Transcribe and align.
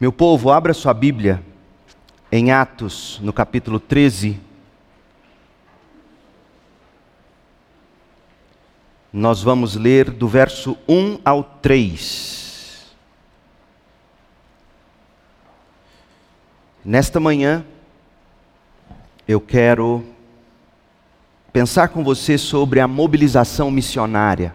Meu 0.00 0.12
povo, 0.12 0.52
abra 0.52 0.72
sua 0.72 0.94
Bíblia 0.94 1.42
em 2.30 2.52
Atos, 2.52 3.18
no 3.20 3.32
capítulo 3.32 3.80
13. 3.80 4.38
Nós 9.12 9.42
vamos 9.42 9.74
ler 9.74 10.08
do 10.08 10.28
verso 10.28 10.78
1 10.88 11.18
ao 11.24 11.42
3. 11.42 12.94
Nesta 16.84 17.18
manhã, 17.18 17.64
eu 19.26 19.40
quero 19.40 20.04
pensar 21.52 21.88
com 21.88 22.04
você 22.04 22.38
sobre 22.38 22.78
a 22.78 22.86
mobilização 22.86 23.68
missionária. 23.68 24.54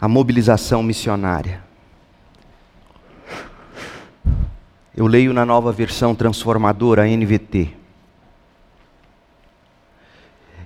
A 0.00 0.06
mobilização 0.06 0.80
missionária. 0.80 1.67
Eu 4.98 5.06
leio 5.06 5.32
na 5.32 5.46
nova 5.46 5.70
versão 5.70 6.12
transformadora, 6.12 7.06
NVT. 7.06 7.68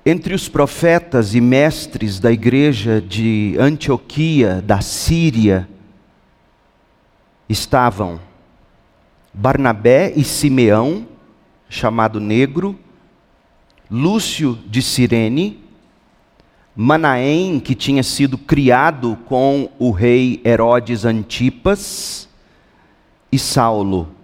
Entre 0.07 0.33
os 0.33 0.49
profetas 0.49 1.35
e 1.35 1.41
mestres 1.43 2.19
da 2.19 2.33
igreja 2.33 2.99
de 2.99 3.55
Antioquia, 3.59 4.63
da 4.63 4.81
Síria, 4.81 5.69
estavam 7.47 8.19
Barnabé 9.35 10.15
e 10.17 10.25
Simeão, 10.25 11.07
chamado 11.69 12.19
Negro, 12.19 12.75
Lúcio 13.91 14.59
de 14.67 14.81
Cirene, 14.81 15.63
Manaém, 16.75 17.61
que 17.61 17.75
tinha 17.75 18.03
sido 18.03 18.39
criado 18.39 19.15
com 19.27 19.69
o 19.79 19.91
rei 19.91 20.41
Herodes 20.43 21.05
Antipas, 21.05 22.27
e 23.31 23.39
Saulo. 23.39 24.22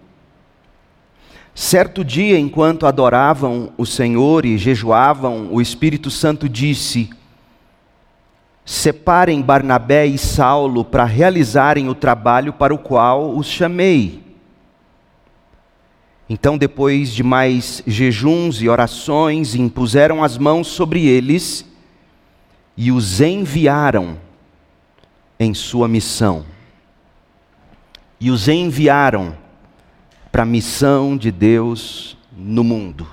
Certo 1.61 2.05
dia, 2.05 2.39
enquanto 2.39 2.87
adoravam 2.87 3.73
o 3.77 3.85
Senhor 3.85 4.47
e 4.47 4.57
jejuavam, 4.57 5.49
o 5.51 5.61
Espírito 5.61 6.09
Santo 6.09 6.49
disse: 6.49 7.11
Separem 8.65 9.43
Barnabé 9.43 10.07
e 10.07 10.17
Saulo 10.17 10.85
para 10.85 11.03
realizarem 11.03 11.89
o 11.89 11.97
trabalho 11.97 12.53
para 12.53 12.73
o 12.73 12.79
qual 12.79 13.37
os 13.37 13.49
chamei. 13.49 14.23
Então, 16.29 16.57
depois 16.57 17.13
de 17.13 17.25
mais 17.25 17.83
jejuns 17.85 18.63
e 18.63 18.69
orações, 18.69 19.57
impuseram 19.57 20.23
as 20.23 20.39
mãos 20.39 20.69
sobre 20.69 21.07
eles 21.07 21.67
e 22.77 22.93
os 22.93 23.21
enviaram 23.21 24.17
em 25.41 25.53
sua 25.53 25.89
missão. 25.89 26.47
E 28.21 28.31
os 28.31 28.47
enviaram 28.47 29.35
para 30.31 30.43
a 30.43 30.47
missão 30.47 31.17
de 31.17 31.31
Deus 31.31 32.17
no 32.37 32.63
mundo. 32.63 33.07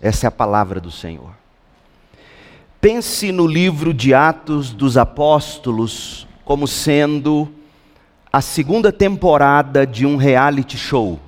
Essa 0.00 0.26
é 0.26 0.28
a 0.28 0.32
palavra 0.32 0.80
do 0.80 0.90
Senhor. 0.90 1.32
Pense 2.80 3.32
no 3.32 3.46
livro 3.46 3.92
de 3.92 4.14
Atos 4.14 4.70
dos 4.70 4.96
Apóstolos 4.96 6.26
como 6.44 6.68
sendo 6.68 7.52
a 8.32 8.40
segunda 8.40 8.92
temporada 8.92 9.86
de 9.86 10.06
um 10.06 10.16
reality 10.16 10.76
show. 10.76 11.18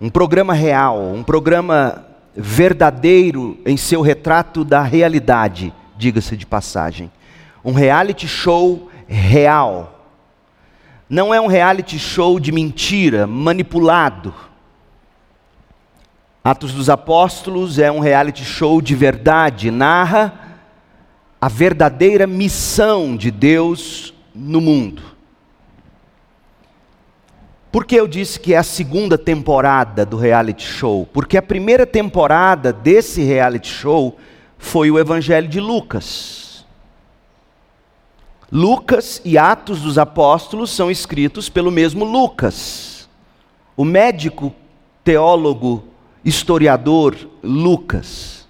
Um 0.00 0.08
programa 0.08 0.54
real, 0.54 1.00
um 1.00 1.24
programa 1.24 2.06
verdadeiro 2.36 3.58
em 3.66 3.76
seu 3.76 4.00
retrato 4.00 4.64
da 4.64 4.82
realidade, 4.82 5.74
diga-se 5.96 6.36
de 6.36 6.46
passagem. 6.46 7.10
Um 7.64 7.72
reality 7.72 8.28
show 8.28 8.88
real 9.08 9.97
não 11.08 11.32
é 11.32 11.40
um 11.40 11.46
reality 11.46 11.98
show 11.98 12.38
de 12.38 12.52
mentira, 12.52 13.26
manipulado. 13.26 14.34
Atos 16.44 16.72
dos 16.72 16.90
Apóstolos 16.90 17.78
é 17.78 17.90
um 17.90 17.98
reality 17.98 18.44
show 18.44 18.80
de 18.80 18.94
verdade, 18.94 19.70
narra 19.70 20.48
a 21.40 21.48
verdadeira 21.48 22.26
missão 22.26 23.16
de 23.16 23.30
Deus 23.30 24.12
no 24.34 24.60
mundo. 24.60 25.02
Por 27.70 27.84
que 27.84 27.94
eu 27.94 28.08
disse 28.08 28.40
que 28.40 28.54
é 28.54 28.56
a 28.56 28.62
segunda 28.62 29.18
temporada 29.18 30.04
do 30.04 30.16
reality 30.16 30.64
show? 30.64 31.06
Porque 31.12 31.36
a 31.36 31.42
primeira 31.42 31.86
temporada 31.86 32.72
desse 32.72 33.22
reality 33.22 33.68
show 33.68 34.16
foi 34.56 34.90
o 34.90 34.98
Evangelho 34.98 35.48
de 35.48 35.60
Lucas. 35.60 36.47
Lucas 38.50 39.20
e 39.24 39.36
Atos 39.36 39.82
dos 39.82 39.98
Apóstolos 39.98 40.70
são 40.70 40.90
escritos 40.90 41.50
pelo 41.50 41.70
mesmo 41.70 42.04
Lucas. 42.04 43.08
O 43.76 43.84
médico, 43.84 44.54
teólogo, 45.04 45.84
historiador 46.24 47.14
Lucas. 47.42 48.48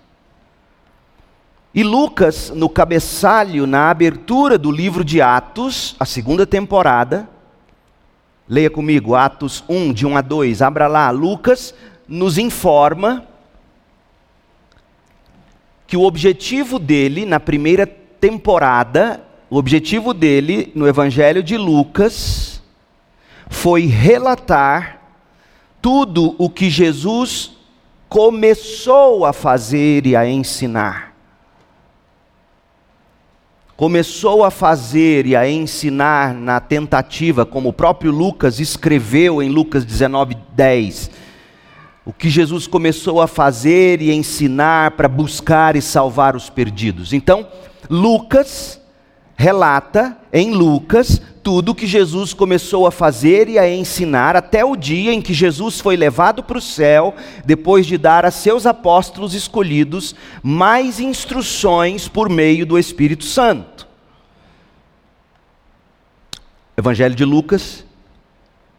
E 1.74 1.82
Lucas, 1.82 2.50
no 2.50 2.68
cabeçalho, 2.68 3.66
na 3.66 3.90
abertura 3.90 4.56
do 4.56 4.70
livro 4.70 5.04
de 5.04 5.20
Atos, 5.20 5.96
a 5.98 6.04
segunda 6.04 6.46
temporada, 6.46 7.28
leia 8.48 8.70
comigo, 8.70 9.14
Atos 9.14 9.64
1, 9.68 9.92
de 9.92 10.06
1 10.06 10.16
a 10.16 10.20
2, 10.20 10.62
abra 10.62 10.86
lá, 10.86 11.10
Lucas 11.10 11.74
nos 12.06 12.38
informa 12.38 13.26
que 15.86 15.96
o 15.96 16.02
objetivo 16.02 16.78
dele, 16.78 17.26
na 17.26 17.40
primeira 17.40 17.86
temporada, 17.86 19.27
o 19.50 19.56
objetivo 19.56 20.12
dele 20.12 20.70
no 20.74 20.86
Evangelho 20.86 21.42
de 21.42 21.56
Lucas 21.56 22.62
foi 23.48 23.86
relatar 23.86 25.00
tudo 25.80 26.34
o 26.38 26.50
que 26.50 26.68
Jesus 26.68 27.52
começou 28.08 29.24
a 29.24 29.32
fazer 29.32 30.06
e 30.06 30.14
a 30.14 30.28
ensinar. 30.28 31.14
Começou 33.74 34.44
a 34.44 34.50
fazer 34.50 35.24
e 35.24 35.36
a 35.36 35.48
ensinar 35.48 36.34
na 36.34 36.58
tentativa, 36.58 37.46
como 37.46 37.68
o 37.68 37.72
próprio 37.72 38.10
Lucas 38.10 38.58
escreveu 38.58 39.40
em 39.40 39.48
Lucas 39.48 39.84
19, 39.84 40.36
10. 40.52 41.10
O 42.04 42.12
que 42.12 42.28
Jesus 42.28 42.66
começou 42.66 43.22
a 43.22 43.28
fazer 43.28 44.02
e 44.02 44.12
ensinar 44.12 44.90
para 44.92 45.08
buscar 45.08 45.76
e 45.76 45.80
salvar 45.80 46.34
os 46.34 46.50
perdidos. 46.50 47.12
Então, 47.12 47.46
Lucas 47.88 48.80
relata 49.40 50.18
em 50.32 50.50
Lucas 50.50 51.22
tudo 51.44 51.72
que 51.74 51.86
Jesus 51.86 52.34
começou 52.34 52.88
a 52.88 52.90
fazer 52.90 53.48
e 53.48 53.56
a 53.56 53.70
ensinar 53.70 54.34
até 54.34 54.64
o 54.64 54.74
dia 54.74 55.12
em 55.12 55.22
que 55.22 55.32
Jesus 55.32 55.78
foi 55.78 55.96
levado 55.96 56.42
para 56.42 56.58
o 56.58 56.60
céu, 56.60 57.14
depois 57.44 57.86
de 57.86 57.96
dar 57.96 58.26
a 58.26 58.32
seus 58.32 58.66
apóstolos 58.66 59.34
escolhidos 59.34 60.12
mais 60.42 60.98
instruções 60.98 62.08
por 62.08 62.28
meio 62.28 62.66
do 62.66 62.76
Espírito 62.76 63.24
Santo. 63.24 63.86
Evangelho 66.76 67.14
de 67.14 67.24
Lucas, 67.24 67.84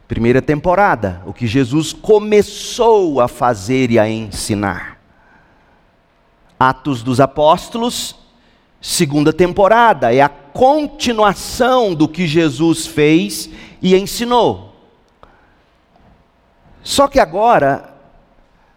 primeira 0.09 0.41
temporada, 0.41 1.21
o 1.25 1.31
que 1.31 1.47
Jesus 1.47 1.93
começou 1.93 3.21
a 3.21 3.29
fazer 3.29 3.91
e 3.91 3.97
a 3.97 4.09
ensinar. 4.09 4.99
Atos 6.59 7.01
dos 7.01 7.21
Apóstolos, 7.21 8.19
segunda 8.81 9.33
temporada, 9.33 10.13
é 10.13 10.21
a 10.21 10.29
continuação 10.59 11.95
do 11.95 12.05
que 12.05 12.27
Jesus 12.27 12.85
fez 12.85 13.49
e 13.81 13.95
ensinou. 13.95 14.75
Só 16.83 17.07
que 17.07 17.17
agora, 17.17 17.95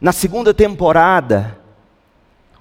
na 0.01 0.13
segunda 0.13 0.55
temporada, 0.55 1.59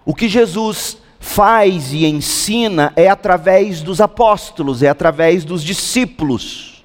o 0.03 0.15
que 0.15 0.27
Jesus 0.27 0.97
faz 1.19 1.93
e 1.93 2.03
ensina 2.03 2.91
é 2.95 3.09
através 3.09 3.83
dos 3.83 4.01
apóstolos, 4.01 4.81
é 4.81 4.89
através 4.89 5.45
dos 5.45 5.63
discípulos 5.63 6.83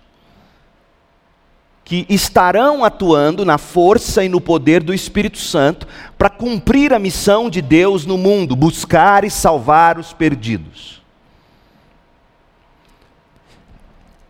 que 1.86 2.04
estarão 2.10 2.84
atuando 2.84 3.47
na 3.47 3.56
força 3.56 4.22
e 4.22 4.28
no 4.28 4.42
poder 4.42 4.83
do 4.83 4.92
Espírito 4.92 5.38
Santo 5.38 5.88
para 6.18 6.28
cumprir 6.28 6.92
a 6.92 6.98
missão 6.98 7.48
de 7.48 7.62
Deus 7.62 8.04
no 8.04 8.18
mundo, 8.18 8.54
buscar 8.54 9.24
e 9.24 9.30
salvar 9.30 9.98
os 9.98 10.12
perdidos. 10.12 11.05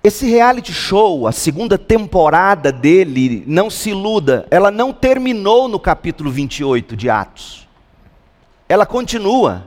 Esse 0.06 0.24
reality 0.30 0.72
show, 0.72 1.26
a 1.26 1.32
segunda 1.32 1.76
temporada 1.76 2.70
dele, 2.70 3.42
não 3.44 3.68
se 3.68 3.90
iluda, 3.90 4.46
ela 4.52 4.70
não 4.70 4.92
terminou 4.92 5.66
no 5.66 5.80
capítulo 5.80 6.30
28 6.30 6.94
de 6.96 7.10
Atos. 7.10 7.66
Ela 8.68 8.86
continua. 8.86 9.66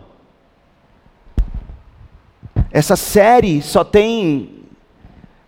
Essa 2.71 2.95
série 2.95 3.61
só 3.61 3.83
tem 3.83 4.63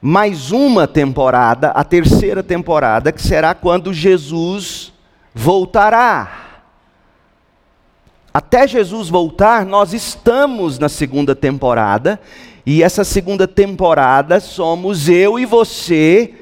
mais 0.02 0.52
uma 0.52 0.86
temporada, 0.86 1.70
a 1.70 1.86
terceira 1.86 2.44
temporada, 2.44 3.14
que 3.14 3.22
será 3.22 3.56
quando 3.56 3.94
Jesus 3.94 4.92
voltará. 5.34 6.50
Até 8.34 8.68
Jesus 8.68 9.08
voltar, 9.08 9.66
nós 9.66 9.94
estamos 9.94 10.78
na 10.78 10.90
segunda 10.90 11.34
temporada, 11.34 12.20
E 12.66 12.84
essa 12.84 13.04
segunda 13.04 13.48
temporada 13.48 14.40
somos 14.40 15.10
eu 15.10 15.40
e 15.40 15.46
você 15.46 16.34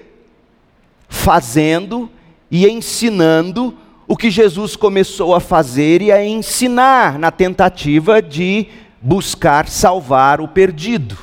fazendo 1.07 2.09
e 2.51 2.67
ensinando 2.67 3.77
o 4.07 4.17
que 4.17 4.29
Jesus 4.29 4.75
começou 4.75 5.35
a 5.35 5.39
fazer 5.39 6.01
e 6.01 6.11
a 6.11 6.25
ensinar 6.25 7.17
na 7.17 7.31
tentativa 7.31 8.21
de 8.21 8.67
buscar 9.01 9.67
salvar 9.67 10.41
o 10.41 10.47
perdido. 10.47 11.17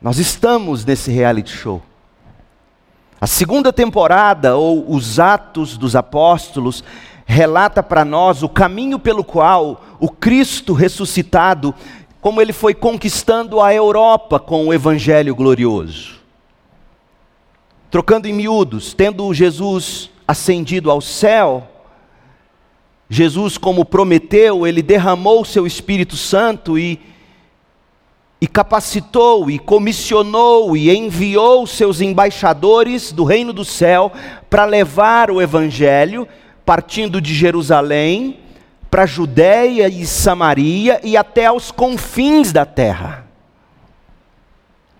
Nós 0.00 0.18
estamos 0.18 0.84
nesse 0.84 1.10
reality 1.12 1.52
show. 1.52 1.82
A 3.20 3.26
segunda 3.26 3.72
temporada, 3.72 4.56
ou 4.56 4.90
os 4.92 5.20
Atos 5.20 5.76
dos 5.76 5.94
Apóstolos, 5.94 6.82
relata 7.24 7.82
para 7.82 8.04
nós 8.04 8.42
o 8.42 8.48
caminho 8.48 8.98
pelo 8.98 9.22
qual 9.22 9.80
o 10.00 10.08
Cristo 10.08 10.72
ressuscitado, 10.72 11.72
como 12.22 12.40
ele 12.40 12.52
foi 12.52 12.72
conquistando 12.72 13.60
a 13.60 13.74
Europa 13.74 14.38
com 14.38 14.68
o 14.68 14.72
Evangelho 14.72 15.34
glorioso. 15.34 16.20
Trocando 17.90 18.28
em 18.28 18.32
miúdos, 18.32 18.94
tendo 18.94 19.34
Jesus 19.34 20.08
ascendido 20.26 20.88
ao 20.88 21.00
céu, 21.00 21.66
Jesus, 23.10 23.58
como 23.58 23.84
prometeu, 23.84 24.64
ele 24.64 24.82
derramou 24.82 25.42
o 25.42 25.44
seu 25.44 25.66
Espírito 25.66 26.16
Santo 26.16 26.78
e, 26.78 27.00
e 28.40 28.46
capacitou, 28.46 29.50
e 29.50 29.58
comissionou, 29.58 30.76
e 30.76 30.96
enviou 30.96 31.66
seus 31.66 32.00
embaixadores 32.00 33.10
do 33.10 33.24
reino 33.24 33.52
do 33.52 33.64
céu 33.64 34.12
para 34.48 34.64
levar 34.64 35.28
o 35.28 35.42
Evangelho, 35.42 36.28
partindo 36.64 37.20
de 37.20 37.34
Jerusalém 37.34 38.38
para 38.92 39.06
Judéia 39.06 39.88
e 39.88 40.04
Samaria 40.04 41.00
e 41.02 41.16
até 41.16 41.46
aos 41.46 41.70
confins 41.70 42.52
da 42.52 42.66
terra. 42.66 43.26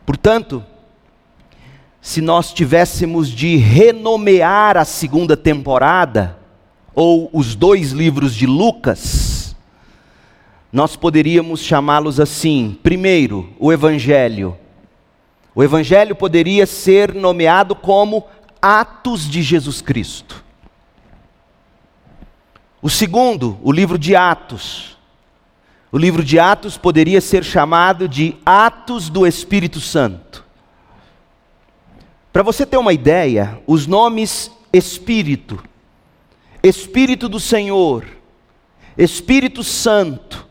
Portanto, 0.07 0.65
se 2.01 2.23
nós 2.23 2.55
tivéssemos 2.55 3.29
de 3.29 3.59
renomear 3.59 4.79
a 4.79 4.87
segunda 4.87 5.37
temporada, 5.37 6.39
ou 6.95 7.29
os 7.35 7.55
dois 7.55 7.91
livros 7.93 8.35
de 8.35 8.47
Lucas, 8.47 9.55
nós 10.73 10.97
poderíamos 10.97 11.61
chamá-los 11.61 12.19
assim: 12.19 12.79
primeiro, 12.83 13.53
o 13.59 13.71
Evangelho. 13.71 14.57
O 15.55 15.63
Evangelho 15.63 16.17
poderia 16.17 16.65
ser 16.65 17.13
nomeado 17.13 17.75
como 17.75 18.25
Atos 18.63 19.29
de 19.29 19.43
Jesus 19.43 19.83
Cristo. 19.83 20.42
O 22.83 22.91
segundo, 22.91 23.61
o 23.63 23.71
livro 23.71 23.97
de 23.97 24.17
Atos. 24.17 24.99
O 25.93 25.97
livro 25.97 26.25
de 26.25 26.41
Atos 26.41 26.77
poderia 26.77 27.21
ser 27.21 27.45
chamado 27.45 28.09
de 28.09 28.37
Atos 28.45 29.09
do 29.09 29.25
Espírito 29.25 29.79
Santo. 29.79 30.45
Para 32.33 32.43
você 32.43 32.67
ter 32.67 32.79
uma 32.79 32.93
ideia, 32.93 33.63
os 33.69 33.87
nomes 33.87 34.51
Espírito, 34.73 35.63
Espírito 36.61 37.29
do 37.29 37.39
Senhor, 37.39 38.05
Espírito 38.99 39.63
Santo, 39.63 40.49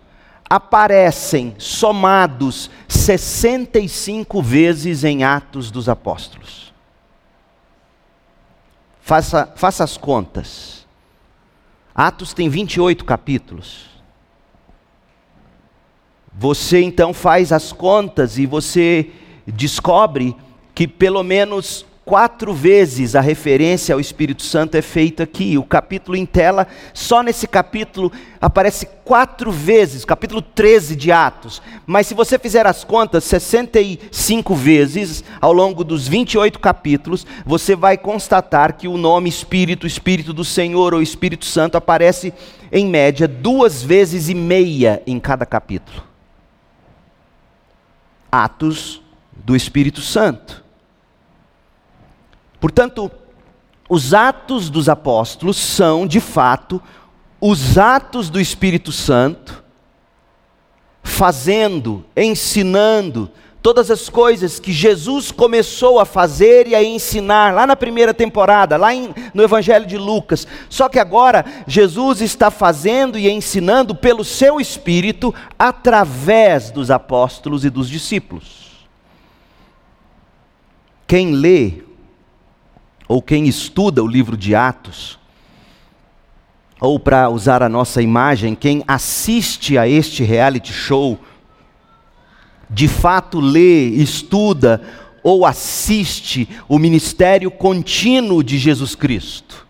aparecem 0.49 1.55
somados 1.57 2.69
65 2.87 4.41
vezes 4.41 5.03
em 5.03 5.23
Atos 5.23 5.71
dos 5.71 5.89
Apóstolos. 5.89 6.71
Faça, 9.01 9.51
faça 9.55 9.83
as 9.83 9.97
contas. 9.97 10.80
Atos 11.93 12.33
tem 12.33 12.49
28 12.49 13.03
capítulos. 13.05 13.89
Você 16.33 16.81
então 16.81 17.13
faz 17.13 17.51
as 17.51 17.73
contas 17.73 18.37
e 18.37 18.45
você 18.45 19.11
descobre 19.45 20.35
que 20.73 20.87
pelo 20.87 21.23
menos 21.23 21.85
quatro 22.11 22.53
vezes 22.53 23.15
a 23.15 23.21
referência 23.21 23.95
ao 23.95 23.99
Espírito 24.01 24.43
Santo 24.43 24.75
é 24.75 24.81
feita 24.81 25.23
aqui. 25.23 25.57
O 25.57 25.63
capítulo 25.63 26.17
em 26.17 26.25
tela, 26.25 26.67
só 26.93 27.23
nesse 27.23 27.47
capítulo 27.47 28.11
aparece 28.41 28.85
quatro 29.05 29.49
vezes, 29.49 30.03
capítulo 30.03 30.41
13 30.41 30.97
de 30.97 31.09
Atos. 31.09 31.61
Mas 31.85 32.07
se 32.07 32.13
você 32.13 32.37
fizer 32.37 32.67
as 32.67 32.83
contas, 32.83 33.23
65 33.23 34.53
vezes 34.53 35.23
ao 35.39 35.53
longo 35.53 35.85
dos 35.85 36.05
28 36.05 36.59
capítulos, 36.59 37.25
você 37.45 37.77
vai 37.77 37.97
constatar 37.97 38.73
que 38.73 38.89
o 38.89 38.97
nome 38.97 39.29
Espírito, 39.29 39.87
Espírito 39.87 40.33
do 40.33 40.43
Senhor 40.43 40.93
ou 40.93 41.01
Espírito 41.01 41.45
Santo 41.45 41.77
aparece 41.77 42.33
em 42.73 42.87
média 42.87 43.25
duas 43.25 43.81
vezes 43.81 44.27
e 44.27 44.35
meia 44.35 45.01
em 45.07 45.17
cada 45.17 45.45
capítulo. 45.45 46.03
Atos 48.29 49.01
do 49.33 49.55
Espírito 49.55 50.01
Santo. 50.01 50.61
Portanto, 52.61 53.11
os 53.89 54.13
atos 54.13 54.69
dos 54.69 54.87
apóstolos 54.87 55.57
são, 55.57 56.05
de 56.05 56.19
fato, 56.21 56.81
os 57.41 57.75
atos 57.75 58.29
do 58.29 58.39
Espírito 58.39 58.91
Santo, 58.91 59.63
fazendo, 61.03 62.05
ensinando 62.15 63.31
todas 63.63 63.89
as 63.89 64.09
coisas 64.09 64.59
que 64.59 64.71
Jesus 64.71 65.31
começou 65.31 65.99
a 65.99 66.05
fazer 66.05 66.67
e 66.67 66.75
a 66.75 66.83
ensinar 66.83 67.51
lá 67.51 67.65
na 67.65 67.75
primeira 67.75 68.13
temporada, 68.13 68.77
lá 68.77 68.93
em, 68.93 69.11
no 69.33 69.41
Evangelho 69.41 69.87
de 69.87 69.97
Lucas. 69.97 70.47
Só 70.69 70.87
que 70.87 70.99
agora 70.99 71.43
Jesus 71.65 72.21
está 72.21 72.51
fazendo 72.51 73.17
e 73.17 73.27
ensinando 73.27 73.95
pelo 73.95 74.23
seu 74.23 74.61
Espírito 74.61 75.33
através 75.57 76.69
dos 76.69 76.91
apóstolos 76.91 77.65
e 77.65 77.71
dos 77.71 77.89
discípulos. 77.89 78.87
Quem 81.07 81.31
lê 81.31 81.90
ou 83.11 83.21
quem 83.21 83.45
estuda 83.45 84.01
o 84.01 84.07
livro 84.07 84.37
de 84.37 84.55
Atos, 84.55 85.19
ou 86.79 86.97
para 86.97 87.29
usar 87.29 87.61
a 87.61 87.67
nossa 87.67 88.01
imagem, 88.01 88.55
quem 88.55 88.85
assiste 88.87 89.77
a 89.77 89.85
este 89.85 90.23
reality 90.23 90.71
show, 90.71 91.19
de 92.69 92.87
fato 92.87 93.41
lê, 93.41 93.87
estuda 93.89 94.81
ou 95.21 95.45
assiste 95.45 96.47
o 96.69 96.79
ministério 96.79 97.51
contínuo 97.51 98.41
de 98.41 98.57
Jesus 98.57 98.95
Cristo. 98.95 99.67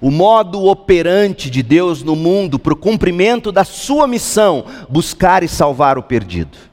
O 0.00 0.10
modo 0.10 0.64
operante 0.64 1.48
de 1.48 1.62
Deus 1.62 2.02
no 2.02 2.16
mundo 2.16 2.58
para 2.58 2.72
o 2.72 2.76
cumprimento 2.76 3.52
da 3.52 3.62
sua 3.62 4.08
missão, 4.08 4.64
buscar 4.88 5.44
e 5.44 5.48
salvar 5.48 5.98
o 5.98 6.02
perdido. 6.02 6.69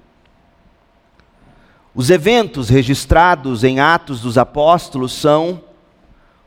Os 1.98 2.12
eventos 2.12 2.70
registrados 2.70 3.64
em 3.64 3.80
Atos 3.80 4.22
dos 4.22 4.38
Apóstolos 4.38 5.12
são 5.14 5.60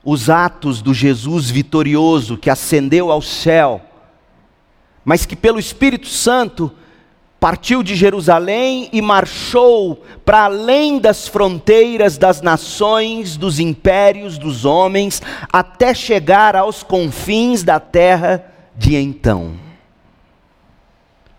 os 0.04 0.30
atos 0.30 0.80
do 0.80 0.94
Jesus 0.94 1.50
vitorioso 1.50 2.38
que 2.38 2.48
ascendeu 2.48 3.10
ao 3.10 3.20
céu, 3.20 3.80
mas 5.04 5.26
que 5.26 5.34
pelo 5.34 5.58
Espírito 5.58 6.06
Santo 6.06 6.70
partiu 7.40 7.82
de 7.82 7.96
Jerusalém 7.96 8.88
e 8.92 9.02
marchou 9.02 10.04
para 10.24 10.44
além 10.44 11.00
das 11.00 11.26
fronteiras 11.26 12.16
das 12.16 12.40
nações, 12.40 13.36
dos 13.36 13.58
impérios, 13.58 14.38
dos 14.38 14.64
homens, 14.64 15.20
até 15.52 15.92
chegar 15.92 16.54
aos 16.54 16.84
confins 16.84 17.64
da 17.64 17.80
terra 17.80 18.44
de 18.76 18.94
então. 18.94 19.54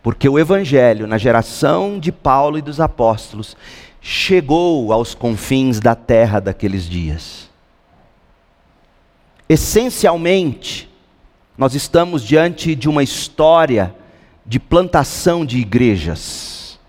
Porque 0.04 0.28
o 0.28 0.38
Evangelho, 0.38 1.08
na 1.08 1.18
geração 1.18 1.98
de 1.98 2.12
Paulo 2.12 2.58
e 2.58 2.62
dos 2.62 2.82
apóstolos, 2.82 3.56
chegou 4.02 4.92
aos 4.92 5.14
confins 5.14 5.80
da 5.80 5.94
terra 5.94 6.40
daqueles 6.40 6.90
dias. 6.90 7.50
Essencialmente, 9.48 10.90
nós 11.58 11.76
estamos 11.76 12.24
diante 12.24 12.74
de 12.74 12.90
uma 12.90 13.04
história 13.04 13.96
de 14.46 14.60
plantação 14.60 15.46
de 15.46 15.60
igrejas. 15.60 16.80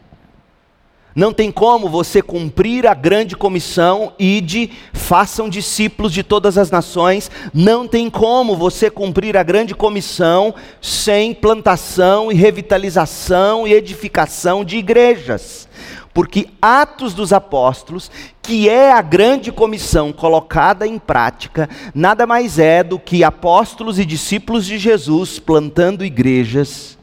Não 1.14 1.30
tem 1.30 1.52
como 1.52 1.90
você 1.90 2.22
cumprir 2.22 2.86
a 2.86 2.94
grande 2.94 3.36
comissão 3.36 4.14
e 4.18 4.40
de 4.40 4.70
façam 4.94 5.46
discípulos 5.46 6.10
de 6.10 6.22
todas 6.22 6.56
as 6.56 6.70
nações. 6.70 7.30
Não 7.52 7.86
tem 7.86 8.08
como 8.08 8.56
você 8.56 8.90
cumprir 8.90 9.36
a 9.36 9.42
grande 9.42 9.74
comissão 9.74 10.54
sem 10.80 11.34
plantação 11.34 12.32
e 12.32 12.34
revitalização 12.34 13.68
e 13.68 13.74
edificação 13.74 14.64
de 14.64 14.78
igrejas. 14.78 15.68
Porque 16.14 16.50
Atos 16.60 17.14
dos 17.14 17.32
Apóstolos, 17.32 18.10
que 18.42 18.68
é 18.68 18.92
a 18.92 19.00
grande 19.00 19.50
comissão 19.50 20.12
colocada 20.12 20.86
em 20.86 20.98
prática, 20.98 21.68
nada 21.94 22.26
mais 22.26 22.58
é 22.58 22.82
do 22.82 22.98
que 22.98 23.24
apóstolos 23.24 23.98
e 23.98 24.04
discípulos 24.04 24.66
de 24.66 24.76
Jesus 24.76 25.38
plantando 25.38 26.04
igrejas 26.04 26.98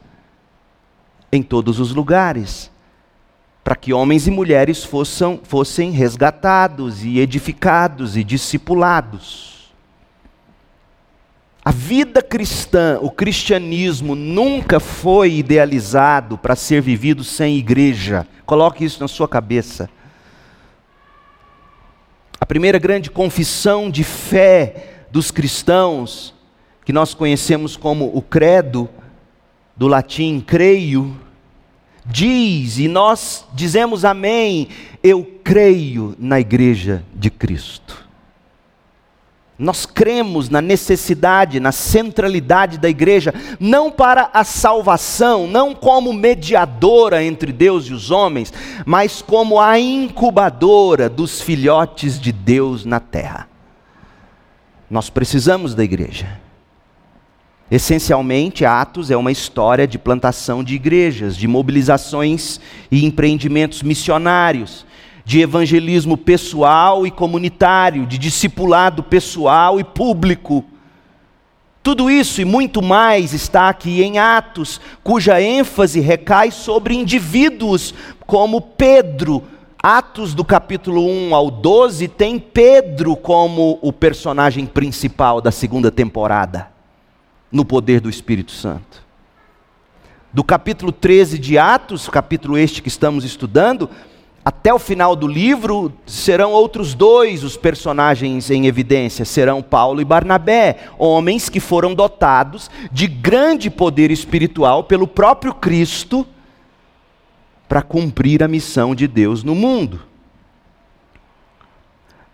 em 1.32 1.42
todos 1.42 1.80
os 1.80 1.92
lugares, 1.92 2.70
para 3.62 3.76
que 3.76 3.92
homens 3.92 4.26
e 4.26 4.30
mulheres 4.30 4.84
fossem, 4.84 5.40
fossem 5.42 5.90
resgatados 5.90 7.04
e 7.04 7.18
edificados 7.18 8.16
e 8.16 8.24
discipulados. 8.24 9.59
A 11.70 11.72
vida 11.72 12.20
cristã, 12.20 12.98
o 13.00 13.08
cristianismo 13.08 14.16
nunca 14.16 14.80
foi 14.80 15.34
idealizado 15.34 16.36
para 16.36 16.56
ser 16.56 16.82
vivido 16.82 17.22
sem 17.22 17.56
igreja. 17.58 18.26
Coloque 18.44 18.84
isso 18.84 19.00
na 19.00 19.06
sua 19.06 19.28
cabeça. 19.28 19.88
A 22.40 22.44
primeira 22.44 22.76
grande 22.76 23.08
confissão 23.08 23.88
de 23.88 24.02
fé 24.02 25.04
dos 25.12 25.30
cristãos, 25.30 26.34
que 26.84 26.92
nós 26.92 27.14
conhecemos 27.14 27.76
como 27.76 28.10
o 28.16 28.20
credo, 28.20 28.90
do 29.76 29.86
latim 29.86 30.42
creio, 30.44 31.16
diz, 32.04 32.80
e 32.80 32.88
nós 32.88 33.46
dizemos 33.54 34.04
amém, 34.04 34.66
eu 35.04 35.24
creio 35.44 36.16
na 36.18 36.40
igreja 36.40 37.04
de 37.14 37.30
Cristo. 37.30 38.09
Nós 39.60 39.84
cremos 39.84 40.48
na 40.48 40.62
necessidade, 40.62 41.60
na 41.60 41.70
centralidade 41.70 42.78
da 42.78 42.88
igreja, 42.88 43.34
não 43.60 43.90
para 43.90 44.30
a 44.32 44.42
salvação, 44.42 45.46
não 45.46 45.74
como 45.74 46.14
mediadora 46.14 47.22
entre 47.22 47.52
Deus 47.52 47.84
e 47.84 47.92
os 47.92 48.10
homens, 48.10 48.50
mas 48.86 49.20
como 49.20 49.60
a 49.60 49.78
incubadora 49.78 51.10
dos 51.10 51.42
filhotes 51.42 52.18
de 52.18 52.32
Deus 52.32 52.86
na 52.86 53.00
terra. 53.00 53.46
Nós 54.90 55.10
precisamos 55.10 55.74
da 55.74 55.84
igreja. 55.84 56.40
Essencialmente, 57.70 58.64
Atos 58.64 59.10
é 59.10 59.16
uma 59.16 59.30
história 59.30 59.86
de 59.86 59.98
plantação 59.98 60.64
de 60.64 60.74
igrejas, 60.74 61.36
de 61.36 61.46
mobilizações 61.46 62.58
e 62.90 63.04
empreendimentos 63.04 63.82
missionários 63.82 64.86
de 65.30 65.40
evangelismo 65.40 66.16
pessoal 66.16 67.06
e 67.06 67.10
comunitário, 67.12 68.04
de 68.04 68.18
discipulado 68.18 69.00
pessoal 69.00 69.78
e 69.78 69.84
público. 69.84 70.64
Tudo 71.84 72.10
isso 72.10 72.40
e 72.40 72.44
muito 72.44 72.82
mais 72.82 73.32
está 73.32 73.68
aqui 73.68 74.02
em 74.02 74.18
Atos, 74.18 74.80
cuja 75.04 75.40
ênfase 75.40 76.00
recai 76.00 76.50
sobre 76.50 76.96
indivíduos 76.96 77.94
como 78.26 78.60
Pedro. 78.60 79.44
Atos 79.80 80.34
do 80.34 80.44
capítulo 80.44 81.06
1 81.06 81.32
ao 81.32 81.48
12 81.48 82.08
tem 82.08 82.36
Pedro 82.36 83.14
como 83.14 83.78
o 83.80 83.92
personagem 83.92 84.66
principal 84.66 85.40
da 85.40 85.52
segunda 85.52 85.92
temporada, 85.92 86.72
no 87.52 87.64
poder 87.64 88.00
do 88.00 88.10
Espírito 88.10 88.50
Santo. 88.50 89.00
Do 90.32 90.42
capítulo 90.42 90.90
13 90.90 91.38
de 91.38 91.56
Atos, 91.56 92.08
capítulo 92.08 92.58
este 92.58 92.82
que 92.82 92.88
estamos 92.88 93.24
estudando, 93.24 93.88
até 94.44 94.72
o 94.72 94.78
final 94.78 95.14
do 95.14 95.26
livro, 95.26 95.92
serão 96.06 96.52
outros 96.52 96.94
dois 96.94 97.44
os 97.44 97.56
personagens 97.56 98.50
em 98.50 98.66
evidência: 98.66 99.24
serão 99.24 99.62
Paulo 99.62 100.00
e 100.00 100.04
Barnabé, 100.04 100.78
homens 100.98 101.48
que 101.48 101.60
foram 101.60 101.94
dotados 101.94 102.70
de 102.90 103.06
grande 103.06 103.70
poder 103.70 104.10
espiritual 104.10 104.84
pelo 104.84 105.06
próprio 105.06 105.54
Cristo 105.54 106.26
para 107.68 107.82
cumprir 107.82 108.42
a 108.42 108.48
missão 108.48 108.94
de 108.94 109.06
Deus 109.06 109.44
no 109.44 109.54
mundo. 109.54 110.00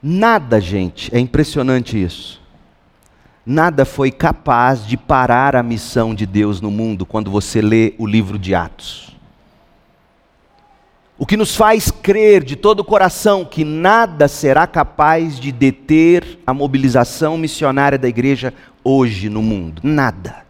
Nada, 0.00 0.60
gente, 0.60 1.12
é 1.14 1.18
impressionante 1.18 2.00
isso. 2.00 2.40
Nada 3.44 3.84
foi 3.84 4.10
capaz 4.10 4.86
de 4.86 4.96
parar 4.96 5.56
a 5.56 5.62
missão 5.62 6.14
de 6.14 6.26
Deus 6.26 6.60
no 6.60 6.70
mundo 6.70 7.04
quando 7.04 7.30
você 7.30 7.60
lê 7.60 7.94
o 7.98 8.06
livro 8.06 8.38
de 8.38 8.54
Atos. 8.54 9.15
O 11.18 11.24
que 11.24 11.36
nos 11.36 11.56
faz 11.56 11.90
crer 11.90 12.44
de 12.44 12.56
todo 12.56 12.80
o 12.80 12.84
coração 12.84 13.44
que 13.44 13.64
nada 13.64 14.28
será 14.28 14.66
capaz 14.66 15.40
de 15.40 15.50
deter 15.50 16.38
a 16.46 16.52
mobilização 16.52 17.38
missionária 17.38 17.96
da 17.96 18.06
igreja 18.06 18.52
hoje 18.84 19.30
no 19.30 19.40
mundo. 19.40 19.80
Nada. 19.82 20.44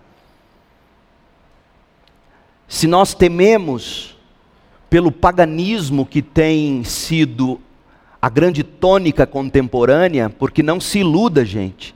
Se 2.66 2.88
nós 2.88 3.14
tememos 3.14 4.16
pelo 4.90 5.12
paganismo 5.12 6.04
que 6.04 6.20
tem 6.20 6.82
sido 6.82 7.60
a 8.20 8.28
grande 8.28 8.64
tônica 8.64 9.24
contemporânea, 9.24 10.28
porque 10.28 10.64
não 10.64 10.80
se 10.80 10.98
iluda, 10.98 11.44
gente. 11.44 11.94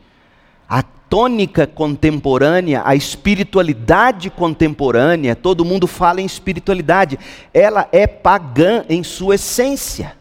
A 0.69 0.85
tônica 1.11 1.67
contemporânea, 1.67 2.83
a 2.85 2.95
espiritualidade 2.95 4.31
contemporânea, 4.31 5.35
todo 5.35 5.65
mundo 5.65 5.89
fala 5.89 6.21
em 6.21 6.25
espiritualidade, 6.25 7.19
ela 7.53 7.89
é 7.91 8.07
pagã 8.07 8.85
em 8.89 9.03
sua 9.03 9.35
essência. 9.35 10.17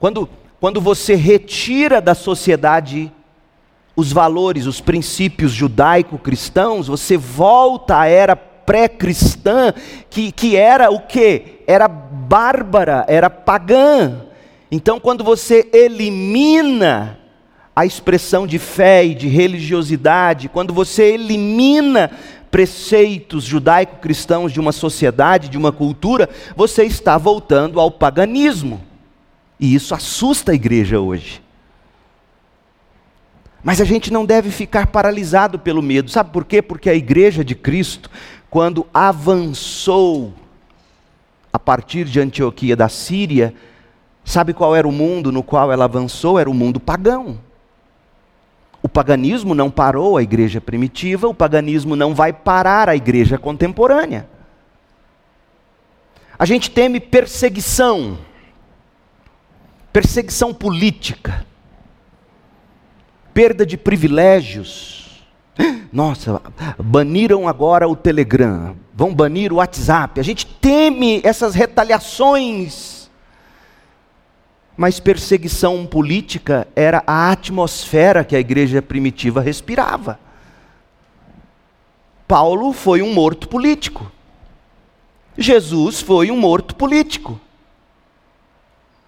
Quando, 0.00 0.28
quando 0.60 0.80
você 0.80 1.14
retira 1.14 2.00
da 2.00 2.16
sociedade 2.16 3.12
os 3.94 4.12
valores, 4.12 4.66
os 4.66 4.80
princípios 4.80 5.52
judaico-cristãos, 5.52 6.88
você 6.88 7.16
volta 7.16 8.00
à 8.00 8.06
era 8.06 8.34
pré-cristã, 8.34 9.72
que, 10.10 10.32
que 10.32 10.56
era 10.56 10.90
o 10.90 10.98
que? 10.98 11.62
Era 11.64 11.86
bárbara, 11.86 13.04
era 13.06 13.30
pagã. 13.30 14.26
Então, 14.68 14.98
quando 14.98 15.22
você 15.22 15.70
elimina 15.72 17.20
a 17.76 17.84
expressão 17.84 18.46
de 18.46 18.58
fé 18.58 19.04
e 19.04 19.14
de 19.14 19.28
religiosidade, 19.28 20.48
quando 20.48 20.72
você 20.72 21.12
elimina 21.12 22.10
preceitos 22.50 23.44
judaico-cristãos 23.44 24.50
de 24.50 24.58
uma 24.58 24.72
sociedade, 24.72 25.50
de 25.50 25.58
uma 25.58 25.70
cultura, 25.70 26.26
você 26.56 26.84
está 26.84 27.18
voltando 27.18 27.78
ao 27.78 27.90
paganismo. 27.90 28.80
E 29.60 29.74
isso 29.74 29.94
assusta 29.94 30.52
a 30.52 30.54
igreja 30.54 30.98
hoje. 30.98 31.42
Mas 33.62 33.78
a 33.78 33.84
gente 33.84 34.10
não 34.10 34.24
deve 34.24 34.50
ficar 34.50 34.86
paralisado 34.86 35.58
pelo 35.58 35.82
medo. 35.82 36.10
Sabe 36.10 36.30
por 36.30 36.46
quê? 36.46 36.62
Porque 36.62 36.88
a 36.88 36.94
igreja 36.94 37.44
de 37.44 37.54
Cristo, 37.54 38.10
quando 38.48 38.86
avançou 38.94 40.32
a 41.52 41.58
partir 41.58 42.06
de 42.06 42.20
Antioquia 42.20 42.74
da 42.74 42.88
Síria, 42.88 43.52
sabe 44.24 44.54
qual 44.54 44.74
era 44.74 44.88
o 44.88 44.92
mundo 44.92 45.30
no 45.30 45.42
qual 45.42 45.70
ela 45.70 45.84
avançou? 45.84 46.38
Era 46.38 46.48
o 46.48 46.54
mundo 46.54 46.80
pagão. 46.80 47.44
O 48.86 48.88
paganismo 48.88 49.52
não 49.52 49.68
parou 49.68 50.16
a 50.16 50.22
igreja 50.22 50.60
primitiva, 50.60 51.26
o 51.26 51.34
paganismo 51.34 51.96
não 51.96 52.14
vai 52.14 52.32
parar 52.32 52.88
a 52.88 52.94
igreja 52.94 53.36
contemporânea. 53.36 54.28
A 56.38 56.44
gente 56.46 56.70
teme 56.70 57.00
perseguição, 57.00 58.16
perseguição 59.92 60.54
política, 60.54 61.44
perda 63.34 63.66
de 63.66 63.76
privilégios. 63.76 65.26
Nossa, 65.92 66.40
baniram 66.78 67.48
agora 67.48 67.88
o 67.88 67.96
Telegram, 67.96 68.76
vão 68.94 69.12
banir 69.12 69.52
o 69.52 69.56
WhatsApp. 69.56 70.20
A 70.20 70.22
gente 70.22 70.46
teme 70.46 71.20
essas 71.24 71.56
retaliações 71.56 72.95
mas 74.76 75.00
perseguição 75.00 75.86
política 75.86 76.68
era 76.76 77.02
a 77.06 77.30
atmosfera 77.30 78.24
que 78.24 78.36
a 78.36 78.40
igreja 78.40 78.82
primitiva 78.82 79.40
respirava. 79.40 80.18
Paulo 82.28 82.72
foi 82.72 83.00
um 83.00 83.14
morto 83.14 83.48
político. 83.48 84.10
Jesus 85.38 86.00
foi 86.00 86.30
um 86.30 86.36
morto 86.36 86.74
político. 86.74 87.40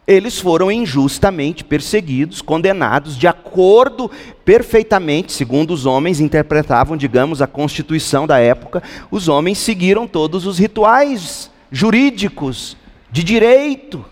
Eles 0.06 0.40
foram 0.40 0.72
injustamente 0.72 1.62
perseguidos, 1.62 2.40
condenados, 2.40 3.14
de 3.14 3.26
acordo 3.26 4.10
perfeitamente, 4.42 5.32
segundo 5.32 5.72
os 5.75 5.84
homens 5.84 6.18
interpretavam, 6.18 6.96
digamos, 6.96 7.42
a 7.42 7.46
constituição 7.46 8.26
da 8.26 8.38
época, 8.38 8.82
os 9.10 9.28
homens 9.28 9.58
seguiram 9.58 10.06
todos 10.06 10.46
os 10.46 10.58
rituais 10.58 11.50
jurídicos, 11.70 12.75
de 13.10 13.22
direito 13.22 14.02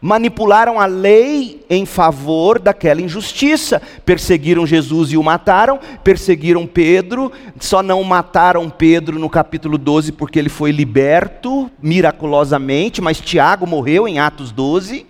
manipularam 0.00 0.80
a 0.80 0.86
lei 0.86 1.64
em 1.68 1.84
favor 1.84 2.58
daquela 2.58 3.02
injustiça. 3.02 3.82
Perseguiram 4.04 4.66
Jesus 4.66 5.12
e 5.12 5.16
o 5.16 5.22
mataram, 5.22 5.78
perseguiram 6.02 6.66
Pedro, 6.66 7.30
só 7.58 7.82
não 7.82 8.02
mataram 8.02 8.70
Pedro 8.70 9.18
no 9.18 9.28
capítulo 9.28 9.76
12 9.76 10.12
porque 10.12 10.38
ele 10.38 10.48
foi 10.48 10.70
liberto 10.70 11.70
miraculosamente, 11.82 13.02
mas 13.02 13.20
Tiago 13.20 13.66
morreu 13.66 14.08
em 14.08 14.18
Atos 14.18 14.50
12. 14.50 15.06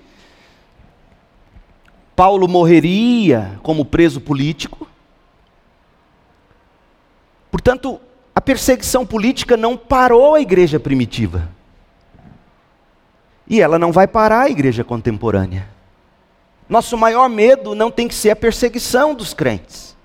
Paulo 2.16 2.49
morreria 2.49 3.59
como 3.62 3.85
preso 3.85 4.20
político. 4.20 4.87
Portanto, 7.50 8.00
a 8.35 8.40
perseguição 8.40 9.06
política 9.06 9.56
não 9.56 9.76
parou 9.76 10.35
a 10.35 10.40
igreja 10.40 10.78
primitiva. 10.78 11.49
E 13.50 13.61
ela 13.61 13.80
não 13.80 13.90
vai 13.90 14.07
parar 14.07 14.42
a 14.42 14.49
igreja 14.49 14.85
contemporânea. 14.85 15.66
Nosso 16.69 16.97
maior 16.97 17.28
medo 17.28 17.75
não 17.75 17.90
tem 17.90 18.07
que 18.07 18.14
ser 18.14 18.30
a 18.30 18.37
perseguição 18.37 19.12
dos 19.12 19.35
crentes. 19.35 19.97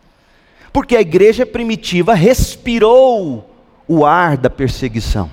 Porque 0.73 0.95
a 0.95 1.01
igreja 1.01 1.45
primitiva 1.45 2.15
respirou 2.15 3.55
o 3.87 4.03
ar 4.03 4.35
da 4.35 4.49
perseguição. 4.49 5.29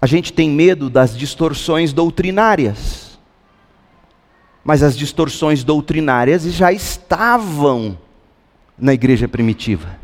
A 0.00 0.06
gente 0.06 0.32
tem 0.32 0.48
medo 0.48 0.88
das 0.88 1.14
distorções 1.14 1.92
doutrinárias. 1.92 3.18
Mas 4.64 4.82
as 4.82 4.96
distorções 4.96 5.62
doutrinárias 5.62 6.44
já 6.44 6.72
estavam 6.72 7.98
na 8.78 8.94
igreja 8.94 9.28
primitiva. 9.28 9.98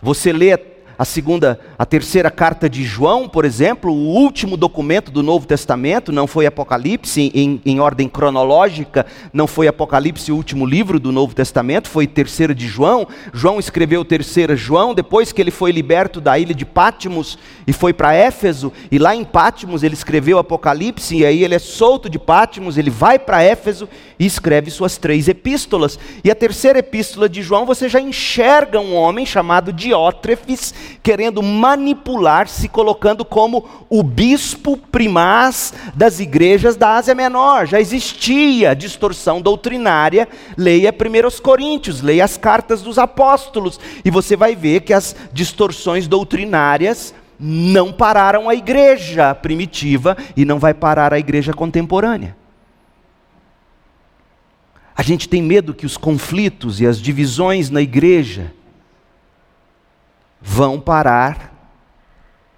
Você 0.00 0.32
lê 0.32 0.56
a 1.02 1.04
segunda, 1.04 1.58
a 1.76 1.84
terceira 1.84 2.30
carta 2.30 2.70
de 2.70 2.84
João, 2.84 3.28
por 3.28 3.44
exemplo, 3.44 3.90
o 3.90 4.14
último 4.14 4.56
documento 4.56 5.10
do 5.10 5.20
Novo 5.20 5.48
Testamento, 5.48 6.12
não 6.12 6.28
foi 6.28 6.46
Apocalipse 6.46 7.28
em, 7.34 7.60
em, 7.66 7.80
ordem 7.80 8.08
cronológica, 8.08 9.04
não 9.32 9.48
foi 9.48 9.66
Apocalipse 9.66 10.30
o 10.30 10.36
último 10.36 10.64
livro 10.64 11.00
do 11.00 11.10
Novo 11.10 11.34
Testamento, 11.34 11.88
foi 11.88 12.06
terceira 12.06 12.54
de 12.54 12.68
João. 12.68 13.08
João 13.34 13.58
escreveu 13.58 14.04
terceira 14.04 14.54
João, 14.54 14.94
depois 14.94 15.32
que 15.32 15.40
ele 15.40 15.50
foi 15.50 15.72
liberto 15.72 16.20
da 16.20 16.38
ilha 16.38 16.54
de 16.54 16.64
Pátimos 16.64 17.36
e 17.66 17.72
foi 17.72 17.92
para 17.92 18.14
Éfeso, 18.14 18.72
e 18.88 18.96
lá 18.96 19.12
em 19.12 19.24
Pátimos 19.24 19.82
ele 19.82 19.94
escreveu 19.94 20.38
Apocalipse, 20.38 21.16
e 21.16 21.26
aí 21.26 21.42
ele 21.42 21.56
é 21.56 21.58
solto 21.58 22.08
de 22.08 22.18
Pátimos, 22.18 22.78
ele 22.78 22.90
vai 22.90 23.18
para 23.18 23.42
Éfeso 23.42 23.88
e 24.20 24.24
escreve 24.24 24.70
suas 24.70 24.96
três 24.96 25.26
epístolas. 25.26 25.98
E 26.22 26.30
a 26.30 26.34
terceira 26.36 26.78
epístola 26.78 27.28
de 27.28 27.42
João, 27.42 27.66
você 27.66 27.88
já 27.88 28.00
enxerga 28.00 28.78
um 28.78 28.94
homem 28.94 29.26
chamado 29.26 29.72
Diótrefes, 29.72 30.72
querendo 31.02 31.42
manipular, 31.42 32.48
se 32.48 32.68
colocando 32.68 33.24
como 33.24 33.86
o 33.88 34.02
bispo 34.02 34.76
primaz 34.76 35.72
das 35.94 36.20
igrejas 36.20 36.76
da 36.76 36.96
Ásia 36.96 37.14
Menor. 37.14 37.66
Já 37.66 37.80
existia 37.80 38.74
distorção 38.74 39.40
doutrinária, 39.40 40.28
leia 40.56 40.92
1 40.92 41.42
Coríntios, 41.42 42.00
leia 42.00 42.24
as 42.24 42.36
cartas 42.36 42.82
dos 42.82 42.98
apóstolos, 42.98 43.78
e 44.04 44.10
você 44.10 44.36
vai 44.36 44.56
ver 44.56 44.80
que 44.80 44.92
as 44.92 45.14
distorções 45.32 46.06
doutrinárias 46.08 47.14
não 47.38 47.92
pararam 47.92 48.48
a 48.48 48.54
igreja 48.54 49.34
primitiva 49.34 50.16
e 50.36 50.44
não 50.44 50.58
vai 50.58 50.72
parar 50.72 51.12
a 51.12 51.18
igreja 51.18 51.52
contemporânea. 51.52 52.36
A 54.94 55.02
gente 55.02 55.28
tem 55.28 55.42
medo 55.42 55.74
que 55.74 55.86
os 55.86 55.96
conflitos 55.96 56.80
e 56.80 56.86
as 56.86 57.00
divisões 57.00 57.70
na 57.70 57.80
igreja 57.80 58.52
vão 60.42 60.80
parar 60.80 61.52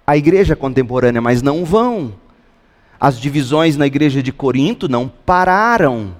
a 0.05 0.17
igreja 0.17 0.55
contemporânea, 0.55 1.21
mas 1.21 1.41
não 1.41 1.63
vão. 1.63 2.13
As 2.99 3.19
divisões 3.19 3.77
na 3.77 3.85
igreja 3.85 4.21
de 4.21 4.31
Corinto 4.31 4.87
não 4.87 5.07
pararam 5.07 6.15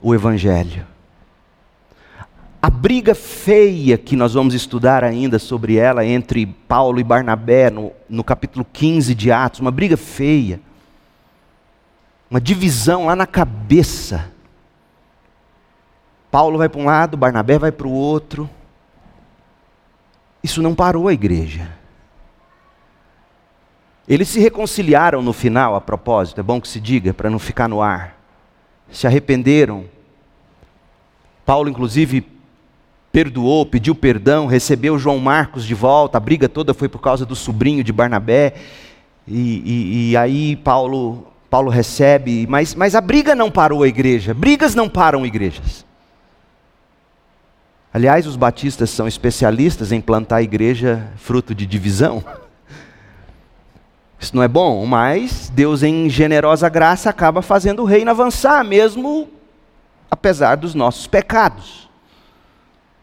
o 0.00 0.14
evangelho. 0.14 0.86
A 2.62 2.68
briga 2.68 3.14
feia 3.14 3.96
que 3.96 4.14
nós 4.14 4.34
vamos 4.34 4.52
estudar 4.52 5.02
ainda 5.02 5.38
sobre 5.38 5.76
ela 5.76 6.04
entre 6.04 6.44
Paulo 6.44 7.00
e 7.00 7.04
Barnabé 7.04 7.70
no, 7.70 7.92
no 8.08 8.22
capítulo 8.22 8.66
15 8.70 9.14
de 9.14 9.32
Atos, 9.32 9.60
uma 9.60 9.70
briga 9.70 9.96
feia, 9.96 10.60
uma 12.30 12.40
divisão 12.40 13.06
lá 13.06 13.16
na 13.16 13.26
cabeça. 13.26 14.30
Paulo 16.30 16.58
vai 16.58 16.68
para 16.68 16.80
um 16.80 16.84
lado, 16.84 17.16
Barnabé 17.16 17.58
vai 17.58 17.72
para 17.72 17.86
o 17.86 17.92
outro. 17.92 18.48
Isso 20.42 20.62
não 20.62 20.74
parou 20.74 21.08
a 21.08 21.12
igreja. 21.12 21.70
Eles 24.08 24.28
se 24.28 24.40
reconciliaram 24.40 25.22
no 25.22 25.32
final, 25.32 25.74
a 25.74 25.80
propósito, 25.80 26.40
é 26.40 26.42
bom 26.42 26.60
que 26.60 26.66
se 26.66 26.80
diga, 26.80 27.14
para 27.14 27.30
não 27.30 27.38
ficar 27.38 27.68
no 27.68 27.80
ar. 27.80 28.18
Se 28.90 29.06
arrependeram. 29.06 29.84
Paulo, 31.46 31.68
inclusive, 31.68 32.26
perdoou, 33.12 33.66
pediu 33.66 33.94
perdão, 33.94 34.46
recebeu 34.46 34.98
João 34.98 35.18
Marcos 35.18 35.64
de 35.64 35.74
volta. 35.74 36.18
A 36.18 36.20
briga 36.20 36.48
toda 36.48 36.74
foi 36.74 36.88
por 36.88 37.00
causa 37.00 37.24
do 37.24 37.36
sobrinho 37.36 37.84
de 37.84 37.92
Barnabé. 37.92 38.54
E, 39.28 39.62
e, 39.64 40.10
e 40.10 40.16
aí 40.16 40.56
Paulo, 40.56 41.28
Paulo 41.48 41.70
recebe, 41.70 42.46
mas, 42.48 42.74
mas 42.74 42.94
a 42.94 43.00
briga 43.00 43.34
não 43.34 43.50
parou 43.50 43.82
a 43.82 43.88
igreja. 43.88 44.34
Brigas 44.34 44.74
não 44.74 44.88
param 44.88 45.24
igrejas. 45.24 45.84
Aliás, 47.92 48.26
os 48.26 48.36
batistas 48.36 48.90
são 48.90 49.08
especialistas 49.08 49.90
em 49.90 50.00
plantar 50.00 50.36
a 50.36 50.42
igreja 50.42 51.08
fruto 51.16 51.54
de 51.54 51.66
divisão. 51.66 52.24
Isso 54.18 54.36
não 54.36 54.42
é 54.42 54.48
bom, 54.48 54.86
mas 54.86 55.50
Deus, 55.52 55.82
em 55.82 56.08
generosa 56.08 56.68
graça, 56.68 57.10
acaba 57.10 57.42
fazendo 57.42 57.82
o 57.82 57.86
reino 57.86 58.10
avançar, 58.10 58.62
mesmo 58.62 59.28
apesar 60.08 60.56
dos 60.56 60.74
nossos 60.74 61.08
pecados. 61.08 61.88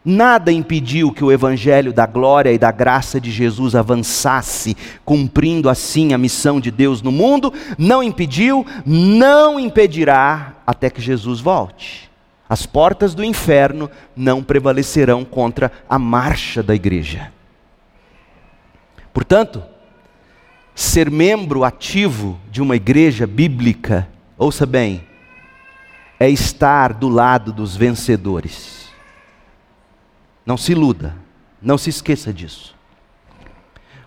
Nada 0.02 0.50
impediu 0.50 1.12
que 1.12 1.22
o 1.22 1.30
evangelho 1.30 1.92
da 1.92 2.06
glória 2.06 2.50
e 2.50 2.58
da 2.58 2.70
graça 2.70 3.20
de 3.20 3.30
Jesus 3.30 3.74
avançasse, 3.74 4.74
cumprindo 5.04 5.68
assim 5.68 6.14
a 6.14 6.18
missão 6.18 6.58
de 6.58 6.70
Deus 6.70 7.02
no 7.02 7.12
mundo, 7.12 7.52
não 7.76 8.02
impediu, 8.02 8.64
não 8.86 9.60
impedirá 9.60 10.54
até 10.66 10.88
que 10.88 11.02
Jesus 11.02 11.40
volte. 11.40 12.07
As 12.48 12.64
portas 12.64 13.14
do 13.14 13.22
inferno 13.22 13.90
não 14.16 14.42
prevalecerão 14.42 15.24
contra 15.24 15.70
a 15.88 15.98
marcha 15.98 16.62
da 16.62 16.74
igreja. 16.74 17.30
Portanto, 19.12 19.62
ser 20.74 21.10
membro 21.10 21.64
ativo 21.64 22.38
de 22.50 22.62
uma 22.62 22.76
igreja 22.76 23.26
bíblica, 23.26 24.08
ouça 24.38 24.64
bem, 24.64 25.04
é 26.18 26.30
estar 26.30 26.94
do 26.94 27.08
lado 27.08 27.52
dos 27.52 27.76
vencedores. 27.76 28.88
Não 30.46 30.56
se 30.56 30.72
iluda, 30.72 31.14
não 31.60 31.76
se 31.76 31.90
esqueça 31.90 32.32
disso. 32.32 32.74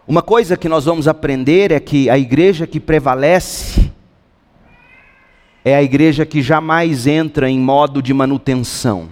Uma 0.08 0.22
coisa 0.22 0.58
que 0.58 0.68
nós 0.68 0.86
vamos 0.86 1.08
aprender 1.08 1.72
é 1.72 1.80
que 1.80 2.10
a 2.10 2.18
igreja 2.18 2.66
que 2.66 2.80
prevalece 2.80 3.91
é 5.64 5.76
a 5.76 5.84
igreja 5.84 6.26
que 6.26 6.42
jamais 6.42 7.06
entra 7.06 7.50
em 7.50 7.60
modo 7.60 8.02
de 8.02 8.14
manutenção. 8.14 9.10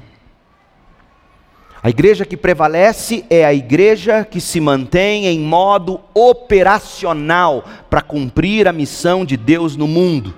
A 1.82 1.90
igreja 1.90 2.26
que 2.26 2.36
prevalece 2.36 3.24
é 3.30 3.46
a 3.46 3.54
igreja 3.54 4.26
que 4.26 4.42
se 4.42 4.60
mantém 4.60 5.28
em 5.28 5.40
modo 5.40 6.02
operacional 6.14 7.64
para 7.90 8.02
cumprir 8.02 8.68
a 8.68 8.74
missão 8.74 9.24
de 9.24 9.38
Deus 9.38 9.78
no 9.78 9.88
mundo. 9.88 10.34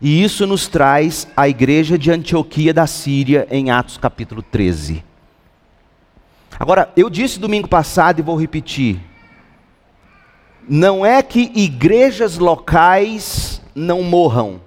E 0.00 0.22
isso 0.22 0.46
nos 0.46 0.68
traz 0.68 1.28
a 1.36 1.48
igreja 1.48 1.98
de 1.98 2.10
Antioquia 2.10 2.72
da 2.72 2.86
Síria 2.86 3.46
em 3.50 3.70
Atos 3.70 3.98
capítulo 3.98 4.42
13. 4.42 5.04
Agora, 6.58 6.90
eu 6.96 7.10
disse 7.10 7.38
domingo 7.38 7.68
passado 7.68 8.18
e 8.18 8.22
vou 8.22 8.40
repetir: 8.40 9.00
não 10.68 11.04
é 11.04 11.22
que 11.22 11.52
igrejas 11.54 12.38
locais 12.38 13.55
não 13.76 14.02
morram. 14.02 14.60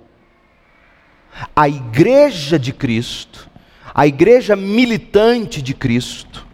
A 1.55 1.67
igreja 1.67 2.59
de 2.59 2.71
Cristo, 2.71 3.49
a 3.93 4.05
igreja 4.05 4.55
militante 4.55 5.61
de 5.61 5.73
Cristo, 5.73 6.45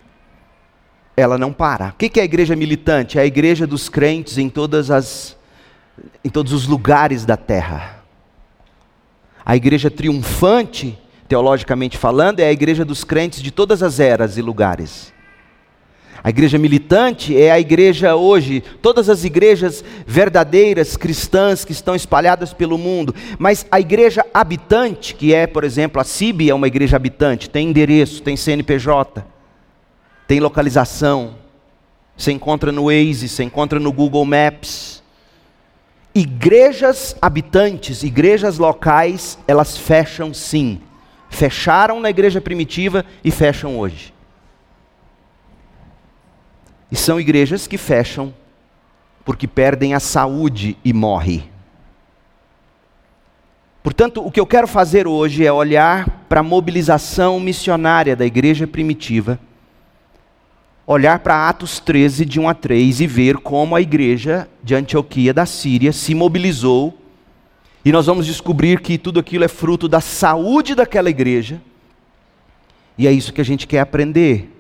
ela 1.17 1.37
não 1.37 1.51
para. 1.51 1.89
O 1.89 1.93
que 1.93 2.19
é 2.19 2.21
a 2.21 2.25
igreja 2.25 2.55
militante? 2.55 3.19
É 3.19 3.21
a 3.21 3.25
igreja 3.25 3.67
dos 3.67 3.89
crentes 3.89 4.37
em 4.37 4.49
todas 4.49 4.89
as 4.89 5.35
em 6.23 6.29
todos 6.29 6.51
os 6.51 6.67
lugares 6.67 7.25
da 7.25 7.37
terra. 7.37 8.03
A 9.45 9.55
igreja 9.55 9.89
triunfante, 9.89 10.97
teologicamente 11.25 11.97
falando, 11.97 12.41
é 12.41 12.47
a 12.47 12.51
igreja 12.51 12.83
dos 12.83 13.05
crentes 13.05 13.41
de 13.41 13.49
todas 13.49 13.81
as 13.81 13.99
eras 13.99 14.37
e 14.37 14.41
lugares. 14.41 15.13
A 16.25 16.29
igreja 16.29 16.57
militante 16.57 17.39
é 17.39 17.51
a 17.51 17.59
igreja 17.59 18.15
hoje, 18.15 18.63
todas 18.81 19.09
as 19.09 19.23
igrejas 19.23 19.83
verdadeiras 20.07 20.97
cristãs 20.97 21.63
que 21.63 21.71
estão 21.71 21.93
espalhadas 21.93 22.51
pelo 22.51 22.79
mundo, 22.79 23.13
mas 23.37 23.63
a 23.69 23.79
igreja 23.79 24.25
habitante, 24.33 25.13
que 25.13 25.35
é, 25.35 25.45
por 25.45 25.63
exemplo, 25.63 26.01
a 26.01 26.03
CIB 26.03 26.49
é 26.49 26.55
uma 26.55 26.65
igreja 26.65 26.95
habitante, 26.95 27.47
tem 27.47 27.69
endereço, 27.69 28.23
tem 28.23 28.35
CNPJ, 28.35 29.23
tem 30.27 30.39
localização, 30.39 31.35
você 32.17 32.31
encontra 32.31 32.71
no 32.71 32.85
Waze, 32.85 33.29
você 33.29 33.43
encontra 33.43 33.79
no 33.79 33.91
Google 33.91 34.25
Maps. 34.25 35.03
Igrejas 36.15 37.15
habitantes, 37.21 38.01
igrejas 38.01 38.57
locais, 38.57 39.37
elas 39.47 39.77
fecham 39.77 40.33
sim. 40.33 40.81
Fecharam 41.29 41.99
na 41.99 42.09
igreja 42.09 42.41
primitiva 42.41 43.05
e 43.23 43.29
fecham 43.29 43.77
hoje. 43.77 44.14
E 46.95 46.97
são 46.97 47.19
igrejas 47.19 47.67
que 47.67 47.77
fecham 47.77 48.33
porque 49.25 49.47
perdem 49.47 49.93
a 49.93 49.99
saúde 49.99 50.77
e 50.81 50.93
morrem. 50.93 51.43
Portanto, 53.83 54.25
o 54.25 54.31
que 54.31 54.39
eu 54.39 54.45
quero 54.45 54.65
fazer 54.65 55.05
hoje 55.05 55.45
é 55.45 55.51
olhar 55.51 56.23
para 56.29 56.39
a 56.39 56.43
mobilização 56.43 57.37
missionária 57.37 58.15
da 58.15 58.25
igreja 58.25 58.65
primitiva, 58.65 59.37
olhar 60.87 61.19
para 61.19 61.49
Atos 61.49 61.81
13, 61.81 62.23
de 62.23 62.39
1 62.39 62.47
a 62.47 62.53
3 62.53 63.01
e 63.01 63.07
ver 63.07 63.39
como 63.39 63.75
a 63.75 63.81
igreja 63.81 64.47
de 64.63 64.73
Antioquia 64.73 65.33
da 65.33 65.45
Síria 65.45 65.91
se 65.91 66.15
mobilizou. 66.15 66.97
E 67.83 67.91
nós 67.91 68.05
vamos 68.05 68.25
descobrir 68.25 68.79
que 68.79 68.97
tudo 68.97 69.19
aquilo 69.19 69.43
é 69.43 69.49
fruto 69.49 69.89
da 69.89 69.99
saúde 69.99 70.73
daquela 70.73 71.09
igreja. 71.09 71.61
E 72.97 73.05
é 73.05 73.11
isso 73.11 73.33
que 73.33 73.41
a 73.41 73.45
gente 73.45 73.67
quer 73.67 73.81
aprender. 73.81 74.54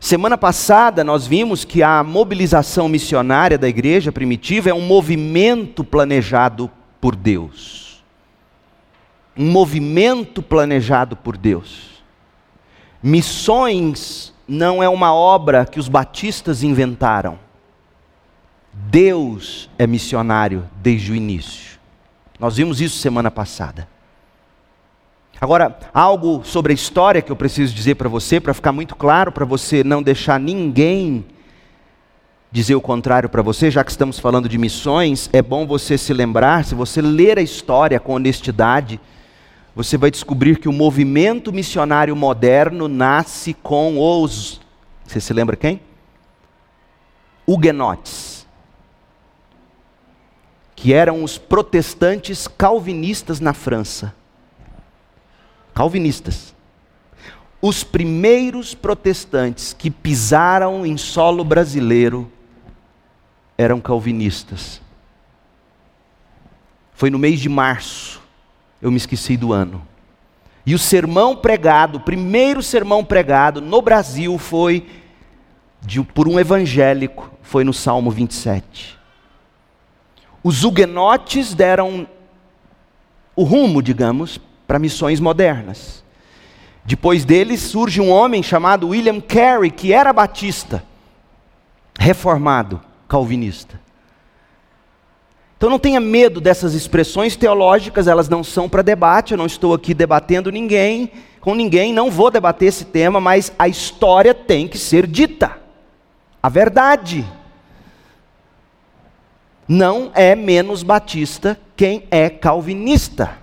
Semana 0.00 0.38
passada 0.38 1.04
nós 1.04 1.26
vimos 1.26 1.62
que 1.62 1.82
a 1.82 2.02
mobilização 2.02 2.88
missionária 2.88 3.58
da 3.58 3.68
igreja 3.68 4.10
primitiva 4.10 4.70
é 4.70 4.74
um 4.74 4.80
movimento 4.80 5.84
planejado 5.84 6.70
por 6.98 7.14
Deus. 7.14 8.02
Um 9.36 9.50
movimento 9.50 10.42
planejado 10.42 11.14
por 11.16 11.36
Deus. 11.36 12.02
Missões 13.02 14.32
não 14.48 14.82
é 14.82 14.88
uma 14.88 15.14
obra 15.14 15.66
que 15.66 15.78
os 15.78 15.86
batistas 15.86 16.62
inventaram. 16.62 17.38
Deus 18.72 19.68
é 19.78 19.86
missionário 19.86 20.66
desde 20.76 21.12
o 21.12 21.14
início. 21.14 21.78
Nós 22.38 22.56
vimos 22.56 22.80
isso 22.80 22.98
semana 22.98 23.30
passada. 23.30 23.86
Agora, 25.40 25.78
algo 25.94 26.44
sobre 26.44 26.72
a 26.72 26.74
história 26.74 27.22
que 27.22 27.32
eu 27.32 27.36
preciso 27.36 27.74
dizer 27.74 27.94
para 27.94 28.10
você, 28.10 28.38
para 28.38 28.52
ficar 28.52 28.72
muito 28.72 28.94
claro, 28.94 29.32
para 29.32 29.46
você 29.46 29.82
não 29.82 30.02
deixar 30.02 30.38
ninguém 30.38 31.24
dizer 32.52 32.74
o 32.74 32.80
contrário 32.80 33.28
para 33.28 33.40
você, 33.40 33.70
já 33.70 33.82
que 33.82 33.90
estamos 33.90 34.18
falando 34.18 34.48
de 34.48 34.58
missões, 34.58 35.30
é 35.32 35.40
bom 35.40 35.66
você 35.66 35.96
se 35.96 36.12
lembrar, 36.12 36.64
se 36.64 36.74
você 36.74 37.00
ler 37.00 37.38
a 37.38 37.42
história 37.42 37.98
com 37.98 38.12
honestidade, 38.12 39.00
você 39.74 39.96
vai 39.96 40.10
descobrir 40.10 40.58
que 40.58 40.68
o 40.68 40.72
movimento 40.72 41.52
missionário 41.52 42.14
moderno 42.14 42.86
nasce 42.86 43.54
com 43.54 43.98
os. 43.98 44.60
Você 45.06 45.20
se 45.20 45.32
lembra 45.32 45.56
quem? 45.56 45.80
Huguenotes. 47.46 48.46
Que 50.74 50.92
eram 50.92 51.24
os 51.24 51.38
protestantes 51.38 52.46
calvinistas 52.46 53.40
na 53.40 53.54
França. 53.54 54.19
Calvinistas. 55.74 56.54
Os 57.62 57.84
primeiros 57.84 58.74
protestantes 58.74 59.72
que 59.72 59.90
pisaram 59.90 60.86
em 60.86 60.96
solo 60.96 61.44
brasileiro 61.44 62.30
eram 63.58 63.80
calvinistas. 63.80 64.80
Foi 66.94 67.10
no 67.10 67.18
mês 67.18 67.40
de 67.40 67.48
março, 67.48 68.20
eu 68.80 68.90
me 68.90 68.96
esqueci 68.96 69.36
do 69.36 69.52
ano. 69.52 69.86
E 70.64 70.74
o 70.74 70.78
sermão 70.78 71.36
pregado, 71.36 71.98
o 71.98 72.00
primeiro 72.00 72.62
sermão 72.62 73.04
pregado 73.04 73.60
no 73.60 73.82
Brasil 73.82 74.38
foi 74.38 74.86
de, 75.80 76.02
por 76.02 76.28
um 76.28 76.38
evangélico, 76.38 77.30
foi 77.42 77.64
no 77.64 77.72
Salmo 77.72 78.10
27. 78.10 78.98
Os 80.42 80.64
huguenotes 80.64 81.54
deram 81.54 82.06
o 83.36 83.42
rumo, 83.42 83.82
digamos, 83.82 84.40
para 84.70 84.78
missões 84.78 85.18
modernas. 85.18 86.04
Depois 86.84 87.24
deles 87.24 87.60
surge 87.60 88.00
um 88.00 88.08
homem 88.08 88.40
chamado 88.40 88.90
William 88.90 89.20
Carey, 89.20 89.68
que 89.68 89.92
era 89.92 90.12
batista, 90.12 90.84
reformado, 91.98 92.80
calvinista. 93.08 93.80
Então 95.56 95.68
não 95.68 95.76
tenha 95.76 95.98
medo 95.98 96.40
dessas 96.40 96.72
expressões 96.72 97.34
teológicas, 97.34 98.06
elas 98.06 98.28
não 98.28 98.44
são 98.44 98.68
para 98.68 98.80
debate, 98.80 99.32
eu 99.32 99.38
não 99.38 99.46
estou 99.46 99.74
aqui 99.74 99.92
debatendo 99.92 100.52
ninguém, 100.52 101.10
com 101.40 101.56
ninguém, 101.56 101.92
não 101.92 102.08
vou 102.08 102.30
debater 102.30 102.68
esse 102.68 102.84
tema, 102.84 103.20
mas 103.20 103.52
a 103.58 103.66
história 103.66 104.32
tem 104.32 104.68
que 104.68 104.78
ser 104.78 105.04
dita. 105.04 105.58
A 106.40 106.48
verdade. 106.48 107.26
Não 109.66 110.12
é 110.14 110.36
menos 110.36 110.84
batista 110.84 111.58
quem 111.76 112.04
é 112.08 112.30
calvinista 112.30 113.39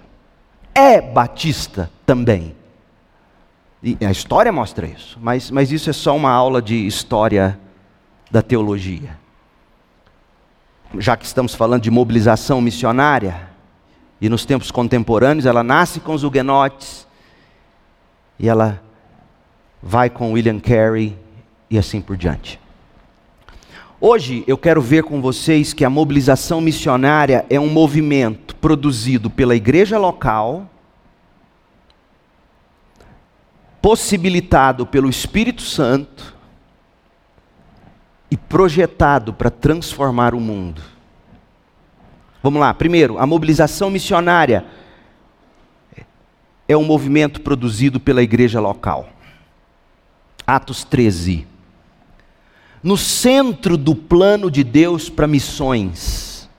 é 0.78 1.02
batista 1.02 1.90
também. 2.06 2.56
E 3.82 3.98
a 4.06 4.12
história 4.12 4.52
mostra 4.52 4.86
isso, 4.86 5.18
mas, 5.20 5.50
mas 5.50 5.72
isso 5.72 5.90
é 5.90 5.94
só 5.94 6.16
uma 6.16 6.30
aula 6.30 6.62
de 6.62 6.86
história 6.86 7.60
da 8.30 8.44
teologia. 8.44 9.18
Já 11.00 11.18
que 11.18 11.26
estamos 11.26 11.56
falando 11.56 11.82
de 11.82 11.90
mobilização 11.90 12.62
missionária, 12.62 13.50
e 14.22 14.30
nos 14.30 14.46
tempos 14.46 14.70
contemporâneos 14.70 15.48
ela 15.48 15.64
nasce 15.64 16.00
com 16.00 16.14
os 16.14 16.24
huguenotes, 16.24 17.08
e 18.40 18.48
ela 18.48 18.82
vai 19.82 20.12
com 20.12 20.34
William 20.34 20.60
Carey, 20.60 21.18
e 21.70 21.78
assim 21.78 22.02
por 22.02 22.16
diante. 22.16 22.60
Hoje 24.00 24.44
eu 24.46 24.60
quero 24.60 24.80
ver 24.80 25.04
com 25.04 25.20
vocês 25.20 25.74
que 25.74 25.84
a 25.84 25.90
mobilização 25.90 26.62
missionária 26.62 27.48
é 27.50 27.60
um 27.60 27.68
movimento 27.68 28.56
produzido 28.58 29.28
pela 29.28 29.56
igreja 29.56 29.98
local, 29.98 30.70
possibilitado 33.82 34.86
pelo 34.86 35.10
Espírito 35.10 35.64
Santo 35.64 36.36
e 38.30 38.38
projetado 38.38 39.34
para 39.34 39.50
transformar 39.50 40.36
o 40.36 40.40
mundo. 40.40 40.84
Vamos 42.44 42.60
lá, 42.60 42.72
primeiro, 42.76 43.18
a 43.18 43.26
mobilização 43.26 43.90
missionária 43.90 44.64
é 46.68 46.78
um 46.78 46.84
movimento 46.84 47.42
produzido 47.42 48.00
pela 48.00 48.22
igreja 48.22 48.60
local. 48.60 49.10
Atos 50.46 50.84
13 50.84 51.57
no 52.84 52.98
centro 52.98 53.78
do 53.78 53.96
plano 53.96 54.50
de 54.52 54.64
Deus 54.64 55.10
para 55.10 55.28
missões, 55.28 56.50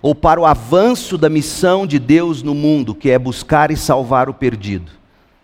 ou 0.00 0.14
para 0.14 0.40
o 0.40 0.46
avanço 0.46 1.18
da 1.18 1.28
missão 1.28 1.86
de 1.86 1.98
Deus 1.98 2.42
no 2.42 2.54
mundo, 2.54 2.94
que 2.94 3.10
é 3.10 3.18
buscar 3.18 3.70
e 3.70 3.76
salvar 3.76 4.28
o 4.28 4.34
perdido, 4.34 4.92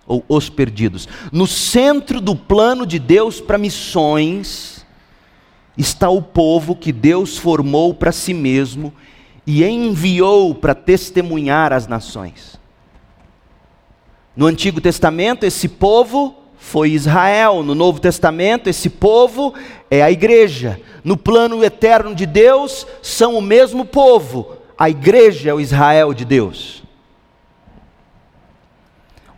ou 0.07 0.25
os 0.29 0.49
perdidos. 0.49 1.09
No 1.33 1.47
centro 1.47 2.20
do 2.20 2.37
plano 2.37 2.87
de 2.87 2.99
Deus 2.99 3.40
para 3.40 3.59
missões, 3.59 4.87
está 5.77 6.09
o 6.09 6.23
povo 6.23 6.77
que 6.77 6.92
Deus 6.92 7.37
formou 7.37 7.94
para 7.94 8.12
si 8.12 8.33
mesmo 8.33 8.92
e 9.47 9.64
enviou 9.64 10.55
para 10.55 10.75
testemunhar 10.75 11.73
as 11.73 11.87
nações. 11.87 12.59
No 14.37 14.47
Antigo 14.47 14.81
Testamento, 14.81 15.44
esse 15.44 15.68
povo 15.68 16.43
foi 16.64 16.90
Israel. 16.92 17.62
No 17.62 17.74
Novo 17.74 18.00
Testamento, 18.00 18.68
esse 18.68 18.88
povo 18.88 19.55
é 19.90 20.03
a 20.03 20.11
igreja. 20.11 20.81
No 21.05 21.16
plano 21.16 21.62
eterno 21.62 22.14
de 22.14 22.24
Deus, 22.24 22.87
são 23.03 23.37
o 23.37 23.42
mesmo 23.42 23.85
povo. 23.85 24.57
A 24.77 24.88
igreja 24.88 25.50
é 25.50 25.55
o 25.55 25.61
Israel 25.61 26.14
de 26.14 26.24
Deus. 26.24 26.83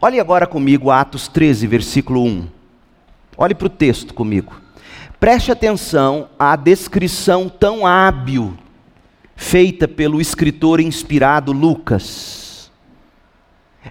Olhe 0.01 0.21
agora 0.21 0.47
comigo 0.47 0.91
Atos 0.91 1.27
13, 1.27 1.67
versículo 1.67 2.23
1. 2.23 2.47
Olhe 3.37 3.55
para 3.55 3.67
o 3.67 3.71
texto 3.71 4.15
comigo. 4.15 4.55
Preste 5.19 5.51
atenção 5.51 6.29
à 6.39 6.55
descrição 6.55 7.49
tão 7.49 7.85
hábil 7.85 8.57
feita 9.35 9.89
pelo 9.89 10.21
escritor 10.21 10.81
inspirado 10.81 11.53
Lucas. 11.53 12.46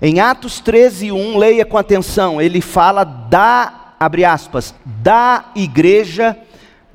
Em 0.02 0.20
Atos 0.20 0.60
13, 0.60 1.12
1, 1.12 1.38
leia 1.38 1.66
com 1.66 1.78
atenção, 1.78 2.42
ele 2.42 2.62
fala 2.62 3.04
da, 3.04 3.96
abre 4.00 4.26
aspas, 4.26 4.76
da 4.86 5.46
igreja 5.56 6.38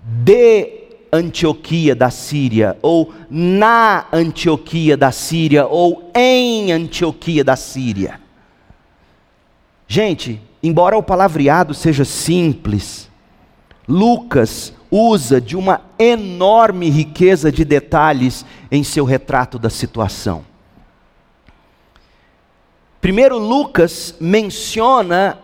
de 0.05 0.81
Antioquia 1.13 1.95
da 1.95 2.11
Síria, 2.11 2.77
ou 2.83 3.13
na 3.29 4.07
Antioquia 4.13 4.97
da 4.97 5.11
Síria, 5.11 5.67
ou 5.67 6.11
em 6.15 6.73
Antioquia 6.73 7.43
da 7.43 7.57
Síria. 7.57 8.21
Gente, 9.89 10.41
embora 10.63 10.97
o 10.97 11.03
palavreado 11.03 11.75
seja 11.75 12.05
simples, 12.05 13.09
Lucas 13.89 14.73
usa 14.91 15.41
de 15.41 15.57
uma 15.57 15.81
enorme 15.99 16.91
riqueza 16.91 17.51
de 17.51 17.65
detalhes 17.65 18.45
em 18.71 18.85
seu 18.85 19.05
retrato 19.05 19.59
da 19.59 19.71
situação. 19.71 20.50
Primeiro, 23.01 23.39
Lucas 23.39 24.15
menciona 24.21 25.39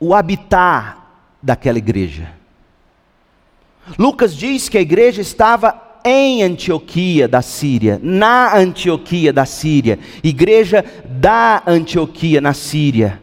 o 0.00 0.14
habitat 0.14 0.96
daquela 1.42 1.78
igreja. 1.78 2.32
Lucas 3.98 4.34
diz 4.34 4.68
que 4.68 4.78
a 4.78 4.80
igreja 4.80 5.20
estava 5.20 5.80
em 6.04 6.42
Antioquia 6.42 7.28
da 7.28 7.42
Síria, 7.42 8.00
na 8.02 8.56
Antioquia 8.56 9.32
da 9.32 9.44
Síria, 9.44 9.98
igreja 10.22 10.84
da 11.06 11.62
Antioquia 11.66 12.40
na 12.40 12.54
Síria. 12.54 13.20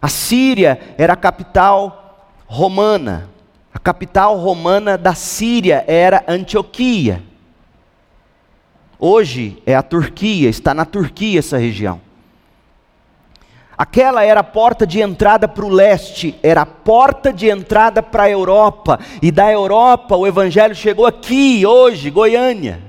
A 0.00 0.08
Síria 0.08 0.78
era 0.98 1.14
a 1.14 1.16
capital 1.16 2.28
romana. 2.46 3.30
A 3.72 3.78
capital 3.78 4.38
romana 4.38 4.98
da 4.98 5.14
Síria 5.14 5.84
era 5.88 6.24
Antioquia. 6.28 7.22
Hoje 8.98 9.60
é 9.66 9.74
a 9.74 9.82
Turquia, 9.82 10.48
está 10.48 10.72
na 10.74 10.84
Turquia 10.84 11.38
essa 11.38 11.58
região. 11.58 12.00
Aquela 13.76 14.22
era 14.22 14.40
a 14.40 14.44
porta 14.44 14.86
de 14.86 15.00
entrada 15.00 15.48
para 15.48 15.64
o 15.64 15.68
leste, 15.68 16.38
era 16.42 16.62
a 16.62 16.66
porta 16.66 17.32
de 17.32 17.48
entrada 17.48 18.02
para 18.02 18.24
a 18.24 18.30
Europa, 18.30 18.98
e 19.20 19.30
da 19.30 19.50
Europa 19.50 20.16
o 20.16 20.26
Evangelho 20.26 20.74
chegou 20.74 21.06
aqui, 21.06 21.66
hoje, 21.66 22.10
Goiânia. 22.10 22.80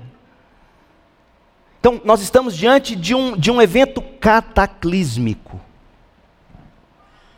Então, 1.79 1.99
nós 2.03 2.21
estamos 2.21 2.55
diante 2.55 2.95
de 2.95 3.13
um, 3.13 3.35
de 3.35 3.51
um 3.51 3.61
evento 3.61 4.01
cataclísmico, 4.19 5.59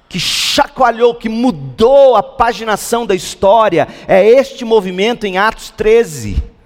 que 0.09 0.19
chacoalhou, 0.19 1.15
que 1.15 1.27
mudou 1.29 2.15
a 2.15 2.23
paginação 2.23 3.05
da 3.05 3.15
história, 3.15 3.87
é 4.07 4.25
este 4.25 4.63
movimento 4.63 5.25
em 5.25 5.37
Atos 5.37 5.69
13. 5.71 6.57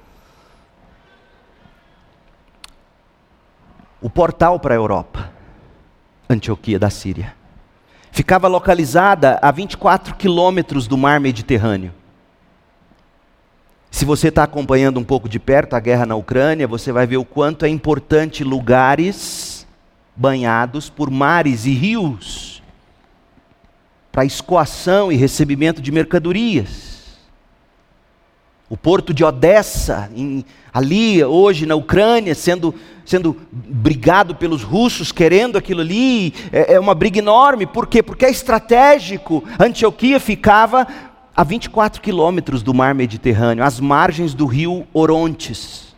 o 4.02 4.10
portal 4.10 4.60
para 4.60 4.74
a 4.74 4.78
Europa, 4.78 5.32
Antioquia 6.34 6.80
da 6.80 6.90
Síria. 6.90 7.36
Ficava 8.12 8.48
localizada 8.48 9.40
a 9.42 9.52
24 9.52 10.16
quilômetros 10.16 10.88
do 10.88 10.98
mar 10.98 11.20
Mediterrâneo. 11.20 11.94
Se 13.90 14.06
você 14.06 14.30
está 14.30 14.44
acompanhando 14.44 15.00
um 15.00 15.04
pouco 15.04 15.28
de 15.28 15.40
perto 15.40 15.76
a 15.76 15.80
guerra 15.80 16.06
na 16.06 16.16
Ucrânia, 16.16 16.68
você 16.68 16.92
vai 16.92 17.06
ver 17.06 17.18
o 17.18 17.26
quanto 17.26 17.66
é 17.66 17.70
importante 17.70 18.44
lugares 18.44 19.68
banhados 20.16 20.90
por 20.90 21.10
mares 21.10 21.66
e 21.66 21.72
rios 21.72 22.62
para 24.12 24.26
escoação 24.26 25.12
e 25.12 25.16
recebimento 25.16 25.82
de 25.82 25.92
mercadorias. 25.92 26.91
O 28.72 28.78
porto 28.78 29.14
de 29.14 29.22
Odessa, 29.22 30.10
em, 30.16 30.46
ali 30.74 31.22
hoje 31.22 31.66
na 31.66 31.76
Ucrânia, 31.76 32.34
sendo, 32.34 32.74
sendo 33.04 33.36
brigado 33.52 34.34
pelos 34.34 34.64
russos, 34.64 35.12
querendo 35.12 35.58
aquilo 35.58 35.82
ali, 35.82 36.34
é, 36.54 36.76
é 36.76 36.80
uma 36.80 36.96
briga 36.96 37.20
enorme. 37.20 37.66
Por 37.66 37.86
quê? 37.86 38.02
Porque 38.02 38.24
é 38.24 38.32
estratégico. 38.32 39.44
Antioquia 39.60 40.22
ficava 40.22 40.88
a 41.36 41.44
24 41.44 42.02
quilômetros 42.02 42.64
do 42.64 42.74
mar 42.74 42.96
Mediterrâneo, 42.96 43.62
às 43.62 43.78
margens 43.78 44.34
do 44.34 44.46
rio 44.46 44.88
Orontes. 44.94 45.91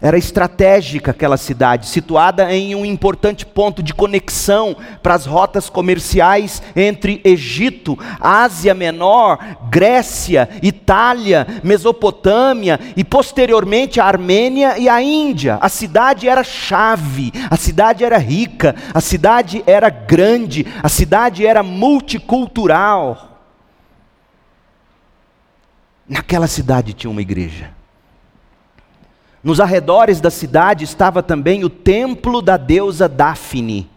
Era 0.00 0.16
estratégica 0.16 1.10
aquela 1.10 1.36
cidade, 1.36 1.88
situada 1.88 2.52
em 2.54 2.72
um 2.76 2.84
importante 2.84 3.44
ponto 3.44 3.82
de 3.82 3.92
conexão 3.92 4.76
para 5.02 5.14
as 5.14 5.26
rotas 5.26 5.68
comerciais 5.68 6.62
entre 6.76 7.20
Egito, 7.24 7.98
Ásia 8.20 8.74
Menor, 8.74 9.38
Grécia, 9.68 10.48
Itália, 10.62 11.46
Mesopotâmia 11.64 12.78
e 12.96 13.02
posteriormente 13.02 14.00
a 14.00 14.04
Armênia 14.04 14.78
e 14.78 14.88
a 14.88 15.02
Índia. 15.02 15.58
A 15.60 15.68
cidade 15.68 16.28
era 16.28 16.44
chave, 16.44 17.32
a 17.50 17.56
cidade 17.56 18.04
era 18.04 18.18
rica, 18.18 18.76
a 18.94 19.00
cidade 19.00 19.64
era 19.66 19.90
grande, 19.90 20.64
a 20.80 20.88
cidade 20.88 21.44
era 21.44 21.64
multicultural. 21.64 23.40
Naquela 26.08 26.46
cidade 26.46 26.92
tinha 26.92 27.10
uma 27.10 27.20
igreja. 27.20 27.77
Nos 29.48 29.60
arredores 29.60 30.20
da 30.20 30.28
cidade 30.30 30.84
estava 30.84 31.22
também 31.22 31.64
o 31.64 31.70
templo 31.70 32.42
da 32.42 32.58
deusa 32.58 33.08
Daphne, 33.08 33.88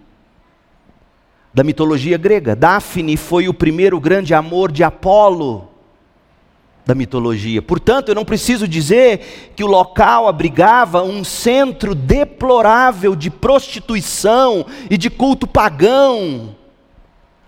da 1.53 1.61
mitologia 1.61 2.17
grega. 2.17 2.55
Daphne 2.55 3.17
foi 3.17 3.49
o 3.49 3.53
primeiro 3.53 3.99
grande 3.99 4.33
amor 4.33 4.71
de 4.71 4.81
Apolo 4.81 5.67
da 6.85 6.95
mitologia. 6.95 7.61
Portanto, 7.61 8.07
eu 8.07 8.15
não 8.15 8.23
preciso 8.23 8.65
dizer 8.65 9.51
que 9.53 9.61
o 9.61 9.67
local 9.67 10.25
abrigava 10.25 11.03
um 11.03 11.21
centro 11.21 11.93
deplorável 11.93 13.13
de 13.13 13.29
prostituição 13.29 14.65
e 14.89 14.97
de 14.97 15.09
culto 15.09 15.45
pagão. 15.45 16.55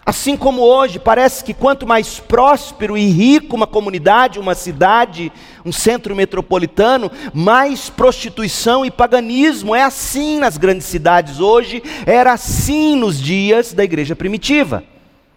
Assim 0.05 0.35
como 0.35 0.61
hoje, 0.61 0.99
parece 0.99 1.45
que 1.45 1.53
quanto 1.53 1.87
mais 1.87 2.19
próspero 2.19 2.97
e 2.97 3.05
rico 3.05 3.55
uma 3.55 3.65
comunidade, 3.65 4.37
uma 4.37 4.53
cidade, 4.53 5.31
um 5.65 5.71
centro 5.71 6.13
metropolitano, 6.13 7.09
mais 7.33 7.89
prostituição 7.89 8.85
e 8.85 8.91
paganismo. 8.91 9.73
É 9.73 9.81
assim 9.81 10.39
nas 10.39 10.57
grandes 10.57 10.87
cidades 10.87 11.39
hoje, 11.39 11.81
era 12.05 12.33
assim 12.33 12.97
nos 12.97 13.17
dias 13.17 13.71
da 13.71 13.83
igreja 13.83 14.13
primitiva. 14.13 14.83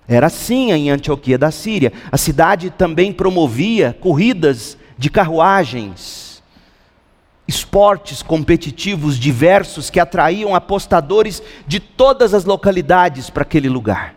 Era 0.09 0.26
assim 0.26 0.72
em 0.72 0.90
Antioquia 0.90 1.38
da 1.38 1.52
Síria. 1.52 1.92
A 2.11 2.16
cidade 2.16 2.70
também 2.70 3.12
promovia 3.12 3.96
corridas 4.00 4.76
de 4.98 5.09
carruagens, 5.09 6.42
esportes 7.46 8.20
competitivos 8.20 9.16
diversos 9.16 9.90
que 9.90 10.00
atraíam 10.00 10.57
apostadores 10.57 11.40
de 11.68 11.79
todas 11.79 12.35
as 12.35 12.44
localidades 12.44 13.31
para 13.31 13.42
aquele 13.42 13.68
lugar 13.68 14.15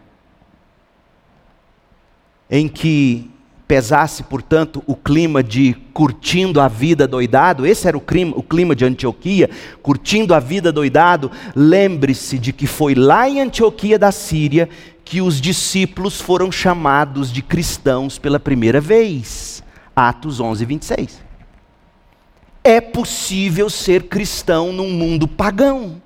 em 2.50 2.68
que 2.68 3.30
pesasse, 3.70 4.24
portanto, 4.24 4.82
o 4.88 4.96
clima 4.96 5.44
de 5.44 5.76
curtindo 5.94 6.60
a 6.60 6.68
vida 6.68 7.08
doidado, 7.08 7.68
esse 7.68 7.88
era 7.88 7.96
o 7.96 8.02
clima, 8.02 8.34
o 8.36 8.42
clima 8.42 8.76
de 8.76 8.84
Antioquia, 8.84 9.48
curtindo 9.84 10.34
a 10.34 10.40
vida 10.40 10.72
doidado, 10.72 11.30
lembre-se 11.56 12.40
de 12.40 12.52
que 12.52 12.66
foi 12.66 12.96
lá 12.96 13.30
em 13.30 13.40
Antioquia 13.40 14.00
da 14.00 14.12
Síria 14.12 14.68
que 15.06 15.22
os 15.22 15.40
discípulos 15.40 16.20
foram 16.20 16.52
chamados 16.52 17.32
de 17.32 17.44
cristãos 17.44 18.18
pela 18.18 18.40
primeira 18.40 18.82
vez. 18.82 19.62
Atos 19.96 20.40
11, 20.40 20.66
26. 20.66 21.22
É 22.64 22.82
possível 22.82 23.70
ser 23.70 24.06
cristão 24.06 24.74
num 24.74 24.90
mundo 24.90 25.28
pagão. 25.28 26.02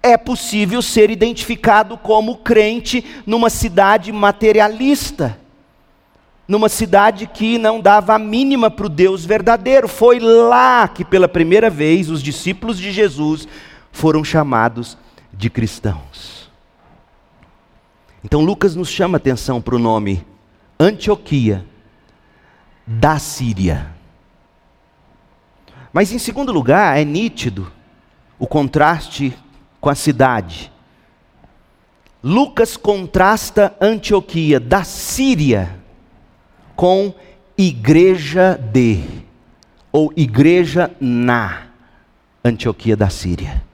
É 0.00 0.16
possível 0.16 0.80
ser 0.80 1.10
identificado 1.10 1.98
como 1.98 2.36
crente 2.36 3.04
numa 3.26 3.50
cidade 3.50 4.12
materialista 4.12 5.36
numa 6.48 6.70
cidade 6.70 7.26
que 7.26 7.58
não 7.58 7.78
dava 7.78 8.14
a 8.14 8.18
mínima 8.18 8.70
para 8.70 8.86
o 8.86 8.88
Deus 8.88 9.26
verdadeiro. 9.26 9.86
Foi 9.86 10.18
lá 10.18 10.88
que, 10.88 11.04
pela 11.04 11.28
primeira 11.28 11.68
vez, 11.68 12.08
os 12.08 12.22
discípulos 12.22 12.78
de 12.78 12.90
Jesus 12.90 13.46
foram 13.92 14.24
chamados 14.24 14.96
de 15.30 15.50
cristãos. 15.50 16.50
Então, 18.24 18.40
Lucas 18.40 18.74
nos 18.74 18.88
chama 18.88 19.18
atenção 19.18 19.60
para 19.60 19.76
o 19.76 19.78
nome 19.78 20.26
Antioquia 20.80 21.66
da 22.86 23.18
Síria. 23.18 23.94
Mas, 25.92 26.12
em 26.12 26.18
segundo 26.18 26.50
lugar, 26.50 26.98
é 26.98 27.04
nítido 27.04 27.70
o 28.38 28.46
contraste 28.46 29.36
com 29.80 29.90
a 29.90 29.94
cidade. 29.94 30.72
Lucas 32.22 32.76
contrasta 32.76 33.76
Antioquia 33.80 34.58
da 34.58 34.82
Síria 34.82 35.77
com 36.78 37.12
igreja 37.56 38.54
de, 38.72 39.02
ou 39.90 40.12
igreja 40.16 40.92
na 41.00 41.62
Antioquia 42.44 42.96
da 42.96 43.10
Síria. 43.10 43.64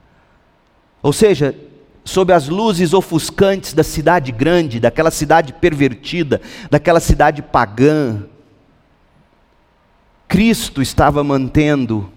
Ou 1.03 1.13
seja, 1.13 1.55
sob 2.03 2.33
as 2.33 2.49
luzes 2.49 2.95
ofuscantes 2.95 3.73
da 3.75 3.83
cidade 3.83 4.31
grande, 4.31 4.79
daquela 4.79 5.11
cidade 5.11 5.53
pervertida, 5.53 6.41
daquela 6.71 6.99
cidade 6.99 7.43
pagã, 7.43 8.23
Cristo 10.27 10.81
estava 10.81 11.23
mantendo 11.23 12.11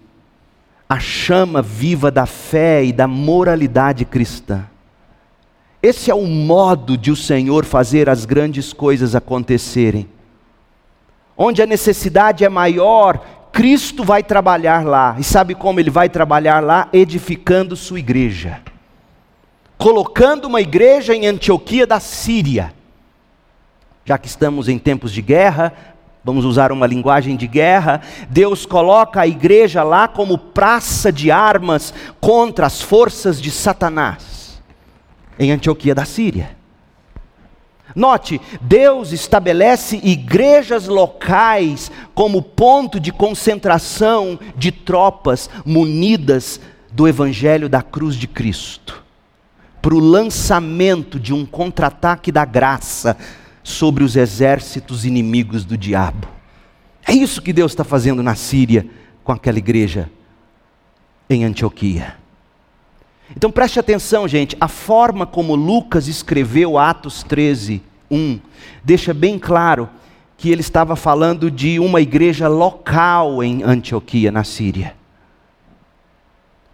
a 0.89 0.99
chama 0.99 1.61
viva 1.61 2.09
da 2.09 2.25
fé 2.25 2.83
e 2.83 2.91
da 2.91 3.07
moralidade 3.07 4.05
cristã. 4.05 4.65
Esse 5.83 6.09
é 6.09 6.15
o 6.15 6.25
modo 6.25 6.97
de 6.97 7.11
o 7.11 7.15
Senhor 7.15 7.63
fazer 7.63 8.09
as 8.09 8.25
grandes 8.25 8.73
coisas 8.73 9.13
acontecerem 9.13 10.09
onde 11.41 11.61
a 11.61 11.65
necessidade 11.65 12.43
é 12.43 12.49
maior, 12.49 13.25
Cristo 13.53 14.03
vai 14.03 14.21
trabalhar 14.21 14.85
lá. 14.85 15.15
E 15.17 15.23
sabe 15.23 15.55
como 15.55 15.79
ele 15.79 15.89
vai 15.89 16.09
trabalhar 16.09 16.61
lá? 16.61 16.89
Edificando 16.91 17.77
sua 17.77 17.97
igreja. 17.97 18.59
Colocando 19.77 20.45
uma 20.45 20.59
igreja 20.59 21.15
em 21.15 21.25
Antioquia 21.25 21.87
da 21.87 22.01
Síria. 22.01 22.73
Já 24.03 24.17
que 24.17 24.27
estamos 24.27 24.67
em 24.67 24.77
tempos 24.77 25.13
de 25.13 25.21
guerra, 25.21 25.73
vamos 26.25 26.43
usar 26.43 26.73
uma 26.73 26.85
linguagem 26.85 27.37
de 27.37 27.47
guerra, 27.47 28.01
Deus 28.29 28.65
coloca 28.65 29.21
a 29.21 29.27
igreja 29.27 29.81
lá 29.81 30.09
como 30.09 30.37
praça 30.37 31.09
de 31.09 31.31
armas 31.31 31.93
contra 32.19 32.65
as 32.65 32.81
forças 32.81 33.41
de 33.41 33.49
Satanás, 33.49 34.61
em 35.37 35.51
Antioquia 35.51 35.95
da 35.95 36.03
Síria. 36.03 36.58
Note, 37.95 38.39
Deus 38.61 39.11
estabelece 39.11 39.99
igrejas 40.03 40.87
locais 40.87 41.91
como 42.13 42.41
ponto 42.41 42.99
de 42.99 43.11
concentração 43.11 44.39
de 44.55 44.71
tropas 44.71 45.49
munidas 45.65 46.59
do 46.91 47.07
Evangelho 47.07 47.67
da 47.67 47.81
cruz 47.81 48.15
de 48.15 48.27
Cristo, 48.27 49.03
para 49.81 49.95
o 49.95 49.99
lançamento 49.99 51.19
de 51.19 51.33
um 51.33 51.45
contra-ataque 51.45 52.31
da 52.31 52.45
graça 52.45 53.17
sobre 53.63 54.03
os 54.03 54.15
exércitos 54.15 55.05
inimigos 55.05 55.65
do 55.65 55.77
diabo. 55.77 56.27
É 57.07 57.13
isso 57.13 57.41
que 57.41 57.53
Deus 57.53 57.71
está 57.71 57.83
fazendo 57.83 58.21
na 58.21 58.35
Síria 58.35 58.85
com 59.23 59.31
aquela 59.31 59.57
igreja 59.57 60.09
em 61.29 61.43
Antioquia. 61.43 62.15
Então 63.35 63.51
preste 63.51 63.79
atenção, 63.79 64.27
gente, 64.27 64.57
a 64.59 64.67
forma 64.67 65.25
como 65.25 65.55
Lucas 65.55 66.07
escreveu 66.07 66.77
Atos 66.77 67.23
13, 67.23 67.81
1, 68.09 68.39
deixa 68.83 69.13
bem 69.13 69.37
claro 69.37 69.89
que 70.35 70.49
ele 70.49 70.61
estava 70.61 70.95
falando 70.95 71.51
de 71.51 71.79
uma 71.79 72.01
igreja 72.01 72.47
local 72.47 73.43
em 73.43 73.61
Antioquia, 73.61 74.31
na 74.31 74.43
Síria. 74.43 74.95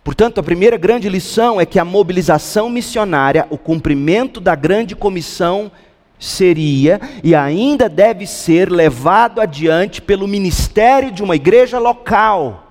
Portanto, 0.03 0.39
a 0.39 0.43
primeira 0.43 0.77
grande 0.77 1.09
lição 1.09 1.59
é 1.59 1.65
que 1.65 1.79
a 1.79 1.83
mobilização 1.83 2.69
missionária, 2.69 3.47
o 3.49 3.57
cumprimento 3.57 4.39
da 4.39 4.53
grande 4.53 4.95
comissão, 4.95 5.71
seria 6.19 7.01
e 7.23 7.35
ainda 7.35 7.89
deve 7.89 8.25
ser 8.27 8.71
levado 8.71 9.41
adiante 9.41 10.01
pelo 10.01 10.27
ministério 10.27 11.11
de 11.11 11.23
uma 11.23 11.35
igreja 11.35 11.79
local. 11.79 12.64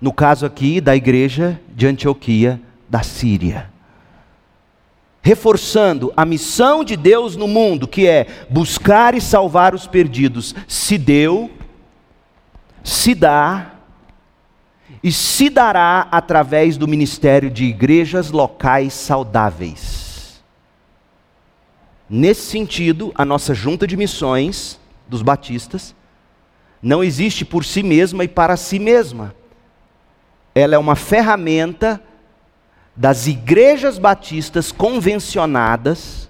No 0.00 0.12
caso 0.12 0.46
aqui 0.46 0.80
da 0.80 0.96
igreja 0.96 1.60
de 1.74 1.86
Antioquia 1.86 2.60
da 2.88 3.02
Síria. 3.02 3.70
Reforçando 5.22 6.12
a 6.16 6.24
missão 6.24 6.82
de 6.82 6.96
Deus 6.96 7.36
no 7.36 7.46
mundo, 7.46 7.86
que 7.86 8.06
é 8.06 8.26
buscar 8.48 9.14
e 9.14 9.20
salvar 9.20 9.74
os 9.74 9.86
perdidos, 9.86 10.54
se 10.66 10.96
deu, 10.96 11.50
se 12.82 13.14
dá 13.14 13.72
e 15.02 15.12
se 15.12 15.50
dará 15.50 16.08
através 16.10 16.78
do 16.78 16.88
ministério 16.88 17.50
de 17.50 17.64
igrejas 17.64 18.30
locais 18.30 18.94
saudáveis. 18.94 20.42
Nesse 22.08 22.42
sentido, 22.42 23.12
a 23.14 23.24
nossa 23.24 23.54
junta 23.54 23.86
de 23.86 23.96
missões 23.96 24.80
dos 25.06 25.22
batistas 25.22 25.94
não 26.82 27.04
existe 27.04 27.44
por 27.44 27.64
si 27.64 27.82
mesma 27.82 28.24
e 28.24 28.28
para 28.28 28.56
si 28.56 28.78
mesma. 28.78 29.34
Ela 30.54 30.74
é 30.74 30.78
uma 30.78 30.96
ferramenta 30.96 32.00
das 32.96 33.26
igrejas 33.26 33.98
batistas 33.98 34.72
convencionadas, 34.72 36.28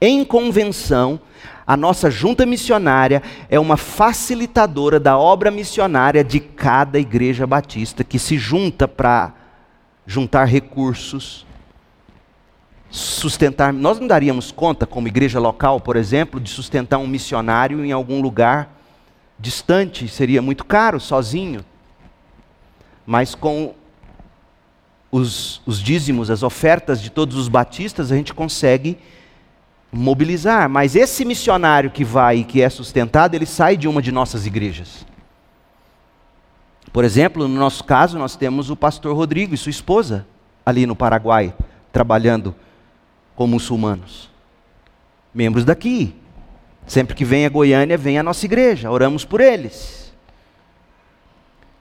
em 0.00 0.24
convenção, 0.24 1.20
a 1.68 1.76
nossa 1.76 2.10
junta 2.10 2.46
missionária 2.46 3.22
é 3.50 3.60
uma 3.60 3.76
facilitadora 3.76 4.98
da 4.98 5.18
obra 5.18 5.50
missionária 5.50 6.24
de 6.24 6.40
cada 6.40 6.98
igreja 6.98 7.46
batista 7.46 8.02
que 8.02 8.18
se 8.18 8.38
junta 8.38 8.88
para 8.88 9.34
juntar 10.06 10.46
recursos, 10.46 11.46
sustentar. 12.88 13.70
Nós 13.70 14.00
não 14.00 14.06
daríamos 14.06 14.50
conta, 14.50 14.86
como 14.86 15.08
igreja 15.08 15.38
local, 15.38 15.78
por 15.78 15.96
exemplo, 15.96 16.40
de 16.40 16.48
sustentar 16.48 16.96
um 16.96 17.06
missionário 17.06 17.84
em 17.84 17.92
algum 17.92 18.22
lugar 18.22 18.74
distante, 19.38 20.08
seria 20.08 20.40
muito 20.40 20.64
caro 20.64 20.98
sozinho. 20.98 21.62
Mas 23.10 23.34
com 23.34 23.74
os, 25.10 25.62
os 25.64 25.80
dízimos, 25.80 26.30
as 26.30 26.42
ofertas 26.42 27.00
de 27.00 27.08
todos 27.08 27.38
os 27.38 27.48
batistas, 27.48 28.12
a 28.12 28.16
gente 28.16 28.34
consegue 28.34 28.98
mobilizar. 29.90 30.68
Mas 30.68 30.94
esse 30.94 31.24
missionário 31.24 31.90
que 31.90 32.04
vai 32.04 32.40
e 32.40 32.44
que 32.44 32.60
é 32.60 32.68
sustentado, 32.68 33.34
ele 33.34 33.46
sai 33.46 33.78
de 33.78 33.88
uma 33.88 34.02
de 34.02 34.12
nossas 34.12 34.44
igrejas. 34.44 35.06
Por 36.92 37.02
exemplo, 37.02 37.48
no 37.48 37.58
nosso 37.58 37.82
caso, 37.82 38.18
nós 38.18 38.36
temos 38.36 38.68
o 38.68 38.76
pastor 38.76 39.16
Rodrigo 39.16 39.54
e 39.54 39.56
sua 39.56 39.70
esposa 39.70 40.26
ali 40.66 40.84
no 40.84 40.94
Paraguai, 40.94 41.54
trabalhando 41.90 42.54
com 43.34 43.46
muçulmanos. 43.46 44.28
Membros 45.32 45.64
daqui. 45.64 46.14
Sempre 46.86 47.16
que 47.16 47.24
vem 47.24 47.46
a 47.46 47.48
Goiânia, 47.48 47.96
vem 47.96 48.18
a 48.18 48.22
nossa 48.22 48.44
igreja, 48.44 48.90
oramos 48.90 49.24
por 49.24 49.40
eles. 49.40 50.07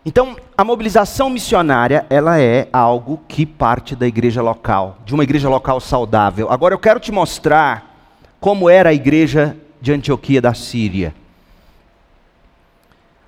Então, 0.06 0.38
a 0.58 0.64
mobilização 0.64 1.30
missionária, 1.30 2.06
ela 2.10 2.40
é 2.40 2.70
algo 2.72 3.20
que 3.28 3.46
parte 3.46 3.96
da 3.96 4.08
igreja 4.08 4.42
local, 4.42 5.00
de 5.06 5.14
uma 5.14 5.24
igreja 5.24 5.50
local 5.50 5.80
saudável. 5.80 6.50
Agora 6.50 6.74
eu 6.74 6.80
quero 6.80 7.00
te 7.00 7.12
mostrar 7.12 8.16
como 8.40 8.70
era 8.70 8.90
a 8.90 8.94
igreja 8.94 9.58
de 9.82 9.92
Antioquia 9.92 10.42
da 10.42 10.54
Síria. 10.54 11.14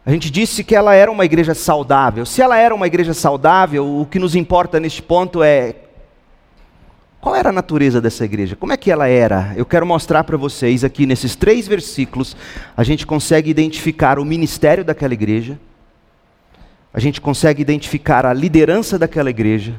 A 0.06 0.12
gente 0.12 0.32
disse 0.32 0.64
que 0.64 0.76
ela 0.76 0.96
era 0.96 1.12
uma 1.12 1.26
igreja 1.26 1.54
saudável. 1.54 2.26
Se 2.26 2.42
ela 2.42 2.58
era 2.58 2.74
uma 2.74 2.88
igreja 2.88 3.14
saudável, 3.14 4.00
o 4.00 4.06
que 4.06 4.18
nos 4.18 4.34
importa 4.34 4.80
neste 4.80 5.02
ponto 5.02 5.44
é 5.44 5.76
qual 7.22 7.36
era 7.36 7.50
a 7.50 7.52
natureza 7.52 8.00
dessa 8.00 8.24
igreja? 8.24 8.56
Como 8.56 8.72
é 8.72 8.78
que 8.78 8.90
ela 8.90 9.08
era? 9.08 9.54
Eu 9.58 9.66
quero 9.66 9.86
mostrar 9.86 10.24
para 10.24 10.38
vocês 10.38 10.86
aqui 10.86 11.06
nesses 11.06 11.36
três 11.36 11.68
versículos, 11.68 12.36
a 12.78 12.84
gente 12.84 13.06
consegue 13.06 13.50
identificar 13.50 14.18
o 14.18 14.26
ministério 14.26 14.86
daquela 14.86 15.14
igreja 15.14 15.60
a 16.94 17.00
gente 17.00 17.22
consegue 17.22 17.62
identificar 17.62 18.26
a 18.26 18.34
liderança 18.34 18.98
daquela 18.98 19.30
igreja, 19.30 19.76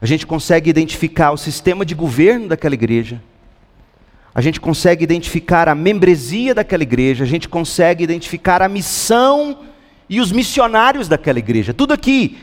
a 0.00 0.06
gente 0.06 0.26
consegue 0.26 0.70
identificar 0.70 1.30
o 1.30 1.36
sistema 1.36 1.84
de 1.84 1.94
governo 1.94 2.48
daquela 2.48 2.74
igreja, 2.74 3.22
a 4.34 4.40
gente 4.40 4.60
consegue 4.60 5.04
identificar 5.04 5.68
a 5.68 5.74
membresia 5.74 6.54
daquela 6.54 6.82
igreja, 6.82 7.24
a 7.24 7.26
gente 7.26 7.48
consegue 7.48 8.02
identificar 8.02 8.60
a 8.62 8.68
missão 8.68 9.60
e 10.08 10.20
os 10.20 10.32
missionários 10.32 11.06
daquela 11.08 11.38
igreja. 11.38 11.72
Tudo 11.72 11.92
aqui 11.92 12.38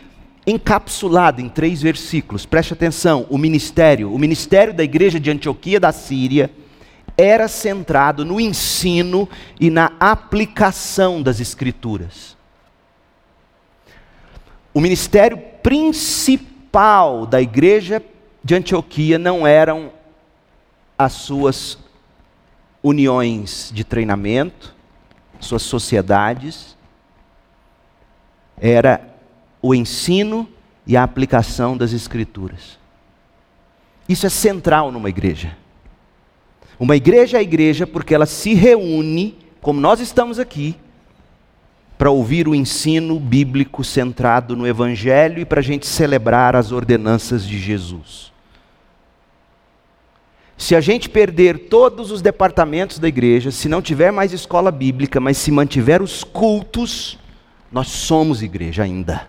encapsulado 0.46 1.42
em 1.42 1.50
três 1.50 1.82
versículos. 1.82 2.46
Preste 2.46 2.74
atenção: 2.74 3.26
o 3.30 3.38
ministério, 3.38 4.14
o 4.14 4.18
ministério 4.18 4.74
da 4.74 4.84
igreja 4.84 5.20
de 5.20 5.30
Antioquia 5.30 5.80
da 5.80 5.92
Síria 5.92 6.50
era 7.18 7.48
centrado 7.48 8.24
no 8.26 8.40
ensino 8.40 9.28
e 9.60 9.70
na 9.70 9.92
aplicação 10.00 11.22
das 11.22 11.40
escrituras. 11.40 12.38
O 14.74 14.80
ministério 14.80 15.38
principal 15.62 17.26
da 17.26 17.42
igreja 17.42 18.02
de 18.44 18.56
Antioquia 18.56 19.20
não 19.20 19.46
eram 19.46 19.92
as 20.98 21.14
suas 21.14 21.78
uniões 22.84 23.72
de 23.74 23.84
treinamento, 23.84 24.74
suas 25.40 25.62
sociedades, 25.62 26.78
era 28.60 29.02
o 29.62 29.76
ensino 29.76 30.48
e 30.86 30.96
a 30.96 31.04
aplicação 31.04 31.76
das 31.76 31.94
Escrituras. 31.94 32.80
Isso 34.08 34.26
é 34.26 34.30
central 34.30 34.92
numa 34.92 35.10
igreja. 35.10 35.58
Uma 36.80 36.96
igreja 36.96 37.38
é 37.38 37.42
igreja 37.42 37.86
porque 37.86 38.14
ela 38.14 38.26
se 38.26 38.54
reúne, 38.54 39.38
como 39.62 39.80
nós 39.80 40.00
estamos 40.00 40.40
aqui, 40.40 40.76
para 42.02 42.10
ouvir 42.10 42.48
o 42.48 42.56
ensino 42.56 43.20
bíblico 43.20 43.84
centrado 43.84 44.56
no 44.56 44.66
Evangelho 44.66 45.40
e 45.40 45.46
para 45.46 45.60
a 45.60 45.64
gente 45.64 45.86
celebrar 45.86 46.56
as 46.56 46.72
ordenanças 46.72 47.46
de 47.46 47.60
Jesus. 47.60 48.34
Se 50.58 50.76
a 50.76 50.82
gente 50.82 51.08
perder 51.08 51.70
todos 51.70 52.10
os 52.10 52.20
departamentos 52.20 52.98
da 52.98 53.08
igreja, 53.08 53.52
se 53.52 53.70
não 53.70 53.84
tiver 53.84 54.10
mais 54.10 54.34
escola 54.34 54.72
bíblica, 54.72 55.20
mas 55.20 55.38
se 55.38 55.52
mantiver 55.52 56.02
os 56.02 56.24
cultos, 56.24 57.20
nós 57.72 57.90
somos 57.90 58.42
igreja 58.42 58.82
ainda. 58.82 59.28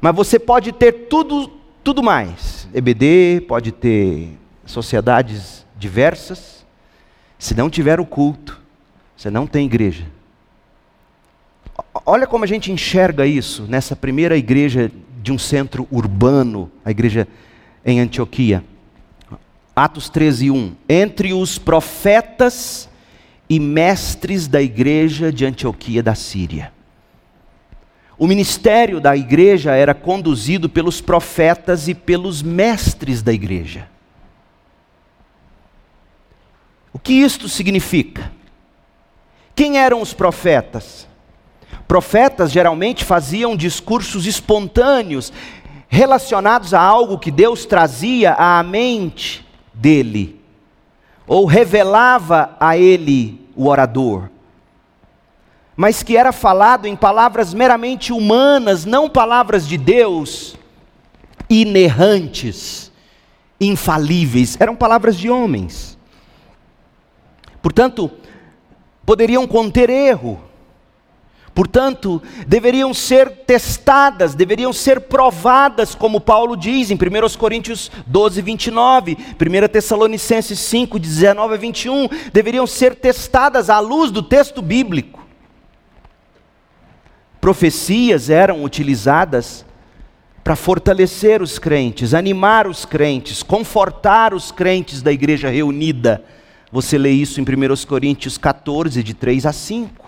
Mas 0.00 0.14
você 0.14 0.38
pode 0.38 0.70
ter 0.70 1.08
tudo, 1.08 1.48
tudo 1.82 2.04
mais. 2.04 2.68
EBD, 2.72 3.46
pode 3.48 3.72
ter 3.72 4.38
sociedades 4.64 5.66
diversas. 5.76 6.64
Se 7.36 7.52
não 7.52 7.68
tiver 7.68 7.98
o 7.98 8.06
culto, 8.06 8.60
você 9.16 9.28
não 9.28 9.44
tem 9.44 9.66
igreja. 9.66 10.17
Olha 12.04 12.26
como 12.26 12.44
a 12.44 12.46
gente 12.46 12.70
enxerga 12.70 13.26
isso 13.26 13.66
nessa 13.68 13.96
primeira 13.96 14.36
igreja 14.36 14.90
de 15.22 15.32
um 15.32 15.38
centro 15.38 15.86
urbano, 15.90 16.70
a 16.84 16.90
igreja 16.90 17.26
em 17.84 18.00
Antioquia. 18.00 18.64
Atos 19.74 20.08
13, 20.08 20.50
1. 20.50 20.76
Entre 20.88 21.32
os 21.32 21.58
profetas 21.58 22.88
e 23.48 23.58
mestres 23.58 24.46
da 24.46 24.60
igreja 24.60 25.32
de 25.32 25.46
Antioquia 25.46 26.02
da 26.02 26.14
Síria. 26.14 26.72
O 28.18 28.26
ministério 28.26 29.00
da 29.00 29.16
igreja 29.16 29.74
era 29.74 29.94
conduzido 29.94 30.68
pelos 30.68 31.00
profetas 31.00 31.88
e 31.88 31.94
pelos 31.94 32.42
mestres 32.42 33.22
da 33.22 33.32
igreja. 33.32 33.88
O 36.92 36.98
que 36.98 37.12
isto 37.12 37.48
significa? 37.48 38.32
Quem 39.54 39.78
eram 39.78 40.02
os 40.02 40.12
profetas? 40.12 41.07
Profetas 41.88 42.52
geralmente 42.52 43.02
faziam 43.02 43.56
discursos 43.56 44.26
espontâneos 44.26 45.32
relacionados 45.88 46.74
a 46.74 46.80
algo 46.80 47.18
que 47.18 47.30
Deus 47.30 47.64
trazia 47.64 48.34
à 48.34 48.62
mente 48.62 49.44
dele, 49.72 50.38
ou 51.26 51.46
revelava 51.46 52.54
a 52.60 52.76
ele, 52.76 53.40
o 53.56 53.66
orador, 53.66 54.28
mas 55.74 56.02
que 56.02 56.16
era 56.16 56.30
falado 56.30 56.86
em 56.86 56.94
palavras 56.94 57.54
meramente 57.54 58.12
humanas, 58.12 58.84
não 58.84 59.08
palavras 59.08 59.66
de 59.66 59.78
Deus, 59.78 60.56
inerrantes, 61.48 62.92
infalíveis, 63.58 64.56
eram 64.60 64.76
palavras 64.76 65.16
de 65.16 65.30
homens. 65.30 65.96
Portanto, 67.62 68.10
poderiam 69.06 69.46
conter 69.46 69.88
erro, 69.88 70.47
Portanto, 71.58 72.22
deveriam 72.46 72.94
ser 72.94 73.28
testadas, 73.28 74.32
deveriam 74.32 74.72
ser 74.72 75.00
provadas, 75.00 75.92
como 75.92 76.20
Paulo 76.20 76.56
diz 76.56 76.88
em 76.88 76.94
1 76.94 77.36
Coríntios 77.36 77.90
12, 78.06 78.40
29, 78.40 79.18
1 79.18 79.68
Tessalonicenses 79.68 80.56
5, 80.56 81.00
19 81.00 81.54
a 81.54 81.56
21, 81.56 82.08
deveriam 82.32 82.64
ser 82.64 82.94
testadas 82.94 83.68
à 83.68 83.80
luz 83.80 84.12
do 84.12 84.22
texto 84.22 84.62
bíblico. 84.62 85.26
Profecias 87.40 88.30
eram 88.30 88.62
utilizadas 88.62 89.66
para 90.44 90.54
fortalecer 90.54 91.42
os 91.42 91.58
crentes, 91.58 92.14
animar 92.14 92.68
os 92.68 92.84
crentes, 92.84 93.42
confortar 93.42 94.32
os 94.32 94.52
crentes 94.52 95.02
da 95.02 95.10
igreja 95.10 95.48
reunida. 95.48 96.24
Você 96.70 96.96
lê 96.96 97.10
isso 97.10 97.40
em 97.40 97.42
1 97.42 97.84
Coríntios 97.84 98.38
14, 98.38 99.02
de 99.02 99.12
3 99.12 99.44
a 99.44 99.52
5 99.52 100.07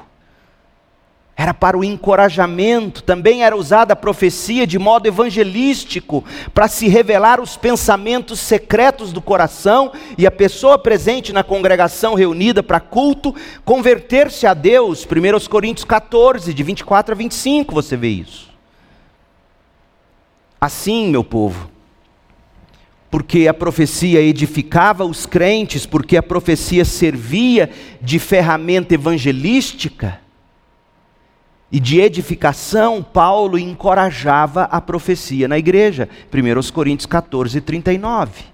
era 1.41 1.55
para 1.55 1.78
o 1.78 1.82
encorajamento, 1.82 3.03
também 3.03 3.45
era 3.45 3.57
usada 3.57 3.95
a 3.95 3.97
profecia 3.97 4.66
de 4.66 4.78
modo 4.78 5.07
evangelístico, 5.07 6.22
para 6.53 6.68
se 6.68 6.86
revelar 6.86 7.41
os 7.41 7.57
pensamentos 7.57 8.41
secretos 8.41 9.11
do 9.11 9.22
coração 9.22 9.91
e 10.18 10.26
a 10.26 10.30
pessoa 10.30 10.78
presente 10.78 11.32
na 11.32 11.43
congregação 11.43 12.12
reunida 12.12 12.62
para 12.62 12.78
culto 12.78 13.34
converter-se 13.64 14.47
a 14.47 14.53
Deus. 14.53 15.07
1 15.07 15.49
Coríntios 15.49 15.86
14, 15.86 16.53
de 16.53 16.62
24 16.62 17.14
a 17.14 17.16
25, 17.16 17.72
você 17.72 17.97
vê 17.97 18.09
isso. 18.09 18.51
Assim, 20.61 21.09
meu 21.09 21.24
povo, 21.24 21.70
porque 23.11 23.49
a 23.49 23.55
profecia 23.55 24.20
edificava 24.20 25.07
os 25.07 25.24
crentes, 25.24 25.86
porque 25.86 26.18
a 26.18 26.22
profecia 26.22 26.84
servia 26.84 27.70
de 28.03 28.18
ferramenta 28.18 28.93
evangelística, 28.93 30.20
e 31.73 31.79
de 31.79 32.01
edificação, 32.01 33.03
Paulo 33.03 33.59
encorajava 33.59 34.64
a 34.64 34.81
profecia 34.81 35.47
na 35.47 35.57
igreja. 35.57 36.09
1 36.33 36.73
Coríntios 36.73 37.07
14, 37.07 37.61
39. 37.61 38.45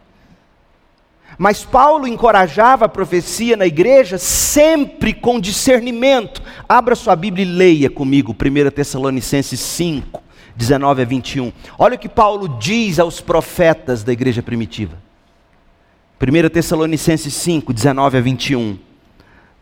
Mas 1.38 1.64
Paulo 1.64 2.06
encorajava 2.06 2.86
a 2.86 2.88
profecia 2.88 3.56
na 3.56 3.66
igreja 3.66 4.18
sempre 4.18 5.12
com 5.12 5.40
discernimento. 5.40 6.42
Abra 6.68 6.94
sua 6.94 7.16
Bíblia 7.16 7.44
e 7.44 7.48
leia 7.48 7.90
comigo 7.90 8.34
1 8.34 8.70
Tessalonicenses 8.70 9.60
5, 9.60 10.22
19 10.54 11.02
a 11.02 11.04
21. 11.04 11.52
Olha 11.78 11.96
o 11.96 11.98
que 11.98 12.08
Paulo 12.08 12.48
diz 12.58 12.98
aos 12.98 13.20
profetas 13.20 14.02
da 14.02 14.12
igreja 14.12 14.42
primitiva. 14.42 14.96
1 16.20 16.48
Tessalonicenses 16.48 17.34
5, 17.34 17.72
19 17.72 18.16
a 18.16 18.20
21. 18.20 18.78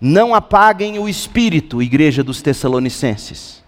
Não 0.07 0.35
apaguem 0.35 0.99
o 0.99 1.09
espírito, 1.09 1.81
igreja 1.81 2.23
dos 2.23 2.43
Tessalonicenses. 2.43 3.65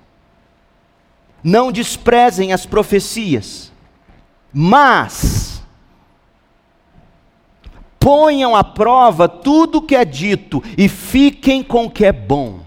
Não 1.42 1.72
desprezem 1.72 2.52
as 2.52 2.66
profecias, 2.66 3.72
mas 4.52 5.62
ponham 7.98 8.54
à 8.54 8.62
prova 8.62 9.26
tudo 9.26 9.78
o 9.78 9.82
que 9.82 9.96
é 9.96 10.04
dito 10.04 10.62
e 10.76 10.90
fiquem 10.90 11.62
com 11.62 11.86
o 11.86 11.90
que 11.90 12.04
é 12.04 12.12
bom. 12.12 12.60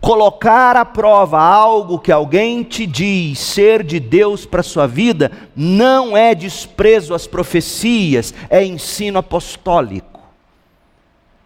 Colocar 0.00 0.76
à 0.76 0.84
prova 0.84 1.40
algo 1.40 1.98
que 1.98 2.12
alguém 2.12 2.62
te 2.62 2.86
diz 2.86 3.40
ser 3.40 3.82
de 3.82 3.98
Deus 3.98 4.46
para 4.46 4.60
a 4.60 4.62
sua 4.62 4.86
vida 4.86 5.32
não 5.56 6.16
é 6.16 6.32
desprezo 6.32 7.12
às 7.12 7.26
profecias, 7.26 8.32
é 8.48 8.64
ensino 8.64 9.18
apostólico. 9.18 10.09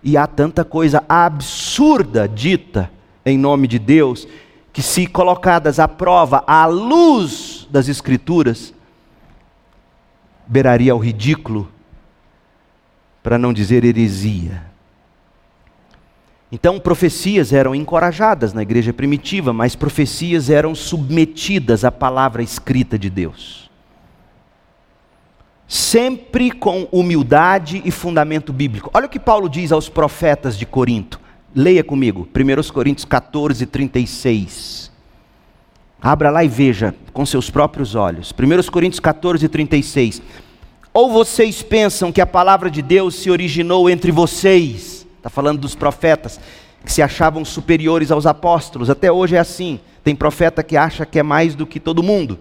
E 0.04 0.18
há 0.18 0.26
tanta 0.26 0.64
coisa 0.64 1.02
absurda 1.08 2.28
dita 2.28 2.90
em 3.24 3.38
nome 3.38 3.66
de 3.66 3.78
Deus, 3.78 4.28
que 4.70 4.82
se 4.82 5.06
colocadas 5.06 5.78
à 5.78 5.88
prova, 5.88 6.44
à 6.46 6.66
luz 6.66 7.66
das 7.70 7.88
Escrituras, 7.88 8.74
beiraria 10.46 10.92
ao 10.92 10.98
ridículo, 10.98 11.70
para 13.22 13.38
não 13.38 13.52
dizer 13.52 13.82
heresia. 13.82 14.62
Então, 16.52 16.78
profecias 16.78 17.52
eram 17.52 17.74
encorajadas 17.74 18.52
na 18.52 18.62
igreja 18.62 18.92
primitiva, 18.92 19.52
mas 19.52 19.74
profecias 19.74 20.50
eram 20.50 20.74
submetidas 20.74 21.84
à 21.84 21.90
palavra 21.90 22.42
escrita 22.42 22.98
de 22.98 23.08
Deus 23.08 23.63
sempre 25.66 26.50
com 26.50 26.86
humildade 26.92 27.82
e 27.84 27.90
fundamento 27.90 28.52
bíblico. 28.52 28.90
Olha 28.92 29.06
o 29.06 29.08
que 29.08 29.18
Paulo 29.18 29.48
diz 29.48 29.72
aos 29.72 29.88
profetas 29.88 30.56
de 30.56 30.66
Corinto. 30.66 31.20
Leia 31.54 31.84
comigo, 31.84 32.28
1 32.34 32.72
Coríntios 32.72 33.04
14, 33.04 33.64
36. 33.66 34.90
Abra 36.02 36.30
lá 36.30 36.44
e 36.44 36.48
veja 36.48 36.94
com 37.12 37.24
seus 37.24 37.48
próprios 37.48 37.94
olhos. 37.94 38.32
1 38.32 38.70
Coríntios 38.70 39.00
14, 39.00 39.48
36. 39.48 40.20
Ou 40.92 41.10
vocês 41.10 41.62
pensam 41.62 42.12
que 42.12 42.20
a 42.20 42.26
palavra 42.26 42.70
de 42.70 42.82
Deus 42.82 43.14
se 43.14 43.30
originou 43.30 43.88
entre 43.88 44.12
vocês? 44.12 45.06
Está 45.16 45.30
falando 45.30 45.60
dos 45.60 45.74
profetas 45.74 46.38
que 46.84 46.92
se 46.92 47.00
achavam 47.00 47.44
superiores 47.44 48.10
aos 48.10 48.26
apóstolos. 48.26 48.90
Até 48.90 49.10
hoje 49.10 49.36
é 49.36 49.38
assim. 49.38 49.80
Tem 50.02 50.14
profeta 50.14 50.62
que 50.62 50.76
acha 50.76 51.06
que 51.06 51.18
é 51.18 51.22
mais 51.22 51.54
do 51.54 51.66
que 51.66 51.80
todo 51.80 52.02
mundo. 52.02 52.38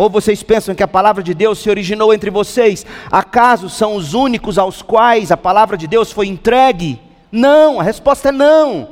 Ou 0.00 0.08
vocês 0.08 0.42
pensam 0.42 0.74
que 0.74 0.82
a 0.82 0.88
palavra 0.88 1.22
de 1.22 1.34
Deus 1.34 1.58
se 1.58 1.68
originou 1.68 2.14
entre 2.14 2.30
vocês? 2.30 2.86
Acaso 3.12 3.68
são 3.68 3.96
os 3.96 4.14
únicos 4.14 4.56
aos 4.56 4.80
quais 4.80 5.30
a 5.30 5.36
palavra 5.36 5.76
de 5.76 5.86
Deus 5.86 6.10
foi 6.10 6.26
entregue? 6.26 6.98
Não, 7.30 7.78
a 7.78 7.82
resposta 7.82 8.30
é 8.30 8.32
não. 8.32 8.88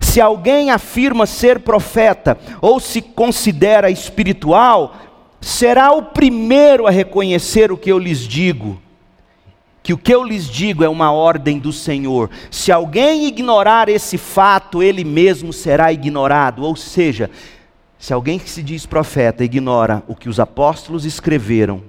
Se 0.00 0.20
alguém 0.20 0.70
afirma 0.70 1.24
ser 1.24 1.60
profeta 1.60 2.38
ou 2.60 2.78
se 2.78 3.00
considera 3.00 3.90
espiritual, 3.90 4.96
será 5.40 5.92
o 5.92 6.02
primeiro 6.02 6.86
a 6.86 6.90
reconhecer 6.90 7.72
o 7.72 7.78
que 7.78 7.90
eu 7.90 7.98
lhes 7.98 8.18
digo. 8.18 8.82
Que 9.82 9.94
o 9.94 9.98
que 9.98 10.14
eu 10.14 10.22
lhes 10.22 10.46
digo 10.46 10.84
é 10.84 10.88
uma 10.90 11.10
ordem 11.10 11.58
do 11.58 11.72
Senhor. 11.72 12.28
Se 12.50 12.70
alguém 12.70 13.26
ignorar 13.26 13.88
esse 13.88 14.18
fato, 14.18 14.82
ele 14.82 15.02
mesmo 15.04 15.54
será 15.54 15.90
ignorado. 15.90 16.62
Ou 16.62 16.76
seja, 16.76 17.30
se 18.02 18.12
alguém 18.12 18.36
que 18.36 18.50
se 18.50 18.64
diz 18.64 18.84
profeta 18.84 19.44
ignora 19.44 20.02
o 20.08 20.16
que 20.16 20.28
os 20.28 20.40
apóstolos 20.40 21.04
escreveram 21.04 21.84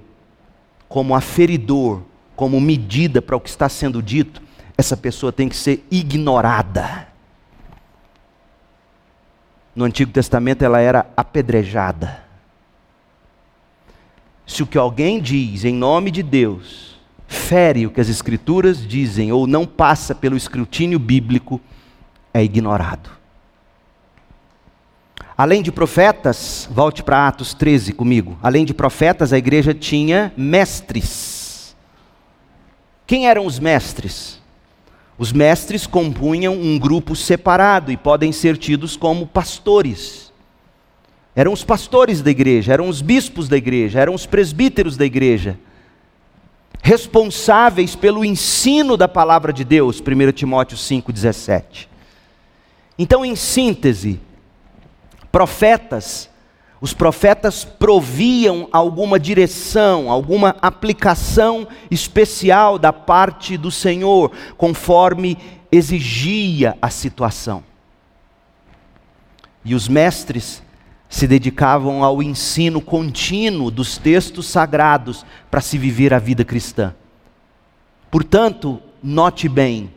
como 0.88 1.12
aferidor, 1.12 2.02
como 2.36 2.60
medida 2.60 3.20
para 3.20 3.34
o 3.34 3.40
que 3.40 3.48
está 3.48 3.68
sendo 3.68 4.00
dito, 4.00 4.40
essa 4.78 4.96
pessoa 4.96 5.32
tem 5.32 5.48
que 5.48 5.56
ser 5.56 5.84
ignorada. 5.90 7.08
No 9.74 9.84
Antigo 9.84 10.12
Testamento 10.12 10.64
ela 10.64 10.78
era 10.78 11.04
apedrejada. 11.16 12.22
Se 14.46 14.62
o 14.62 14.68
que 14.68 14.78
alguém 14.78 15.20
diz 15.20 15.64
em 15.64 15.74
nome 15.74 16.12
de 16.12 16.22
Deus 16.22 16.96
fere 17.26 17.88
o 17.88 17.90
que 17.90 18.00
as 18.00 18.08
Escrituras 18.08 18.86
dizem 18.86 19.32
ou 19.32 19.48
não 19.48 19.66
passa 19.66 20.14
pelo 20.14 20.36
escrutínio 20.36 21.00
bíblico, 21.00 21.60
é 22.32 22.40
ignorado. 22.40 23.23
Além 25.36 25.62
de 25.62 25.72
profetas, 25.72 26.68
volte 26.70 27.02
para 27.02 27.26
Atos 27.26 27.54
13 27.54 27.92
comigo. 27.92 28.38
Além 28.40 28.64
de 28.64 28.72
profetas, 28.72 29.32
a 29.32 29.38
igreja 29.38 29.74
tinha 29.74 30.32
mestres. 30.36 31.74
Quem 33.04 33.26
eram 33.26 33.44
os 33.44 33.58
mestres? 33.58 34.40
Os 35.18 35.32
mestres 35.32 35.86
compunham 35.86 36.54
um 36.54 36.78
grupo 36.78 37.16
separado 37.16 37.90
e 37.90 37.96
podem 37.96 38.30
ser 38.30 38.56
tidos 38.56 38.96
como 38.96 39.26
pastores. 39.26 40.32
Eram 41.34 41.52
os 41.52 41.64
pastores 41.64 42.22
da 42.22 42.30
igreja, 42.30 42.72
eram 42.72 42.88
os 42.88 43.02
bispos 43.02 43.48
da 43.48 43.56
igreja, 43.56 44.00
eram 44.00 44.14
os 44.14 44.26
presbíteros 44.26 44.96
da 44.96 45.04
igreja, 45.04 45.58
responsáveis 46.80 47.96
pelo 47.96 48.24
ensino 48.24 48.96
da 48.96 49.08
palavra 49.08 49.52
de 49.52 49.64
Deus, 49.64 50.00
1 50.00 50.32
Timóteo 50.32 50.76
5,17. 50.76 51.88
Então, 52.96 53.24
em 53.24 53.34
síntese, 53.34 54.20
profetas, 55.34 56.30
os 56.80 56.94
profetas 56.94 57.64
proviam 57.64 58.68
alguma 58.70 59.18
direção, 59.18 60.08
alguma 60.08 60.54
aplicação 60.62 61.66
especial 61.90 62.78
da 62.78 62.92
parte 62.92 63.56
do 63.56 63.68
Senhor, 63.68 64.30
conforme 64.56 65.36
exigia 65.72 66.78
a 66.80 66.88
situação. 66.88 67.64
E 69.64 69.74
os 69.74 69.88
mestres 69.88 70.62
se 71.08 71.26
dedicavam 71.26 72.04
ao 72.04 72.22
ensino 72.22 72.80
contínuo 72.80 73.72
dos 73.72 73.98
textos 73.98 74.46
sagrados 74.46 75.26
para 75.50 75.60
se 75.60 75.76
viver 75.76 76.14
a 76.14 76.20
vida 76.20 76.44
cristã. 76.44 76.94
Portanto, 78.08 78.80
note 79.02 79.48
bem, 79.48 79.90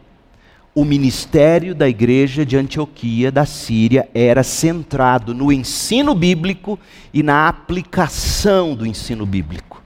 o 0.78 0.86
ministério 0.86 1.74
da 1.74 1.90
igreja 1.90 2.46
de 2.46 2.56
Antioquia 2.56 3.32
da 3.32 3.48
Síria 3.48 4.08
era 4.14 4.44
centrado 4.44 5.34
no 5.34 5.52
ensino 5.52 6.14
bíblico 6.14 6.78
e 7.12 7.24
na 7.24 7.48
aplicação 7.48 8.76
do 8.76 8.86
ensino 8.86 9.26
bíblico. 9.26 9.82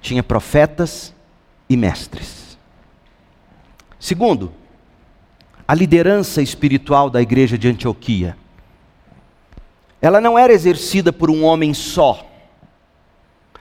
Tinha 0.00 0.20
profetas 0.20 1.14
e 1.70 1.76
mestres. 1.76 2.58
Segundo, 4.00 4.52
a 5.68 5.76
liderança 5.76 6.42
espiritual 6.42 7.08
da 7.08 7.22
igreja 7.22 7.56
de 7.56 7.68
Antioquia. 7.68 8.36
Ela 10.02 10.20
não 10.20 10.36
era 10.36 10.52
exercida 10.52 11.12
por 11.12 11.30
um 11.30 11.44
homem 11.44 11.72
só. 11.72 12.28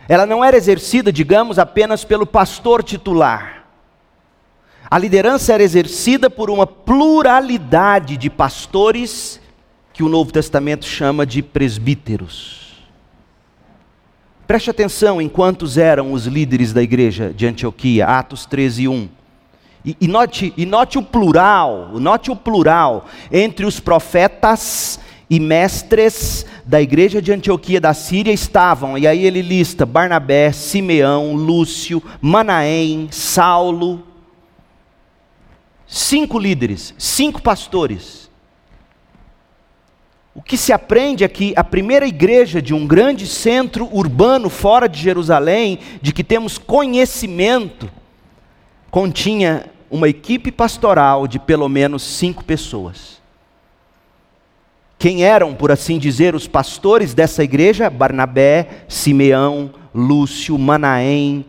Ela 0.09 0.26
não 0.26 0.43
era 0.43 0.57
exercida, 0.57 1.13
digamos, 1.13 1.59
apenas 1.59 2.03
pelo 2.03 2.26
pastor 2.26 2.82
titular 2.82 3.66
a 4.90 4.98
liderança 4.98 5.54
era 5.54 5.64
exercida 5.64 6.30
por 6.30 6.50
uma 6.50 6.66
pluralidade 6.66 8.18
de 8.18 8.30
pastores 8.30 9.40
que 9.94 10.04
o 10.04 10.10
Novo 10.10 10.32
Testamento 10.32 10.86
chama 10.86 11.26
de 11.26 11.42
presbíteros. 11.42 12.86
Preste 14.46 14.70
atenção 14.70 15.22
em 15.22 15.28
quantos 15.28 15.78
eram 15.78 16.14
os 16.14 16.26
líderes 16.26 16.72
da 16.72 16.82
igreja 16.82 17.34
de 17.36 17.46
Antioquia, 17.46 18.06
Atos 18.06 18.46
13, 18.46 18.88
1. 18.88 19.10
E, 19.84 19.98
e, 20.02 20.08
note, 20.08 20.54
e 20.56 20.66
note 20.66 20.98
o 20.98 21.04
plural, 21.04 21.92
note 21.96 22.32
o 22.32 22.36
plural 22.36 23.08
entre 23.32 23.66
os 23.66 23.80
profetas 23.80 25.00
e 25.30 25.40
mestres 25.40 26.46
da 26.66 26.82
igreja 26.82 27.22
de 27.22 27.34
Antioquia 27.34 27.82
da 27.82 27.94
Síria 27.94 28.32
estavam, 28.32 28.98
e 28.98 29.06
aí 29.06 29.26
ele 29.26 29.42
lista 29.42 29.86
Barnabé, 29.86 30.52
Simeão, 30.54 31.34
Lúcio, 31.34 32.02
Manaém, 32.22 33.10
Saulo. 33.12 34.04
Cinco 35.88 36.38
líderes, 36.38 36.94
cinco 36.98 37.42
pastores. 37.42 38.30
O 40.36 40.42
que 40.42 40.58
se 40.58 40.72
aprende 40.72 41.24
é 41.24 41.28
que 41.28 41.54
a 41.56 41.64
primeira 41.64 42.06
igreja 42.06 42.62
de 42.62 42.74
um 42.74 42.86
grande 42.86 43.26
centro 43.26 43.90
urbano 43.92 44.50
fora 44.50 44.88
de 44.88 45.02
Jerusalém, 45.02 45.80
de 46.00 46.12
que 46.12 46.24
temos 46.24 46.58
conhecimento, 46.58 47.90
continha 48.92 49.66
uma 49.90 50.08
equipe 50.08 50.52
pastoral 50.52 51.28
de 51.28 51.40
pelo 51.40 51.68
menos 51.68 52.04
cinco 52.04 52.44
pessoas. 52.44 53.20
Quem 55.00 55.24
eram, 55.24 55.56
por 55.56 55.72
assim 55.72 55.98
dizer, 55.98 56.36
os 56.36 56.48
pastores 56.48 57.14
dessa 57.14 57.44
igreja? 57.44 57.90
Barnabé, 57.90 58.84
Simeão, 58.88 59.72
Lúcio, 59.94 60.58
Manaém 60.58 61.46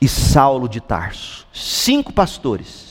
e 0.00 0.06
Saulo 0.06 0.68
de 0.68 0.80
Tarso. 0.80 1.46
Cinco 1.52 2.12
pastores. 2.12 2.85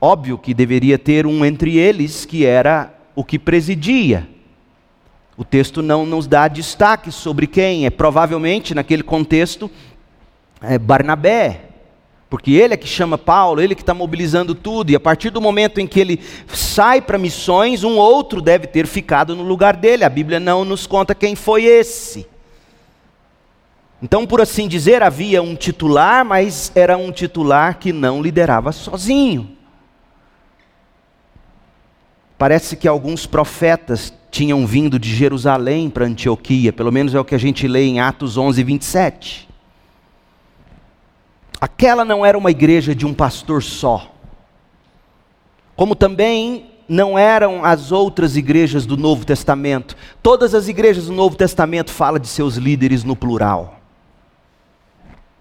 Óbvio 0.00 0.38
que 0.38 0.54
deveria 0.54 0.98
ter 0.98 1.26
um 1.26 1.44
entre 1.44 1.76
eles 1.76 2.24
que 2.24 2.46
era 2.46 2.94
o 3.14 3.22
que 3.22 3.38
presidia. 3.38 4.28
O 5.36 5.44
texto 5.44 5.82
não 5.82 6.06
nos 6.06 6.26
dá 6.26 6.48
destaque 6.48 7.12
sobre 7.12 7.46
quem, 7.46 7.86
é 7.86 7.90
provavelmente 7.90 8.74
naquele 8.74 9.02
contexto 9.02 9.70
é 10.62 10.78
Barnabé 10.78 11.70
porque 12.30 12.52
ele 12.52 12.74
é 12.74 12.76
que 12.76 12.86
chama 12.86 13.18
Paulo, 13.18 13.60
ele 13.60 13.74
que 13.74 13.82
está 13.82 13.92
mobilizando 13.92 14.54
tudo, 14.54 14.92
e 14.92 14.94
a 14.94 15.00
partir 15.00 15.30
do 15.30 15.40
momento 15.40 15.80
em 15.80 15.86
que 15.86 15.98
ele 15.98 16.20
sai 16.46 17.00
para 17.02 17.18
missões, 17.18 17.82
um 17.82 17.96
outro 17.96 18.40
deve 18.40 18.68
ter 18.68 18.86
ficado 18.86 19.34
no 19.34 19.42
lugar 19.42 19.74
dele. 19.76 20.04
A 20.04 20.08
Bíblia 20.08 20.38
não 20.38 20.64
nos 20.64 20.86
conta 20.86 21.12
quem 21.12 21.34
foi 21.34 21.64
esse. 21.64 22.24
Então, 24.00 24.24
por 24.24 24.40
assim 24.40 24.68
dizer, 24.68 25.02
havia 25.02 25.42
um 25.42 25.56
titular, 25.56 26.24
mas 26.24 26.70
era 26.72 26.96
um 26.96 27.10
titular 27.10 27.78
que 27.78 27.92
não 27.92 28.22
liderava 28.22 28.70
sozinho. 28.70 29.56
Parece 32.40 32.74
que 32.74 32.88
alguns 32.88 33.26
profetas 33.26 34.14
tinham 34.30 34.66
vindo 34.66 34.98
de 34.98 35.14
Jerusalém 35.14 35.90
para 35.90 36.06
Antioquia, 36.06 36.72
pelo 36.72 36.90
menos 36.90 37.14
é 37.14 37.20
o 37.20 37.24
que 37.24 37.34
a 37.34 37.38
gente 37.38 37.68
lê 37.68 37.84
em 37.84 38.00
Atos 38.00 38.38
11, 38.38 38.62
27. 38.62 39.46
Aquela 41.60 42.02
não 42.02 42.24
era 42.24 42.38
uma 42.38 42.50
igreja 42.50 42.94
de 42.94 43.04
um 43.04 43.12
pastor 43.12 43.62
só. 43.62 44.10
Como 45.76 45.94
também 45.94 46.70
não 46.88 47.18
eram 47.18 47.62
as 47.62 47.92
outras 47.92 48.38
igrejas 48.38 48.86
do 48.86 48.96
Novo 48.96 49.26
Testamento. 49.26 49.94
Todas 50.22 50.54
as 50.54 50.66
igrejas 50.66 51.08
do 51.08 51.12
Novo 51.12 51.36
Testamento 51.36 51.90
falam 51.90 52.18
de 52.18 52.28
seus 52.28 52.56
líderes 52.56 53.04
no 53.04 53.14
plural. 53.14 53.78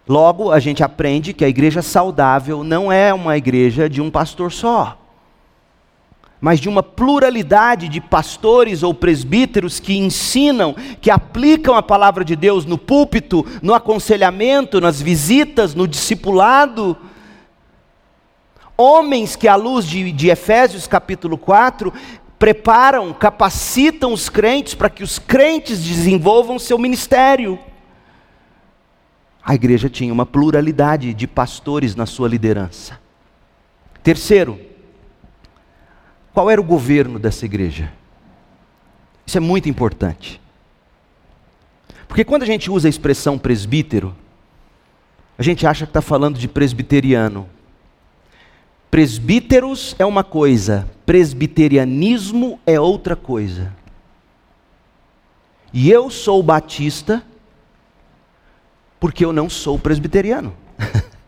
Logo, 0.05 0.51
a 0.51 0.59
gente 0.59 0.83
aprende 0.83 1.31
que 1.31 1.45
a 1.45 1.49
igreja 1.49 1.81
saudável 1.81 2.61
não 2.61 2.91
é 2.91 3.13
uma 3.13 3.37
igreja 3.37 3.89
de 3.89 4.01
um 4.01 4.11
pastor 4.11 4.51
só 4.51 4.99
mas 6.41 6.59
de 6.59 6.69
uma 6.69 6.81
pluralidade 6.81 7.89
de 7.89 7.99
pastores 7.99 8.81
ou 8.81 8.93
presbíteros 8.93 9.79
que 9.79 9.97
ensinam, 9.97 10.73
que 11.01 11.11
aplicam 11.11 11.75
a 11.75 11.83
palavra 11.83 12.23
de 12.23 12.35
Deus 12.35 12.65
no 12.65 12.77
púlpito, 12.77 13.45
no 13.61 13.73
aconselhamento, 13.73 14.79
nas 14.79 15.01
visitas, 15.01 15.75
no 15.75 15.87
discipulado. 15.87 16.95
Homens 18.77 19.35
que, 19.35 19.47
à 19.47 19.55
luz 19.55 19.85
de, 19.85 20.11
de 20.13 20.29
Efésios 20.29 20.87
capítulo 20.87 21.37
4, 21.37 21.93
preparam, 22.37 23.11
capacitam 23.11 24.13
os 24.13 24.29
crentes 24.29 24.73
para 24.73 24.89
que 24.89 25.03
os 25.03 25.19
crentes 25.19 25.83
desenvolvam 25.83 26.57
seu 26.57 26.77
ministério. 26.77 27.59
A 29.43 29.55
igreja 29.55 29.89
tinha 29.89 30.13
uma 30.13 30.25
pluralidade 30.25 31.13
de 31.13 31.27
pastores 31.27 31.95
na 31.95 32.05
sua 32.05 32.29
liderança. 32.29 32.97
Terceiro, 34.01 34.68
qual 36.39 36.49
era 36.49 36.61
o 36.61 36.63
governo 36.63 37.19
dessa 37.19 37.43
igreja? 37.43 37.91
Isso 39.25 39.35
é 39.35 39.41
muito 39.41 39.67
importante. 39.67 40.39
Porque 42.07 42.23
quando 42.23 42.43
a 42.43 42.45
gente 42.45 42.71
usa 42.71 42.87
a 42.87 42.89
expressão 42.89 43.37
presbítero, 43.37 44.15
a 45.37 45.43
gente 45.43 45.67
acha 45.67 45.85
que 45.85 45.89
está 45.89 46.01
falando 46.01 46.39
de 46.39 46.47
presbiteriano. 46.47 47.45
Presbíteros 48.89 49.97
é 49.99 50.05
uma 50.05 50.23
coisa, 50.23 50.89
presbiterianismo 51.05 52.57
é 52.65 52.79
outra 52.79 53.17
coisa. 53.17 53.75
E 55.73 55.91
eu 55.91 56.09
sou 56.09 56.41
batista 56.41 57.21
porque 58.97 59.25
eu 59.25 59.33
não 59.33 59.49
sou 59.49 59.77
presbiteriano. 59.77 60.53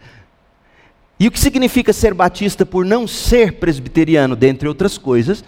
E 1.22 1.28
o 1.28 1.32
que 1.32 1.40
significa 1.40 1.94
ser 1.94 2.16
batista 2.16 2.66
por 2.66 2.84
não 2.84 3.06
ser 3.06 3.60
presbiteriano, 3.60 4.36
dentre 4.36 4.68
outras 4.68 4.98
coisas? 4.98 5.44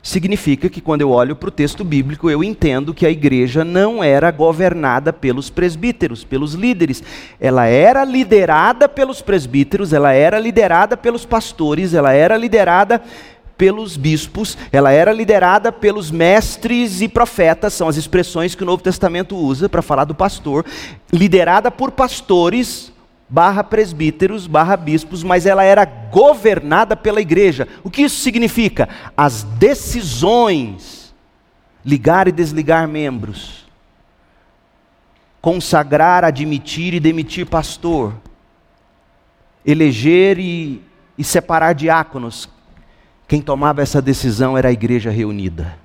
Significa 0.00 0.68
que 0.68 0.80
quando 0.80 1.00
eu 1.00 1.10
olho 1.10 1.34
para 1.34 1.48
o 1.48 1.50
texto 1.50 1.82
bíblico, 1.82 2.30
eu 2.30 2.44
entendo 2.44 2.94
que 2.94 3.04
a 3.04 3.10
igreja 3.10 3.64
não 3.64 4.04
era 4.04 4.30
governada 4.30 5.12
pelos 5.12 5.50
presbíteros, 5.50 6.22
pelos 6.22 6.54
líderes. 6.54 7.02
Ela 7.40 7.66
era 7.66 8.04
liderada 8.04 8.88
pelos 8.88 9.20
presbíteros, 9.20 9.92
ela 9.92 10.12
era 10.12 10.38
liderada 10.38 10.96
pelos 10.96 11.26
pastores, 11.26 11.92
ela 11.92 12.12
era 12.12 12.36
liderada 12.36 13.02
pelos 13.58 13.96
bispos, 13.96 14.56
ela 14.70 14.92
era 14.92 15.12
liderada 15.12 15.72
pelos 15.72 16.08
mestres 16.08 17.00
e 17.00 17.08
profetas, 17.08 17.74
são 17.74 17.88
as 17.88 17.96
expressões 17.96 18.54
que 18.54 18.62
o 18.62 18.66
Novo 18.66 18.80
Testamento 18.80 19.36
usa 19.36 19.68
para 19.68 19.82
falar 19.82 20.04
do 20.04 20.14
pastor, 20.14 20.64
liderada 21.12 21.68
por 21.68 21.90
pastores 21.90 22.94
barra 23.28 23.64
presbíteros, 23.64 24.46
barra 24.46 24.76
bispos, 24.76 25.22
mas 25.22 25.46
ela 25.46 25.64
era 25.64 25.84
governada 25.84 26.96
pela 26.96 27.20
igreja. 27.20 27.66
O 27.82 27.90
que 27.90 28.02
isso 28.02 28.20
significa? 28.20 28.88
As 29.16 29.42
decisões, 29.42 31.14
ligar 31.84 32.28
e 32.28 32.32
desligar 32.32 32.86
membros, 32.86 33.66
consagrar, 35.40 36.24
admitir 36.24 36.94
e 36.94 37.00
demitir 37.00 37.46
pastor, 37.46 38.14
eleger 39.64 40.38
e, 40.38 40.80
e 41.18 41.24
separar 41.24 41.72
diáconos. 41.72 42.48
Quem 43.26 43.42
tomava 43.42 43.82
essa 43.82 44.00
decisão 44.00 44.56
era 44.56 44.68
a 44.68 44.72
igreja 44.72 45.10
reunida. 45.10 45.76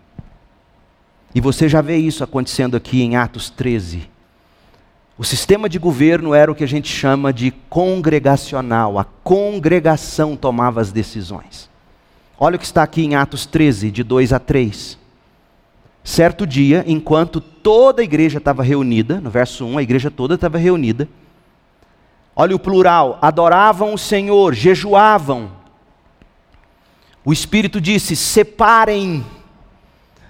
E 1.33 1.41
você 1.41 1.67
já 1.67 1.81
vê 1.81 1.97
isso 1.97 2.23
acontecendo 2.23 2.77
aqui 2.77 3.01
em 3.01 3.15
Atos 3.15 3.49
13. 3.49 4.10
O 5.17 5.23
sistema 5.23 5.67
de 5.67 5.77
governo 5.77 6.33
era 6.33 6.51
o 6.51 6.55
que 6.55 6.63
a 6.63 6.67
gente 6.67 6.87
chama 6.87 7.33
de 7.33 7.51
congregacional. 7.69 8.97
A 8.97 9.03
congregação 9.03 10.35
tomava 10.35 10.81
as 10.81 10.91
decisões. 10.91 11.69
Olha 12.39 12.55
o 12.55 12.59
que 12.59 12.65
está 12.65 12.81
aqui 12.81 13.03
em 13.03 13.15
Atos 13.15 13.45
13, 13.45 13.91
de 13.91 14.03
2 14.03 14.33
a 14.33 14.39
3. 14.39 14.97
Certo 16.03 16.47
dia, 16.47 16.83
enquanto 16.87 17.39
toda 17.39 18.01
a 18.01 18.03
igreja 18.03 18.39
estava 18.39 18.63
reunida, 18.63 19.21
no 19.21 19.29
verso 19.29 19.65
1, 19.65 19.77
a 19.77 19.83
igreja 19.83 20.09
toda 20.09 20.33
estava 20.33 20.57
reunida. 20.57 21.07
Olha 22.35 22.55
o 22.55 22.59
plural: 22.59 23.19
adoravam 23.21 23.93
o 23.93 23.97
Senhor, 23.97 24.55
jejuavam. 24.55 25.51
O 27.23 27.31
Espírito 27.31 27.79
disse: 27.79 28.15
separem. 28.15 29.23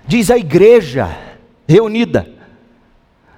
Diz 0.05 0.29
a 0.29 0.37
igreja 0.37 1.15
reunida 1.65 2.40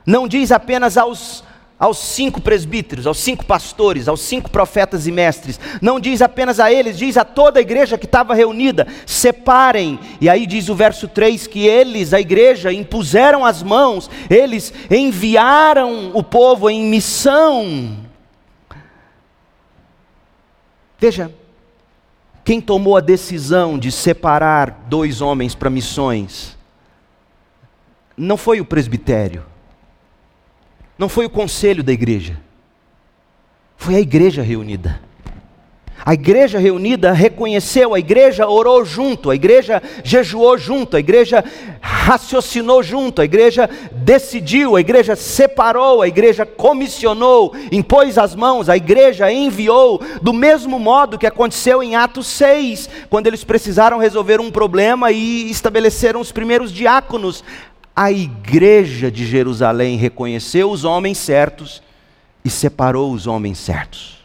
não 0.06 0.28
diz 0.28 0.51
apenas 0.51 0.97
aos, 0.97 1.43
aos 1.80 1.97
cinco 1.97 2.41
presbíteros, 2.41 3.08
aos 3.08 3.18
cinco 3.18 3.45
pastores, 3.45 4.08
aos 4.08 4.22
cinco 4.22 4.49
profetas 4.49 5.08
e 5.08 5.12
mestres. 5.12 5.60
Não 5.82 5.99
diz 5.99 6.22
apenas 6.22 6.60
a 6.60 6.72
eles, 6.72 6.97
diz 6.97 7.18
a 7.18 7.24
toda 7.24 7.60
a 7.60 7.62
igreja 7.62 7.97
que 7.97 8.06
estava 8.06 8.36
reunida: 8.36 8.88
separem. 9.06 9.99
E 10.20 10.30
aí 10.30 10.45
diz 10.45 10.70
o 10.70 10.76
verso 10.76 11.08
3 11.08 11.47
que 11.47 11.66
eles, 11.66 12.14
a 12.14 12.20
igreja, 12.20 12.72
impuseram 12.72 13.45
as 13.45 13.64
mãos, 13.64 14.10
eles 14.30 14.74
enviaram 14.89 16.12
o 16.14 16.24
povo 16.24 16.70
em 16.70 16.86
missão. 16.86 17.97
Veja, 20.99 21.34
quem 22.45 22.62
tomou 22.62 22.95
a 22.95 23.01
decisão 23.01 23.78
de 23.78 23.91
separar 23.91 24.86
dois 24.88 25.22
homens 25.22 25.56
para 25.56 25.70
missões 25.70 26.58
não 28.16 28.38
foi 28.38 28.62
o 28.62 28.66
presbitério 28.66 29.53
não 30.97 31.09
foi 31.09 31.25
o 31.25 31.29
conselho 31.29 31.83
da 31.83 31.91
igreja, 31.91 32.39
foi 33.77 33.95
a 33.95 33.99
igreja 33.99 34.41
reunida. 34.41 34.99
A 36.05 36.13
igreja 36.13 36.59
reunida 36.59 37.13
reconheceu, 37.13 37.93
a 37.93 37.99
igreja 37.99 38.45
orou 38.45 38.83
junto, 38.83 39.29
a 39.29 39.35
igreja 39.35 39.81
jejuou 40.03 40.57
junto, 40.57 40.97
a 40.97 40.99
igreja 40.99 41.41
raciocinou 41.79 42.83
junto, 42.83 43.21
a 43.21 43.25
igreja 43.25 43.69
decidiu, 43.93 44.75
a 44.75 44.81
igreja 44.81 45.15
separou, 45.15 46.01
a 46.01 46.07
igreja 46.07 46.45
comissionou, 46.45 47.55
impôs 47.71 48.17
as 48.17 48.35
mãos, 48.35 48.67
a 48.67 48.75
igreja 48.75 49.31
enviou, 49.31 50.01
do 50.21 50.33
mesmo 50.33 50.77
modo 50.77 51.17
que 51.17 51.27
aconteceu 51.27 51.81
em 51.81 51.95
Atos 51.95 52.27
6, 52.27 52.89
quando 53.09 53.27
eles 53.27 53.45
precisaram 53.45 53.97
resolver 53.97 54.41
um 54.41 54.51
problema 54.51 55.09
e 55.09 55.49
estabeleceram 55.49 56.19
os 56.19 56.33
primeiros 56.33 56.69
diáconos. 56.69 57.45
A 57.95 58.11
igreja 58.11 59.11
de 59.11 59.25
Jerusalém 59.25 59.97
reconheceu 59.97 60.71
os 60.71 60.83
homens 60.83 61.17
certos 61.17 61.81
e 62.43 62.49
separou 62.49 63.11
os 63.11 63.27
homens 63.27 63.59
certos. 63.59 64.23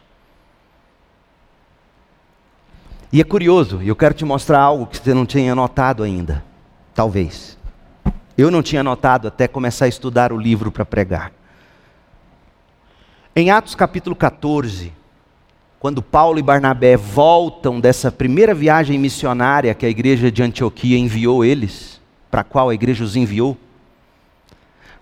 E 3.12 3.20
é 3.20 3.24
curioso, 3.24 3.80
eu 3.82 3.96
quero 3.96 4.14
te 4.14 4.24
mostrar 4.24 4.60
algo 4.60 4.86
que 4.86 4.98
você 4.98 5.12
não 5.12 5.26
tinha 5.26 5.54
notado 5.54 6.02
ainda. 6.02 6.44
Talvez. 6.94 7.58
Eu 8.36 8.50
não 8.50 8.62
tinha 8.62 8.82
notado 8.82 9.28
até 9.28 9.46
começar 9.46 9.84
a 9.84 9.88
estudar 9.88 10.32
o 10.32 10.38
livro 10.38 10.70
para 10.70 10.84
pregar. 10.84 11.32
Em 13.34 13.50
Atos 13.50 13.74
capítulo 13.74 14.16
14, 14.16 14.92
quando 15.78 16.02
Paulo 16.02 16.38
e 16.38 16.42
Barnabé 16.42 16.96
voltam 16.96 17.78
dessa 17.80 18.10
primeira 18.10 18.54
viagem 18.54 18.98
missionária 18.98 19.74
que 19.74 19.86
a 19.86 19.88
igreja 19.88 20.30
de 20.30 20.42
Antioquia 20.42 20.98
enviou 20.98 21.44
eles, 21.44 21.97
para 22.30 22.42
a 22.42 22.44
qual 22.44 22.68
a 22.68 22.74
igreja 22.74 23.04
os 23.04 23.16
enviou, 23.16 23.56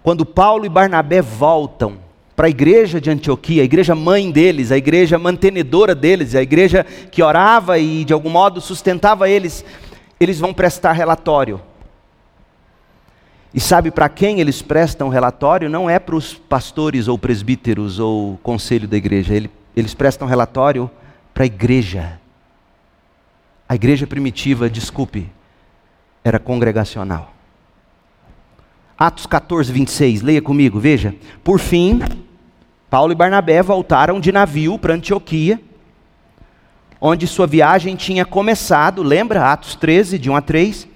quando 0.03 0.25
Paulo 0.25 0.65
e 0.65 0.69
Barnabé 0.69 1.21
voltam, 1.21 1.99
para 2.37 2.47
a 2.47 2.51
igreja 2.51 3.01
de 3.01 3.11
Antioquia, 3.11 3.63
a 3.63 3.65
igreja 3.65 3.95
mãe 3.95 4.31
deles, 4.31 4.71
a 4.71 4.77
igreja 4.77 5.19
mantenedora 5.19 5.95
deles, 5.95 6.35
a 6.35 6.43
igreja 6.43 6.85
que 7.11 7.23
orava 7.23 7.79
e 7.79 8.05
de 8.05 8.13
algum 8.13 8.29
modo 8.29 8.61
sustentava 8.61 9.29
eles, 9.29 9.65
eles 10.21 10.39
vão 10.39 10.53
prestar 10.53 10.93
relatório. 10.93 11.61
E 13.55 13.59
sabe 13.59 13.91
para 13.91 14.07
quem 14.09 14.39
eles 14.39 14.61
prestam 14.61 15.09
relatório? 15.09 15.71
Não 15.71 15.89
é 15.89 15.99
para 15.99 16.15
os 16.15 16.35
pastores 16.35 17.09
ou 17.09 17.19
presbíteros 17.19 17.99
ou 17.99 18.39
conselho 18.43 18.87
da 18.87 18.99
igreja, 18.99 19.33
eles 19.75 19.95
prestam 19.95 20.29
relatório 20.29 20.91
para 21.33 21.45
a 21.45 21.47
igreja. 21.47 22.21
A 23.67 23.75
igreja 23.75 24.07
primitiva, 24.07 24.69
desculpe, 24.69 25.31
era 26.29 26.41
congregacional. 26.41 27.33
Atos 28.99 29.27
14, 29.27 29.71
26, 29.73 30.23
leia 30.23 30.43
comigo, 30.43 30.81
veja. 30.81 31.15
Por 31.45 31.61
fim, 31.61 32.01
Paulo 32.91 33.13
e 33.13 33.15
Barnabé 33.15 33.63
voltaram 33.63 34.19
de 34.19 34.33
navio 34.33 34.77
para 34.77 34.95
Antioquia, 34.95 35.61
onde 37.01 37.29
sua 37.29 37.47
viagem 37.47 37.95
tinha 37.95 38.25
começado, 38.25 39.05
lembra? 39.05 39.53
Atos 39.53 39.77
13, 39.77 40.19
de 40.19 40.29
1 40.29 40.35
a 40.35 40.41
3, 40.41 40.89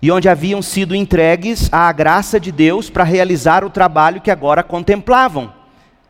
e 0.00 0.10
onde 0.10 0.30
haviam 0.30 0.62
sido 0.62 0.94
entregues 0.94 1.68
à 1.70 1.92
graça 1.92 2.40
de 2.40 2.50
Deus 2.50 2.88
para 2.88 3.04
realizar 3.04 3.62
o 3.64 3.68
trabalho 3.68 4.22
que 4.22 4.30
agora 4.30 4.62
contemplavam. 4.62 5.52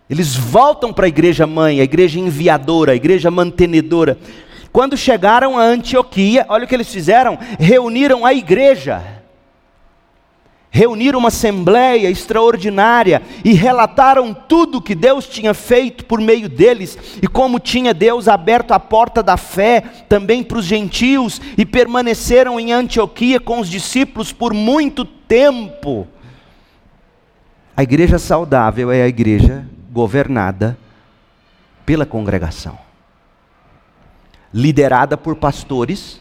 Eles 0.08 0.36
voltam 0.36 0.92
para 0.92 1.06
a 1.06 1.08
igreja 1.08 1.44
mãe, 1.44 1.80
a 1.80 1.84
igreja 1.84 2.20
enviadora, 2.20 2.92
a 2.92 2.96
igreja 2.96 3.32
mantenedora. 3.32 4.16
Quando 4.72 4.96
chegaram 4.96 5.58
a 5.58 5.62
Antioquia, 5.62 6.46
olha 6.48 6.64
o 6.64 6.68
que 6.68 6.74
eles 6.74 6.92
fizeram: 6.92 7.38
reuniram 7.58 8.24
a 8.24 8.32
igreja. 8.32 9.20
Reuniram 10.72 11.18
uma 11.18 11.28
assembleia 11.28 12.08
extraordinária 12.08 13.20
e 13.44 13.54
relataram 13.54 14.32
tudo 14.32 14.80
que 14.80 14.94
Deus 14.94 15.26
tinha 15.26 15.52
feito 15.52 16.04
por 16.04 16.20
meio 16.20 16.48
deles. 16.48 16.96
E 17.20 17.26
como 17.26 17.58
tinha 17.58 17.92
Deus 17.92 18.28
aberto 18.28 18.70
a 18.70 18.78
porta 18.78 19.20
da 19.20 19.36
fé 19.36 19.80
também 20.08 20.44
para 20.44 20.58
os 20.58 20.64
gentios 20.64 21.40
e 21.58 21.66
permaneceram 21.66 22.60
em 22.60 22.72
Antioquia 22.72 23.40
com 23.40 23.58
os 23.58 23.68
discípulos 23.68 24.32
por 24.32 24.54
muito 24.54 25.04
tempo. 25.04 26.06
A 27.76 27.82
igreja 27.82 28.18
saudável 28.18 28.92
é 28.92 29.02
a 29.02 29.08
igreja 29.08 29.66
governada 29.90 30.78
pela 31.84 32.06
congregação, 32.06 32.78
liderada 34.52 35.16
por 35.16 35.36
pastores 35.36 36.20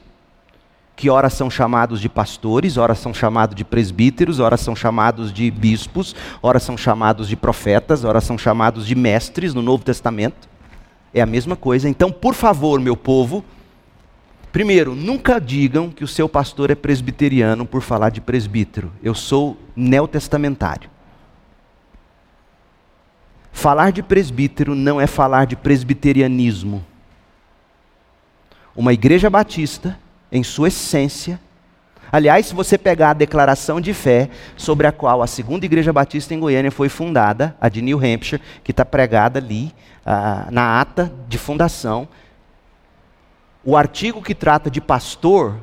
que 1.00 1.10
ora 1.10 1.30
são 1.30 1.50
chamados 1.50 2.02
de 2.02 2.10
pastores, 2.10 2.76
ora 2.76 2.94
são 2.94 3.14
chamados 3.14 3.56
de 3.56 3.64
presbíteros, 3.64 4.42
ora 4.42 4.58
são 4.58 4.76
chamados 4.76 5.32
de 5.32 5.50
bispos, 5.50 6.14
ora 6.44 6.60
são 6.60 6.76
chamados 6.76 7.30
de 7.30 7.38
profetas, 7.38 8.04
ora 8.04 8.20
são 8.20 8.38
chamados 8.38 8.86
de 8.86 8.96
mestres 8.96 9.54
no 9.54 9.62
Novo 9.62 9.82
Testamento. 9.82 10.50
É 11.14 11.22
a 11.22 11.26
mesma 11.26 11.56
coisa. 11.56 11.88
Então, 11.88 12.12
por 12.12 12.34
favor, 12.34 12.82
meu 12.82 12.98
povo, 12.98 13.46
primeiro, 14.52 14.94
nunca 14.94 15.40
digam 15.40 15.90
que 15.90 16.04
o 16.04 16.08
seu 16.08 16.28
pastor 16.28 16.70
é 16.70 16.76
presbiteriano 16.76 17.66
por 17.66 17.82
falar 17.82 18.10
de 18.10 18.20
presbítero. 18.20 18.92
Eu 19.02 19.16
sou 19.16 19.56
neotestamentário. 19.74 20.90
Falar 23.54 23.94
de 23.94 24.04
presbítero 24.04 24.76
não 24.76 25.00
é 25.00 25.08
falar 25.08 25.46
de 25.46 25.56
presbiterianismo. 25.56 26.84
Uma 28.76 28.94
igreja 28.94 29.30
batista 29.30 29.98
em 30.32 30.44
sua 30.44 30.68
essência. 30.68 31.40
Aliás, 32.12 32.48
se 32.48 32.56
você 32.56 32.78
pegar 32.78 33.12
a 33.12 33.14
declaração 33.14 33.80
de 33.80 33.94
fé 33.94 34.30
sobre 34.58 34.88
a 34.88 34.92
qual 34.92 35.22
a 35.22 35.28
segunda 35.28 35.66
igreja 35.66 35.94
batista 35.94 36.34
em 36.34 36.40
Goiânia 36.40 36.72
foi 36.72 36.90
fundada, 36.90 37.56
a 37.62 37.70
de 37.70 37.82
New 37.82 37.98
Hampshire, 37.98 38.42
que 38.64 38.72
está 38.72 38.84
pregada 38.84 39.40
ali 39.40 39.74
na 40.52 40.82
ata 40.82 41.12
de 41.28 41.38
fundação, 41.38 42.08
o 43.64 43.78
artigo 43.78 44.22
que 44.22 44.34
trata 44.34 44.72
de 44.72 44.82
pastor 44.82 45.60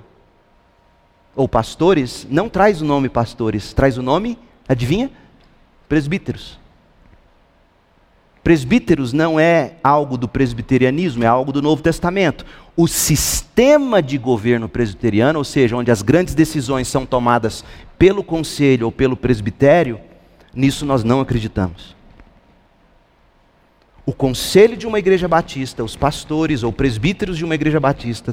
ou 1.34 1.48
pastores 1.48 2.26
não 2.30 2.48
traz 2.48 2.80
o 2.80 2.84
nome 2.84 3.08
pastores, 3.08 3.72
traz 3.72 3.98
o 3.98 4.02
nome, 4.02 4.38
adivinha? 4.68 5.10
Presbíteros. 5.88 6.58
Presbíteros 8.46 9.12
não 9.12 9.40
é 9.40 9.72
algo 9.82 10.16
do 10.16 10.28
presbiterianismo, 10.28 11.24
é 11.24 11.26
algo 11.26 11.50
do 11.50 11.60
Novo 11.60 11.82
Testamento. 11.82 12.46
O 12.76 12.86
sistema 12.86 14.00
de 14.00 14.16
governo 14.16 14.68
presbiteriano, 14.68 15.40
ou 15.40 15.44
seja, 15.44 15.74
onde 15.74 15.90
as 15.90 16.00
grandes 16.00 16.32
decisões 16.32 16.86
são 16.86 17.04
tomadas 17.04 17.64
pelo 17.98 18.22
conselho 18.22 18.86
ou 18.86 18.92
pelo 18.92 19.16
presbitério, 19.16 20.00
nisso 20.54 20.86
nós 20.86 21.02
não 21.02 21.18
acreditamos. 21.18 21.96
O 24.06 24.12
conselho 24.12 24.76
de 24.76 24.86
uma 24.86 25.00
igreja 25.00 25.26
batista, 25.26 25.82
os 25.82 25.96
pastores 25.96 26.62
ou 26.62 26.72
presbíteros 26.72 27.36
de 27.36 27.44
uma 27.44 27.56
igreja 27.56 27.80
batista, 27.80 28.32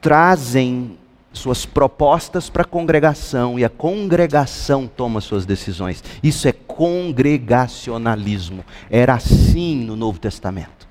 trazem 0.00 0.99
suas 1.32 1.64
propostas 1.64 2.50
para 2.50 2.62
a 2.62 2.66
congregação 2.66 3.56
e 3.58 3.64
a 3.64 3.68
congregação 3.68 4.86
toma 4.86 5.20
suas 5.20 5.44
decisões. 5.46 6.02
Isso 6.22 6.46
é 6.48 6.52
congregacionalismo. 6.52 8.64
Era 8.90 9.14
assim 9.14 9.76
no 9.76 9.96
Novo 9.96 10.18
Testamento. 10.18 10.88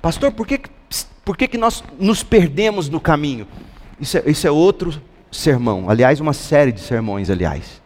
Pastor, 0.00 0.32
por 0.32 0.46
que, 0.46 0.62
por 1.24 1.36
que, 1.36 1.48
que 1.48 1.58
nós 1.58 1.82
nos 1.98 2.22
perdemos 2.22 2.88
no 2.88 3.00
caminho? 3.00 3.46
Isso 4.00 4.16
é, 4.18 4.22
isso 4.26 4.46
é 4.46 4.50
outro 4.50 5.02
sermão. 5.30 5.90
Aliás, 5.90 6.20
uma 6.20 6.32
série 6.32 6.72
de 6.72 6.80
sermões, 6.80 7.28
aliás. 7.30 7.82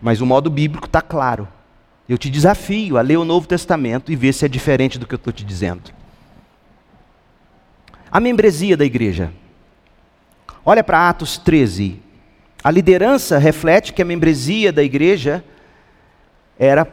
Mas 0.00 0.20
o 0.20 0.26
modo 0.26 0.50
bíblico 0.50 0.86
está 0.86 1.02
claro. 1.02 1.46
Eu 2.08 2.18
te 2.18 2.28
desafio 2.28 2.96
a 2.96 3.02
ler 3.02 3.18
o 3.18 3.24
Novo 3.24 3.46
Testamento 3.46 4.10
e 4.10 4.16
ver 4.16 4.32
se 4.32 4.44
é 4.44 4.48
diferente 4.48 4.98
do 4.98 5.06
que 5.06 5.14
eu 5.14 5.18
estou 5.18 5.32
te 5.32 5.44
dizendo. 5.44 5.92
A 8.10 8.18
membresia 8.18 8.76
da 8.76 8.84
igreja. 8.84 9.32
Olha 10.64 10.84
para 10.84 11.08
Atos 11.08 11.38
13. 11.38 12.00
A 12.62 12.70
liderança 12.70 13.38
reflete 13.38 13.92
que 13.92 14.02
a 14.02 14.04
membresia 14.04 14.72
da 14.72 14.82
igreja 14.82 15.42
era 16.58 16.86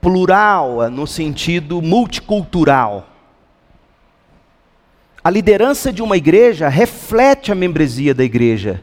plural, 0.00 0.90
no 0.90 1.06
sentido 1.06 1.80
multicultural. 1.80 3.08
A 5.22 5.30
liderança 5.30 5.90
de 5.90 6.02
uma 6.02 6.18
igreja 6.18 6.68
reflete 6.68 7.50
a 7.50 7.54
membresia 7.54 8.12
da 8.14 8.22
igreja 8.22 8.82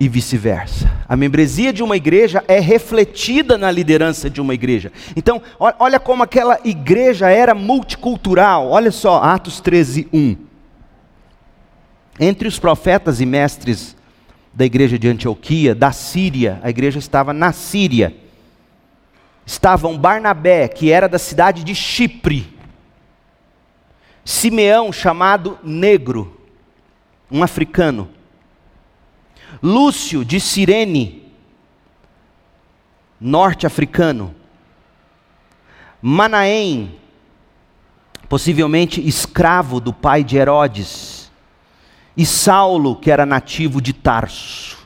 e 0.00 0.08
vice-versa. 0.08 0.90
A 1.08 1.14
membresia 1.14 1.72
de 1.72 1.84
uma 1.84 1.96
igreja 1.96 2.42
é 2.48 2.58
refletida 2.58 3.56
na 3.56 3.70
liderança 3.70 4.28
de 4.28 4.40
uma 4.40 4.54
igreja. 4.54 4.90
Então, 5.14 5.40
olha 5.58 6.00
como 6.00 6.24
aquela 6.24 6.58
igreja 6.64 7.28
era 7.28 7.54
multicultural. 7.54 8.70
Olha 8.70 8.90
só, 8.90 9.22
Atos 9.22 9.60
13, 9.60 10.08
1. 10.12 10.49
Entre 12.22 12.46
os 12.46 12.58
profetas 12.58 13.18
e 13.18 13.24
mestres 13.24 13.96
da 14.52 14.66
igreja 14.66 14.98
de 14.98 15.08
Antioquia, 15.08 15.74
da 15.74 15.90
Síria, 15.90 16.60
a 16.62 16.68
igreja 16.68 16.98
estava 16.98 17.32
na 17.32 17.50
Síria. 17.50 18.14
Estavam 19.46 19.96
Barnabé, 19.96 20.68
que 20.68 20.92
era 20.92 21.08
da 21.08 21.18
cidade 21.18 21.64
de 21.64 21.74
Chipre, 21.74 22.54
Simeão, 24.22 24.92
chamado 24.92 25.58
Negro, 25.64 26.38
um 27.30 27.42
africano, 27.42 28.10
Lúcio 29.62 30.22
de 30.22 30.38
Cirene, 30.38 31.32
norte-africano, 33.18 34.34
Manaém, 36.02 36.96
possivelmente 38.28 39.06
escravo 39.06 39.80
do 39.80 39.92
pai 39.92 40.22
de 40.22 40.36
Herodes, 40.36 41.19
e 42.20 42.26
Saulo, 42.26 42.96
que 42.96 43.10
era 43.10 43.24
nativo 43.24 43.80
de 43.80 43.94
Tarso. 43.94 44.76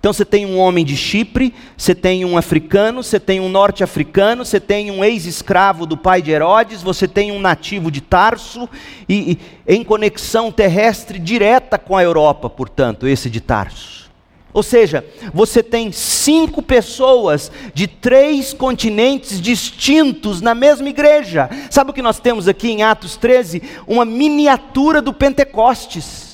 Então 0.00 0.12
você 0.12 0.24
tem 0.24 0.44
um 0.44 0.58
homem 0.58 0.84
de 0.84 0.96
Chipre, 0.96 1.54
você 1.76 1.94
tem 1.94 2.24
um 2.24 2.36
africano, 2.36 3.00
você 3.00 3.20
tem 3.20 3.38
um 3.38 3.48
norte-africano, 3.48 4.44
você 4.44 4.58
tem 4.58 4.90
um 4.90 5.04
ex-escravo 5.04 5.86
do 5.86 5.96
pai 5.96 6.20
de 6.20 6.32
Herodes, 6.32 6.82
você 6.82 7.06
tem 7.06 7.30
um 7.30 7.38
nativo 7.38 7.92
de 7.92 8.00
Tarso, 8.00 8.68
e, 9.08 9.38
e 9.68 9.74
em 9.76 9.84
conexão 9.84 10.50
terrestre 10.50 11.20
direta 11.20 11.78
com 11.78 11.96
a 11.96 12.02
Europa, 12.02 12.50
portanto, 12.50 13.06
esse 13.06 13.30
de 13.30 13.40
Tarso. 13.40 14.10
Ou 14.52 14.64
seja, 14.64 15.06
você 15.32 15.62
tem 15.62 15.92
cinco 15.92 16.60
pessoas 16.60 17.52
de 17.72 17.86
três 17.86 18.52
continentes 18.52 19.40
distintos 19.40 20.40
na 20.40 20.56
mesma 20.56 20.88
igreja. 20.88 21.48
Sabe 21.70 21.92
o 21.92 21.94
que 21.94 22.02
nós 22.02 22.18
temos 22.18 22.48
aqui 22.48 22.68
em 22.68 22.82
Atos 22.82 23.16
13? 23.16 23.62
Uma 23.86 24.04
miniatura 24.04 25.00
do 25.00 25.12
Pentecostes. 25.12 26.31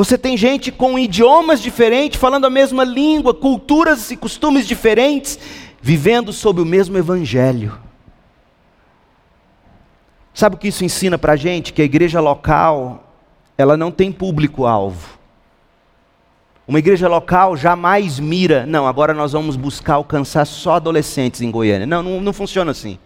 Você 0.00 0.16
tem 0.16 0.34
gente 0.34 0.72
com 0.72 0.98
idiomas 0.98 1.60
diferentes, 1.60 2.18
falando 2.18 2.46
a 2.46 2.50
mesma 2.50 2.84
língua, 2.84 3.34
culturas 3.34 4.10
e 4.10 4.16
costumes 4.16 4.66
diferentes, 4.66 5.38
vivendo 5.78 6.32
sob 6.32 6.62
o 6.62 6.64
mesmo 6.64 6.96
evangelho. 6.96 7.78
Sabe 10.32 10.56
o 10.56 10.58
que 10.58 10.68
isso 10.68 10.86
ensina 10.86 11.18
para 11.18 11.34
a 11.34 11.36
gente? 11.36 11.74
Que 11.74 11.82
a 11.82 11.84
igreja 11.84 12.18
local, 12.18 13.12
ela 13.58 13.76
não 13.76 13.90
tem 13.90 14.10
público-alvo. 14.10 15.18
Uma 16.66 16.78
igreja 16.78 17.06
local 17.06 17.54
jamais 17.54 18.18
mira, 18.18 18.64
não, 18.64 18.86
agora 18.86 19.12
nós 19.12 19.32
vamos 19.32 19.54
buscar 19.54 19.96
alcançar 19.96 20.46
só 20.46 20.76
adolescentes 20.76 21.42
em 21.42 21.50
Goiânia. 21.50 21.86
Não, 21.86 22.02
não, 22.02 22.22
não 22.22 22.32
funciona 22.32 22.70
assim. 22.70 22.98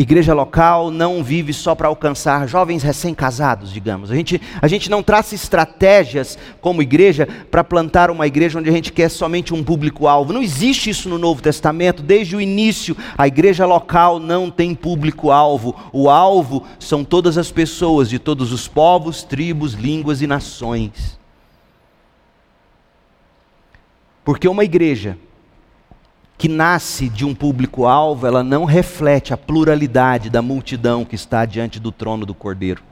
Igreja 0.00 0.32
local 0.32 0.90
não 0.90 1.22
vive 1.22 1.52
só 1.52 1.74
para 1.74 1.86
alcançar 1.86 2.48
jovens 2.48 2.82
recém-casados, 2.82 3.70
digamos. 3.70 4.10
A 4.10 4.14
gente, 4.14 4.40
a 4.62 4.66
gente 4.66 4.88
não 4.88 5.02
traça 5.02 5.34
estratégias 5.34 6.38
como 6.58 6.80
igreja 6.80 7.28
para 7.50 7.62
plantar 7.62 8.10
uma 8.10 8.26
igreja 8.26 8.58
onde 8.58 8.70
a 8.70 8.72
gente 8.72 8.94
quer 8.94 9.10
somente 9.10 9.52
um 9.52 9.62
público-alvo. 9.62 10.32
Não 10.32 10.42
existe 10.42 10.88
isso 10.88 11.06
no 11.10 11.18
Novo 11.18 11.42
Testamento. 11.42 12.02
Desde 12.02 12.34
o 12.34 12.40
início, 12.40 12.96
a 13.18 13.28
igreja 13.28 13.66
local 13.66 14.18
não 14.18 14.50
tem 14.50 14.74
público-alvo. 14.74 15.76
O 15.92 16.08
alvo 16.08 16.64
são 16.78 17.04
todas 17.04 17.36
as 17.36 17.52
pessoas 17.52 18.08
de 18.08 18.18
todos 18.18 18.54
os 18.54 18.66
povos, 18.66 19.22
tribos, 19.22 19.74
línguas 19.74 20.22
e 20.22 20.26
nações. 20.26 21.20
Porque 24.24 24.48
uma 24.48 24.64
igreja 24.64 25.18
que 26.40 26.48
nasce 26.48 27.10
de 27.10 27.22
um 27.26 27.34
público-alvo, 27.34 28.26
ela 28.26 28.42
não 28.42 28.64
reflete 28.64 29.34
a 29.34 29.36
pluralidade 29.36 30.30
da 30.30 30.40
multidão 30.40 31.04
que 31.04 31.14
está 31.14 31.44
diante 31.44 31.78
do 31.78 31.92
trono 31.92 32.24
do 32.24 32.32
Cordeiro. 32.32 32.82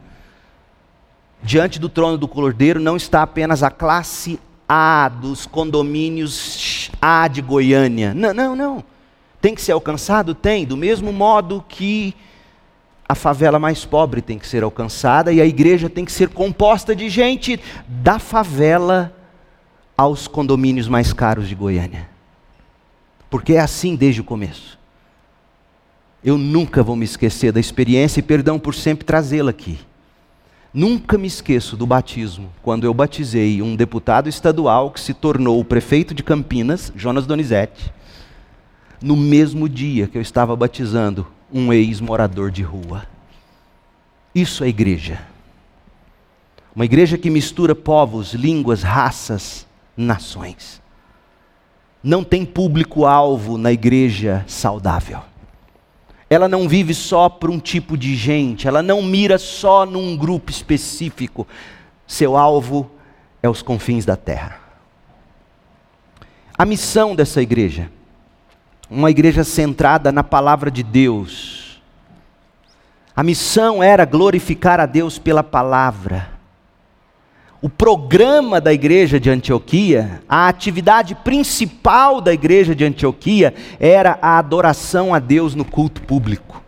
Diante 1.42 1.78
do 1.78 1.88
trono 1.88 2.18
do 2.18 2.28
Cordeiro 2.28 2.78
não 2.78 2.94
está 2.94 3.22
apenas 3.22 3.62
a 3.62 3.70
classe 3.70 4.38
A 4.68 5.08
dos 5.08 5.46
condomínios 5.46 6.90
A 7.00 7.26
de 7.26 7.40
Goiânia. 7.40 8.12
Não, 8.12 8.34
não, 8.34 8.54
não. 8.54 8.84
Tem 9.40 9.54
que 9.54 9.62
ser 9.62 9.72
alcançado? 9.72 10.34
Tem, 10.34 10.66
do 10.66 10.76
mesmo 10.76 11.10
modo 11.10 11.64
que 11.66 12.14
a 13.08 13.14
favela 13.14 13.58
mais 13.58 13.82
pobre 13.82 14.20
tem 14.20 14.38
que 14.38 14.46
ser 14.46 14.62
alcançada 14.62 15.32
e 15.32 15.40
a 15.40 15.46
igreja 15.46 15.88
tem 15.88 16.04
que 16.04 16.12
ser 16.12 16.28
composta 16.28 16.94
de 16.94 17.08
gente 17.08 17.58
da 17.88 18.18
favela 18.18 19.10
aos 19.96 20.28
condomínios 20.28 20.86
mais 20.86 21.14
caros 21.14 21.48
de 21.48 21.54
Goiânia 21.54 22.17
porque 23.30 23.54
é 23.54 23.60
assim 23.60 23.94
desde 23.94 24.20
o 24.20 24.24
começo. 24.24 24.78
Eu 26.22 26.36
nunca 26.36 26.82
vou 26.82 26.96
me 26.96 27.04
esquecer 27.04 27.52
da 27.52 27.60
experiência 27.60 28.20
e 28.20 28.22
perdão 28.22 28.58
por 28.58 28.74
sempre 28.74 29.04
trazê-la 29.04 29.50
aqui. 29.50 29.78
Nunca 30.74 31.16
me 31.16 31.26
esqueço 31.26 31.76
do 31.76 31.86
batismo, 31.86 32.52
quando 32.62 32.84
eu 32.84 32.92
batizei 32.92 33.62
um 33.62 33.74
deputado 33.74 34.28
estadual 34.28 34.90
que 34.90 35.00
se 35.00 35.14
tornou 35.14 35.58
o 35.58 35.64
prefeito 35.64 36.14
de 36.14 36.22
Campinas, 36.22 36.92
Jonas 36.94 37.26
Donizete, 37.26 37.92
no 39.00 39.16
mesmo 39.16 39.68
dia 39.68 40.06
que 40.06 40.18
eu 40.18 40.22
estava 40.22 40.54
batizando 40.54 41.26
um 41.52 41.72
ex-morador 41.72 42.50
de 42.50 42.62
rua. 42.62 43.06
Isso 44.34 44.62
é 44.62 44.68
igreja. 44.68 45.22
Uma 46.74 46.84
igreja 46.84 47.16
que 47.16 47.30
mistura 47.30 47.74
povos, 47.74 48.34
línguas, 48.34 48.82
raças, 48.82 49.66
nações 49.96 50.82
não 52.02 52.22
tem 52.22 52.44
público-alvo 52.44 53.58
na 53.58 53.72
igreja 53.72 54.44
saudável. 54.46 55.20
Ela 56.30 56.48
não 56.48 56.68
vive 56.68 56.94
só 56.94 57.28
para 57.28 57.50
um 57.50 57.58
tipo 57.58 57.96
de 57.96 58.14
gente, 58.14 58.68
ela 58.68 58.82
não 58.82 59.02
mira 59.02 59.38
só 59.38 59.86
num 59.86 60.16
grupo 60.16 60.50
específico. 60.50 61.46
Seu 62.06 62.36
alvo 62.36 62.90
é 63.42 63.48
os 63.48 63.62
confins 63.62 64.04
da 64.04 64.16
terra. 64.16 64.60
A 66.56 66.64
missão 66.64 67.14
dessa 67.14 67.40
igreja, 67.40 67.90
uma 68.90 69.10
igreja 69.10 69.44
centrada 69.44 70.12
na 70.12 70.24
palavra 70.24 70.70
de 70.70 70.82
Deus. 70.82 71.80
A 73.14 73.22
missão 73.22 73.82
era 73.82 74.04
glorificar 74.04 74.80
a 74.80 74.86
Deus 74.86 75.18
pela 75.18 75.42
palavra 75.42 76.37
o 77.60 77.68
programa 77.68 78.60
da 78.60 78.72
igreja 78.72 79.18
de 79.18 79.28
Antioquia, 79.28 80.22
a 80.28 80.48
atividade 80.48 81.14
principal 81.16 82.20
da 82.20 82.32
igreja 82.32 82.74
de 82.74 82.84
Antioquia 82.84 83.52
era 83.80 84.16
a 84.22 84.38
adoração 84.38 85.12
a 85.12 85.18
Deus 85.18 85.54
no 85.56 85.64
culto 85.64 86.00
público. 86.02 86.62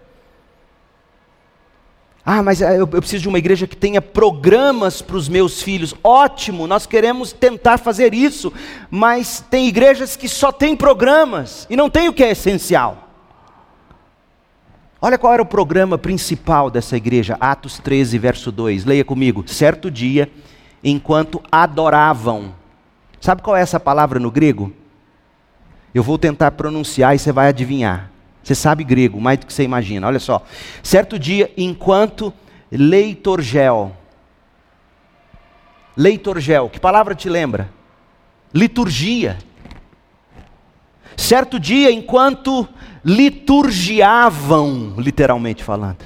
Ah, 2.26 2.42
mas 2.42 2.60
eu, 2.60 2.86
preciso 2.86 3.22
de 3.22 3.28
uma 3.28 3.38
igreja 3.38 3.66
que 3.66 3.76
tenha 3.76 4.02
programas 4.02 5.00
para 5.00 5.16
os 5.16 5.28
meus 5.28 5.62
filhos. 5.62 5.94
Ótimo, 6.02 6.66
nós 6.66 6.86
queremos 6.86 7.32
tentar 7.32 7.78
fazer 7.78 8.12
isso, 8.12 8.52
mas 8.90 9.42
tem 9.48 9.68
igrejas 9.68 10.16
que 10.16 10.28
só 10.28 10.52
têm 10.52 10.76
programas 10.76 11.66
e 11.70 11.76
não 11.76 11.88
tem 11.88 12.08
o 12.08 12.12
que 12.12 12.22
é 12.22 12.30
essencial. 12.30 13.08
Olha 15.00 15.16
qual 15.16 15.32
era 15.32 15.42
o 15.42 15.46
programa 15.46 15.96
principal 15.96 16.68
dessa 16.68 16.96
igreja, 16.96 17.36
Atos 17.40 17.78
13, 17.78 18.18
verso 18.18 18.52
2. 18.52 18.84
Leia 18.84 19.04
comigo. 19.04 19.42
Certo 19.48 19.90
dia 19.90 20.30
enquanto 20.82 21.42
adoravam. 21.50 22.54
Sabe 23.20 23.42
qual 23.42 23.56
é 23.56 23.60
essa 23.60 23.78
palavra 23.78 24.18
no 24.18 24.30
grego? 24.30 24.72
Eu 25.94 26.02
vou 26.02 26.16
tentar 26.18 26.52
pronunciar 26.52 27.14
e 27.14 27.18
você 27.18 27.32
vai 27.32 27.48
adivinhar. 27.48 28.10
Você 28.42 28.54
sabe 28.54 28.84
grego, 28.84 29.20
mais 29.20 29.38
do 29.38 29.46
que 29.46 29.52
você 29.52 29.62
imagina. 29.62 30.06
Olha 30.06 30.18
só. 30.18 30.42
Certo 30.82 31.18
dia, 31.18 31.52
enquanto 31.56 32.32
leitorgel. 32.70 33.96
Leitorgel, 35.96 36.70
que 36.70 36.80
palavra 36.80 37.14
te 37.14 37.28
lembra? 37.28 37.70
Liturgia. 38.54 39.36
Certo 41.16 41.60
dia, 41.60 41.90
enquanto 41.90 42.66
liturgiavam, 43.04 44.94
literalmente 44.96 45.62
falando. 45.62 45.98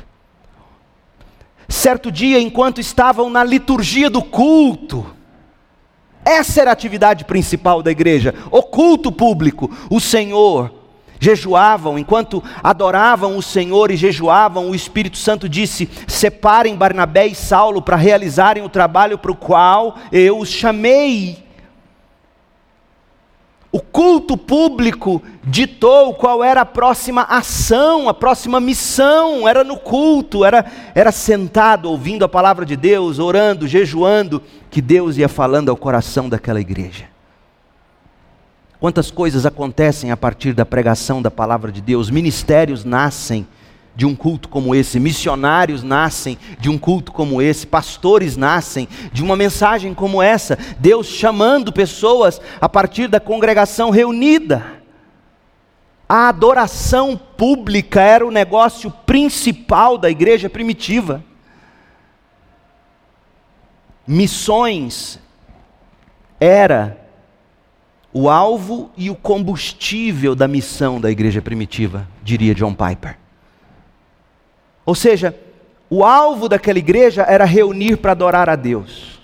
Certo 1.74 2.10
dia, 2.12 2.40
enquanto 2.40 2.80
estavam 2.80 3.28
na 3.28 3.42
liturgia 3.42 4.08
do 4.08 4.22
culto, 4.22 5.04
essa 6.24 6.60
era 6.60 6.70
a 6.70 6.72
atividade 6.72 7.24
principal 7.24 7.82
da 7.82 7.90
igreja, 7.90 8.32
o 8.48 8.62
culto 8.62 9.10
público. 9.10 9.68
O 9.90 9.98
Senhor 9.98 10.72
jejuavam, 11.18 11.98
enquanto 11.98 12.40
adoravam 12.62 13.36
o 13.36 13.42
Senhor 13.42 13.90
e 13.90 13.96
jejuavam, 13.96 14.70
o 14.70 14.74
Espírito 14.74 15.18
Santo 15.18 15.48
disse: 15.48 15.90
Separem 16.06 16.76
Barnabé 16.76 17.26
e 17.26 17.34
Saulo 17.34 17.82
para 17.82 17.96
realizarem 17.96 18.62
o 18.62 18.68
trabalho 18.68 19.18
para 19.18 19.32
o 19.32 19.36
qual 19.36 19.96
eu 20.12 20.38
os 20.38 20.50
chamei. 20.50 21.43
O 23.74 23.80
culto 23.80 24.36
público 24.36 25.20
ditou 25.42 26.14
qual 26.14 26.44
era 26.44 26.60
a 26.60 26.64
próxima 26.64 27.22
ação, 27.22 28.08
a 28.08 28.14
próxima 28.14 28.60
missão, 28.60 29.48
era 29.48 29.64
no 29.64 29.76
culto, 29.76 30.44
era, 30.44 30.64
era 30.94 31.10
sentado 31.10 31.90
ouvindo 31.90 32.24
a 32.24 32.28
palavra 32.28 32.64
de 32.64 32.76
Deus, 32.76 33.18
orando, 33.18 33.66
jejuando, 33.66 34.40
que 34.70 34.80
Deus 34.80 35.16
ia 35.16 35.28
falando 35.28 35.70
ao 35.70 35.76
coração 35.76 36.28
daquela 36.28 36.60
igreja. 36.60 37.06
Quantas 38.78 39.10
coisas 39.10 39.44
acontecem 39.44 40.12
a 40.12 40.16
partir 40.16 40.52
da 40.52 40.64
pregação 40.64 41.20
da 41.20 41.28
palavra 41.28 41.72
de 41.72 41.80
Deus, 41.80 42.10
ministérios 42.10 42.84
nascem 42.84 43.44
de 43.97 44.05
um 44.05 44.14
culto 44.14 44.49
como 44.49 44.74
esse, 44.74 44.99
missionários 44.99 45.82
nascem 45.82 46.36
de 46.59 46.68
um 46.68 46.76
culto 46.76 47.12
como 47.12 47.40
esse, 47.40 47.66
pastores 47.66 48.36
nascem 48.36 48.88
de 49.12 49.22
uma 49.22 49.36
mensagem 49.36 49.95
como 49.95 50.20
essa, 50.20 50.59
Deus 50.78 51.07
chamando 51.07 51.72
pessoas 51.72 52.40
a 52.61 52.68
partir 52.68 53.09
da 53.09 53.20
congregação 53.20 53.90
reunida. 53.90 54.82
A 56.09 56.28
adoração 56.28 57.16
pública 57.16 58.01
era 58.01 58.26
o 58.26 58.30
negócio 58.30 58.90
principal 58.90 59.97
da 59.97 60.11
igreja 60.11 60.51
primitiva. 60.51 61.24
Missões 64.07 65.18
era 66.38 66.99
o 68.12 68.28
alvo 68.28 68.90
e 68.97 69.09
o 69.11 69.14
combustível 69.14 70.34
da 70.34 70.47
missão 70.47 71.01
da 71.01 71.11
igreja 71.11 71.40
primitiva, 71.40 72.07
diria 72.22 72.55
John 72.55 72.74
Piper. 72.74 73.23
Ou 74.85 74.95
seja, 74.95 75.35
o 75.89 76.05
alvo 76.05 76.49
daquela 76.49 76.78
igreja 76.78 77.22
era 77.22 77.45
reunir 77.45 77.97
para 77.97 78.12
adorar 78.12 78.49
a 78.49 78.57
Deus. 78.57 79.20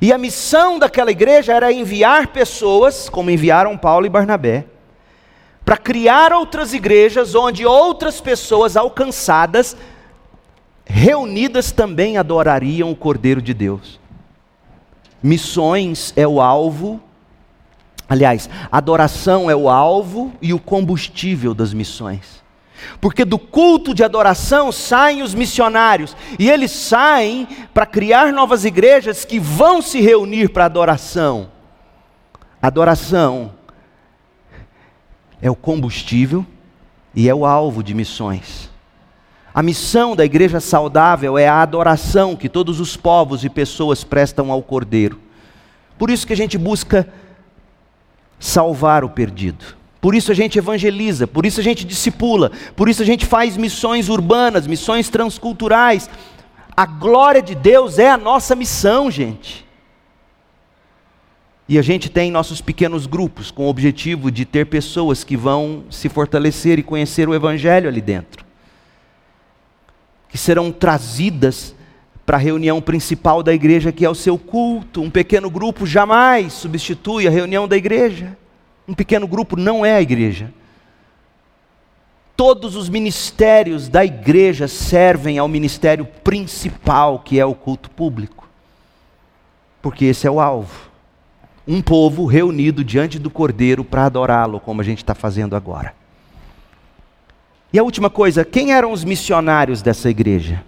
E 0.00 0.12
a 0.12 0.18
missão 0.18 0.78
daquela 0.78 1.10
igreja 1.10 1.52
era 1.52 1.72
enviar 1.72 2.28
pessoas, 2.28 3.08
como 3.08 3.30
enviaram 3.30 3.76
Paulo 3.76 4.06
e 4.06 4.10
Barnabé, 4.10 4.64
para 5.64 5.76
criar 5.76 6.32
outras 6.32 6.72
igrejas 6.72 7.34
onde 7.34 7.66
outras 7.66 8.20
pessoas 8.20 8.76
alcançadas, 8.76 9.76
reunidas 10.84 11.72
também 11.72 12.16
adorariam 12.16 12.90
o 12.90 12.96
Cordeiro 12.96 13.42
de 13.42 13.52
Deus. 13.52 13.98
Missões 15.22 16.12
é 16.16 16.26
o 16.26 16.40
alvo, 16.40 17.00
aliás, 18.08 18.48
adoração 18.70 19.50
é 19.50 19.56
o 19.56 19.68
alvo 19.68 20.32
e 20.40 20.54
o 20.54 20.60
combustível 20.60 21.52
das 21.52 21.74
missões. 21.74 22.45
Porque 23.00 23.24
do 23.24 23.38
culto 23.38 23.94
de 23.94 24.04
adoração 24.04 24.70
saem 24.70 25.22
os 25.22 25.34
missionários, 25.34 26.16
e 26.38 26.50
eles 26.50 26.70
saem 26.70 27.46
para 27.72 27.86
criar 27.86 28.32
novas 28.32 28.64
igrejas 28.64 29.24
que 29.24 29.38
vão 29.38 29.80
se 29.82 30.00
reunir 30.00 30.50
para 30.50 30.64
adoração. 30.64 31.50
Adoração 32.60 33.52
é 35.40 35.50
o 35.50 35.54
combustível 35.54 36.44
e 37.14 37.28
é 37.28 37.34
o 37.34 37.44
alvo 37.46 37.82
de 37.82 37.94
missões. 37.94 38.70
A 39.54 39.62
missão 39.62 40.14
da 40.14 40.24
igreja 40.24 40.60
saudável 40.60 41.38
é 41.38 41.48
a 41.48 41.62
adoração 41.62 42.36
que 42.36 42.48
todos 42.48 42.78
os 42.78 42.94
povos 42.94 43.42
e 43.42 43.48
pessoas 43.48 44.04
prestam 44.04 44.50
ao 44.52 44.62
Cordeiro. 44.62 45.18
Por 45.96 46.10
isso 46.10 46.26
que 46.26 46.32
a 46.34 46.36
gente 46.36 46.58
busca 46.58 47.08
salvar 48.38 49.02
o 49.02 49.08
perdido. 49.08 49.64
Por 50.06 50.14
isso 50.14 50.30
a 50.30 50.34
gente 50.36 50.56
evangeliza, 50.56 51.26
por 51.26 51.44
isso 51.44 51.58
a 51.58 51.64
gente 51.64 51.84
discipula, 51.84 52.52
por 52.76 52.88
isso 52.88 53.02
a 53.02 53.04
gente 53.04 53.26
faz 53.26 53.56
missões 53.56 54.08
urbanas, 54.08 54.64
missões 54.64 55.08
transculturais. 55.08 56.08
A 56.76 56.86
glória 56.86 57.42
de 57.42 57.56
Deus 57.56 57.98
é 57.98 58.08
a 58.08 58.16
nossa 58.16 58.54
missão, 58.54 59.10
gente. 59.10 59.66
E 61.68 61.76
a 61.76 61.82
gente 61.82 62.08
tem 62.08 62.30
nossos 62.30 62.60
pequenos 62.60 63.04
grupos 63.04 63.50
com 63.50 63.66
o 63.66 63.68
objetivo 63.68 64.30
de 64.30 64.44
ter 64.44 64.66
pessoas 64.66 65.24
que 65.24 65.36
vão 65.36 65.82
se 65.90 66.08
fortalecer 66.08 66.78
e 66.78 66.84
conhecer 66.84 67.28
o 67.28 67.34
Evangelho 67.34 67.88
ali 67.88 68.00
dentro. 68.00 68.46
Que 70.28 70.38
serão 70.38 70.70
trazidas 70.70 71.74
para 72.24 72.36
a 72.36 72.40
reunião 72.40 72.80
principal 72.80 73.42
da 73.42 73.52
igreja, 73.52 73.90
que 73.90 74.04
é 74.04 74.08
o 74.08 74.14
seu 74.14 74.38
culto. 74.38 75.02
Um 75.02 75.10
pequeno 75.10 75.50
grupo 75.50 75.84
jamais 75.84 76.52
substitui 76.52 77.26
a 77.26 77.30
reunião 77.30 77.66
da 77.66 77.76
igreja. 77.76 78.38
Um 78.86 78.94
pequeno 78.94 79.26
grupo 79.26 79.56
não 79.56 79.84
é 79.84 79.94
a 79.94 80.02
igreja. 80.02 80.52
Todos 82.36 82.76
os 82.76 82.88
ministérios 82.88 83.88
da 83.88 84.04
igreja 84.04 84.68
servem 84.68 85.38
ao 85.38 85.48
ministério 85.48 86.04
principal, 86.04 87.20
que 87.20 87.40
é 87.40 87.44
o 87.46 87.54
culto 87.54 87.90
público. 87.90 88.48
Porque 89.80 90.04
esse 90.04 90.26
é 90.26 90.30
o 90.30 90.40
alvo 90.40 90.86
um 91.66 91.82
povo 91.82 92.26
reunido 92.26 92.84
diante 92.84 93.18
do 93.18 93.28
Cordeiro 93.28 93.84
para 93.84 94.04
adorá-lo, 94.04 94.60
como 94.60 94.80
a 94.80 94.84
gente 94.84 94.98
está 94.98 95.14
fazendo 95.14 95.56
agora. 95.56 95.94
E 97.72 97.78
a 97.78 97.82
última 97.82 98.08
coisa, 98.08 98.44
quem 98.44 98.72
eram 98.72 98.92
os 98.92 99.02
missionários 99.02 99.82
dessa 99.82 100.08
igreja? 100.08 100.62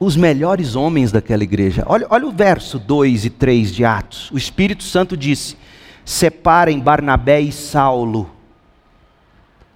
Os 0.00 0.16
melhores 0.16 0.74
homens 0.74 1.12
daquela 1.12 1.44
igreja. 1.44 1.84
Olha, 1.86 2.06
olha 2.08 2.26
o 2.26 2.32
verso 2.32 2.78
2 2.78 3.26
e 3.26 3.30
3 3.30 3.72
de 3.72 3.84
Atos. 3.84 4.30
O 4.30 4.38
Espírito 4.38 4.82
Santo 4.82 5.16
disse: 5.16 5.56
Separem 6.04 6.78
Barnabé 6.80 7.40
e 7.40 7.50
Saulo 7.50 8.30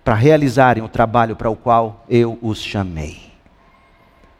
para 0.05 0.15
realizarem 0.15 0.83
o 0.83 0.89
trabalho 0.89 1.37
para 1.37 1.51
o 1.51 1.57
qual 1.57 2.05
eu 2.09 2.39
os 2.41 2.63
chamei. 2.63 3.21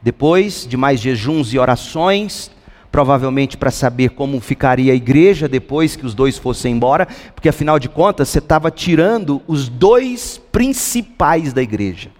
Depois 0.01 0.67
de 0.67 0.77
mais 0.77 1.01
jejuns 1.01 1.53
e 1.53 1.59
orações, 1.59 2.51
provavelmente 2.91 3.57
para 3.57 3.71
saber 3.71 4.11
como 4.11 4.41
ficaria 4.41 4.93
a 4.93 4.97
igreja 4.97 5.49
depois 5.49 5.95
que 5.95 6.07
os 6.07 6.15
dois 6.15 6.39
fossem 6.39 6.75
embora, 6.75 7.07
porque 7.35 7.49
afinal 7.49 7.79
de 7.79 7.89
contas 7.89 8.29
você 8.29 8.39
estava 8.39 8.71
tirando 8.71 9.43
os 9.47 9.69
dois 9.69 10.41
principais 10.51 11.53
da 11.53 11.63
igreja. 11.63 12.11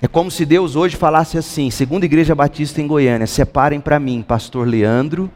É 0.00 0.06
como 0.06 0.30
se 0.30 0.44
Deus 0.44 0.76
hoje 0.76 0.96
falasse 0.96 1.36
assim, 1.36 1.70
segundo 1.70 2.04
a 2.04 2.06
Igreja 2.06 2.32
Batista 2.34 2.80
em 2.80 2.86
Goiânia, 2.86 3.26
separem 3.26 3.80
para 3.80 3.98
mim 3.98 4.22
pastor 4.22 4.66
Leandro 4.66 5.28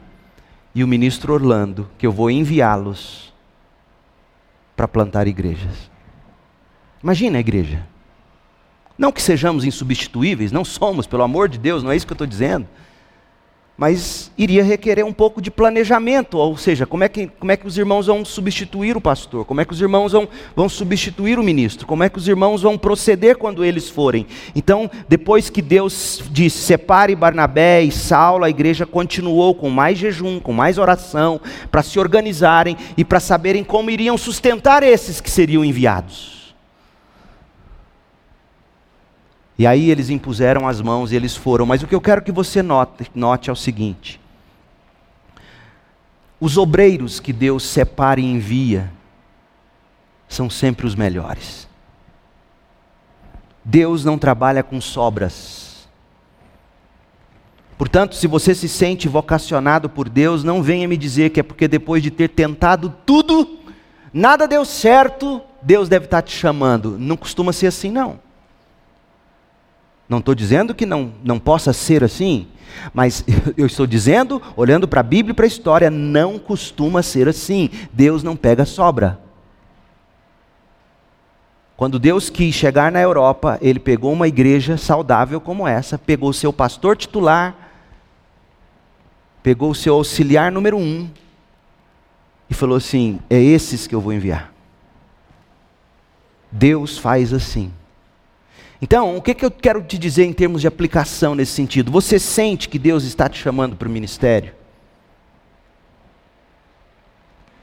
e 0.75 0.83
o 0.83 0.89
ministro 0.89 1.33
Orlando, 1.33 1.89
que 1.99 2.07
eu 2.07 2.13
vou 2.13 2.31
enviá-los 2.31 3.33
para 4.77 4.89
plantar 4.89 5.27
igrejas. 5.27 5.91
Imagina 7.03 7.39
a 7.39 7.41
igreja. 7.41 7.87
Não 8.97 9.13
que 9.13 9.21
sejamos 9.21 9.65
insubstituíveis, 9.65 10.53
não 10.53 10.65
somos, 10.65 11.07
pelo 11.07 11.23
amor 11.23 11.49
de 11.49 11.59
Deus, 11.59 11.83
não 11.83 11.91
é 11.91 11.97
isso 11.97 12.07
que 12.07 12.13
eu 12.13 12.15
estou 12.15 12.27
dizendo 12.27 12.67
mas 13.77 14.31
iria 14.37 14.63
requerer 14.63 15.05
um 15.05 15.13
pouco 15.13 15.41
de 15.41 15.51
planejamento, 15.51 16.37
ou 16.37 16.57
seja, 16.57 16.87
como 16.87 17.05
é 17.05 17.09
que, 17.09 17.27
como 17.27 17.51
é 17.51 17.57
que 17.57 17.67
os 17.67 17.79
irmãos 17.79 18.07
vão 18.07 18.25
substituir 18.25 18.97
o 18.97 19.01
pastor, 19.01 19.45
como 19.45 19.61
é 19.61 19.65
que 19.65 19.73
os 19.73 19.81
irmãos 19.81 20.13
vão, 20.13 20.29
vão 20.55 20.69
substituir 20.69 21.39
o 21.39 21.43
ministro, 21.43 21.87
como 21.87 22.05
é 22.05 22.09
que 22.09 22.19
os 22.19 22.29
irmãos 22.29 22.63
vão 22.63 22.77
proceder 22.77 23.37
quando 23.37 23.65
eles 23.65 23.89
forem. 23.89 24.27
Então, 24.55 24.91
depois 25.09 25.49
que 25.49 25.63
Deus 25.63 26.23
disse, 26.31 26.59
separe 26.59 27.17
Barnabé 27.17 27.83
e 27.83 27.91
Saulo, 27.91 28.45
a 28.45 28.51
igreja 28.51 28.85
continuou 28.85 29.55
com 29.55 29.71
mais 29.71 29.99
jejum, 29.99 30.39
com 30.39 30.53
mais 30.53 30.79
oração, 30.79 31.41
para 31.71 31.83
se 31.83 31.99
organizarem 31.99 32.77
e 32.97 33.05
para 33.05 33.21
saberem 33.21 33.65
como 33.65 33.91
iriam 33.91 34.19
sustentar 34.19 34.83
esses 34.83 35.21
que 35.21 35.31
seriam 35.31 35.65
enviados. 35.65 36.42
E 39.63 39.67
aí 39.67 39.91
eles 39.93 40.11
impuseram 40.11 40.67
as 40.67 40.81
mãos 40.81 41.13
e 41.13 41.15
eles 41.15 41.37
foram. 41.37 41.65
Mas 41.65 41.85
o 41.85 41.87
que 41.87 41.95
eu 41.95 42.01
quero 42.01 42.21
que 42.21 42.33
você 42.33 42.65
note, 42.65 43.09
note 43.15 43.49
é 43.49 43.53
o 43.53 43.55
seguinte: 43.55 44.21
os 46.41 46.59
obreiros 46.59 47.21
que 47.21 47.33
Deus 47.33 47.63
separa 47.63 48.21
e 48.21 48.25
envia 48.25 48.93
são 50.29 50.51
sempre 50.51 50.85
os 50.85 50.97
melhores. 50.97 51.69
Deus 53.65 54.05
não 54.05 54.19
trabalha 54.19 54.65
com 54.65 54.81
sobras. 54.81 55.87
Portanto, 57.79 58.17
se 58.17 58.27
você 58.27 58.57
se 58.57 58.69
sente 58.69 59.07
vocacionado 59.07 59.89
por 59.89 60.09
Deus, 60.09 60.43
não 60.43 60.61
venha 60.61 60.89
me 60.89 60.97
dizer 60.97 61.31
que 61.31 61.39
é 61.39 61.43
porque 61.45 61.69
depois 61.69 62.03
de 62.03 62.11
ter 62.11 62.31
tentado 62.31 62.93
tudo, 63.07 63.61
nada 64.13 64.49
deu 64.49 64.65
certo, 64.65 65.41
Deus 65.63 65.89
deve 65.89 66.07
estar 66.07 66.23
te 66.23 66.37
chamando. 66.37 66.99
Não 66.99 67.17
costuma 67.17 67.53
ser 67.53 67.69
assim, 67.69 67.93
não. 67.93 68.32
Não 70.13 70.19
estou 70.19 70.35
dizendo 70.35 70.75
que 70.75 70.85
não, 70.85 71.11
não 71.25 71.39
possa 71.39 71.73
ser 71.73 72.05
assim, 72.05 72.47
mas 72.93 73.25
eu 73.57 73.65
estou 73.65 73.87
dizendo, 73.87 74.43
olhando 74.55 74.87
para 74.87 75.01
a 75.01 75.03
Bíblia 75.03 75.33
e 75.33 75.35
para 75.35 75.47
a 75.47 75.49
história, 75.49 75.91
não 75.91 76.39
costuma 76.39 77.03
ser 77.03 77.29
assim. 77.29 77.71
Deus 77.91 78.23
não 78.23 78.37
pega 78.37 78.67
sobra. 78.67 79.19
Quando 81.79 81.99
Deus 81.99 82.29
quis 82.29 82.55
chegar 82.55 82.93
na 82.93 83.01
Europa, 83.01 83.59
ele 83.63 83.81
pegou 83.81 84.13
uma 84.13 84.29
igreja 84.29 84.77
saudável 84.77 85.41
como 85.41 85.67
essa, 85.67 85.97
pegou 85.97 86.31
seu 86.35 86.53
pastor 86.53 86.95
titular, 86.95 87.57
pegou 89.43 89.71
o 89.71 89.75
seu 89.75 89.95
auxiliar 89.95 90.53
número 90.53 90.77
um 90.77 91.09
e 92.51 92.53
falou 92.53 92.77
assim: 92.77 93.19
é 93.31 93.41
esses 93.41 93.87
que 93.87 93.95
eu 93.95 94.01
vou 94.03 94.13
enviar. 94.13 94.53
Deus 96.51 96.99
faz 96.99 97.33
assim. 97.33 97.73
Então, 98.83 99.17
o 99.17 99.23
que, 99.23 99.33
que 99.33 99.45
eu 99.45 99.51
quero 99.51 99.81
te 99.81 99.97
dizer 99.97 100.25
em 100.25 100.33
termos 100.33 100.61
de 100.61 100.67
aplicação 100.67 101.37
nesse 101.37 101.53
sentido? 101.53 101.93
Você 101.93 102.19
sente 102.19 102.69
que 102.69 102.81
Deus 102.81 103.05
está 103.05 103.29
te 103.29 103.39
chamando 103.41 103.77
para 103.77 103.87
o 103.87 103.91
ministério? 103.91 104.53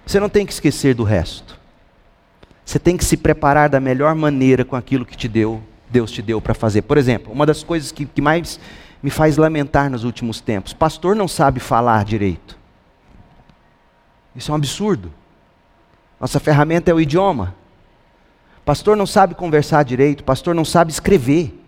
Você 0.05 0.17
não 0.17 0.29
tem 0.29 0.45
que 0.45 0.53
esquecer 0.53 0.95
do 0.95 1.03
resto. 1.03 1.59
Você 2.63 2.79
tem 2.79 2.95
que 2.95 3.03
se 3.03 3.17
preparar 3.17 3.67
da 3.67 3.81
melhor 3.81 4.15
maneira 4.15 4.63
com 4.63 4.77
aquilo 4.77 5.05
que 5.05 5.17
te 5.17 5.27
deu, 5.27 5.61
Deus 5.89 6.09
te 6.09 6.21
deu 6.21 6.39
para 6.39 6.53
fazer. 6.53 6.83
Por 6.83 6.97
exemplo, 6.97 7.33
uma 7.33 7.45
das 7.45 7.63
coisas 7.65 7.91
que, 7.91 8.05
que 8.05 8.21
mais 8.21 8.57
me 9.03 9.09
faz 9.09 9.35
lamentar 9.35 9.89
nos 9.89 10.05
últimos 10.05 10.39
tempos: 10.39 10.71
pastor 10.71 11.17
não 11.17 11.27
sabe 11.27 11.59
falar 11.59 12.05
direito. 12.05 12.57
Isso 14.33 14.51
é 14.51 14.53
um 14.53 14.55
absurdo. 14.55 15.11
Nossa 16.17 16.39
ferramenta 16.39 16.89
é 16.89 16.93
o 16.93 17.01
idioma. 17.01 17.55
Pastor 18.65 18.95
não 18.95 19.07
sabe 19.07 19.33
conversar 19.35 19.83
direito, 19.83 20.23
pastor 20.23 20.53
não 20.53 20.65
sabe 20.65 20.91
escrever. 20.91 21.59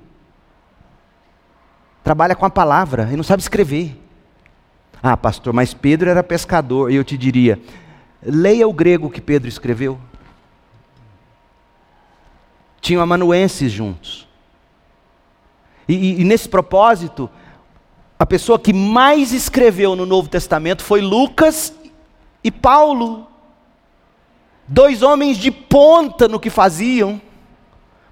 Trabalha 2.04 2.36
com 2.36 2.46
a 2.46 2.50
palavra 2.50 3.10
e 3.12 3.16
não 3.16 3.24
sabe 3.24 3.42
escrever. 3.42 3.98
Ah, 5.02 5.18
pastor, 5.18 5.54
mas 5.54 5.74
Pedro 5.74 6.10
era 6.10 6.24
pescador. 6.24 6.92
E 6.92 6.96
eu 6.96 7.04
te 7.04 7.18
diria: 7.18 7.60
leia 8.22 8.68
o 8.68 8.74
grego 8.74 9.10
que 9.10 9.22
Pedro 9.22 9.48
escreveu. 9.50 10.00
Tinham 12.80 13.02
amanuenses 13.02 13.72
juntos. 13.72 14.28
E, 15.88 15.94
e, 15.94 16.22
e 16.22 16.24
nesse 16.24 16.48
propósito, 16.48 17.30
A 18.22 18.26
pessoa 18.28 18.60
que 18.60 18.72
mais 18.72 19.34
escreveu 19.34 19.96
no 19.96 20.06
Novo 20.06 20.30
Testamento 20.30 20.84
foi 20.84 21.02
Lucas 21.02 21.74
e 22.44 22.52
Paulo. 22.52 23.26
Dois 24.72 25.04
homens 25.04 25.36
de 25.38 25.52
ponta 25.52 26.30
no 26.30 26.40
que 26.40 26.50
faziam. 26.50 27.22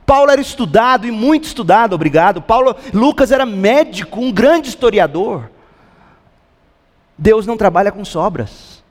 Paulo 0.06 0.30
era 0.30 0.42
estudado 0.42 1.08
e 1.08 1.12
muito 1.12 1.46
estudado, 1.46 1.94
obrigado. 1.94 2.42
Paulo, 2.42 2.76
Lucas 2.94 3.32
era 3.32 3.46
médico, 3.46 4.20
um 4.20 4.30
grande 4.30 4.68
historiador. 4.68 5.50
Deus 7.18 7.48
não 7.48 7.56
trabalha 7.56 7.94
com 7.94 8.04
sobras. 8.04 8.84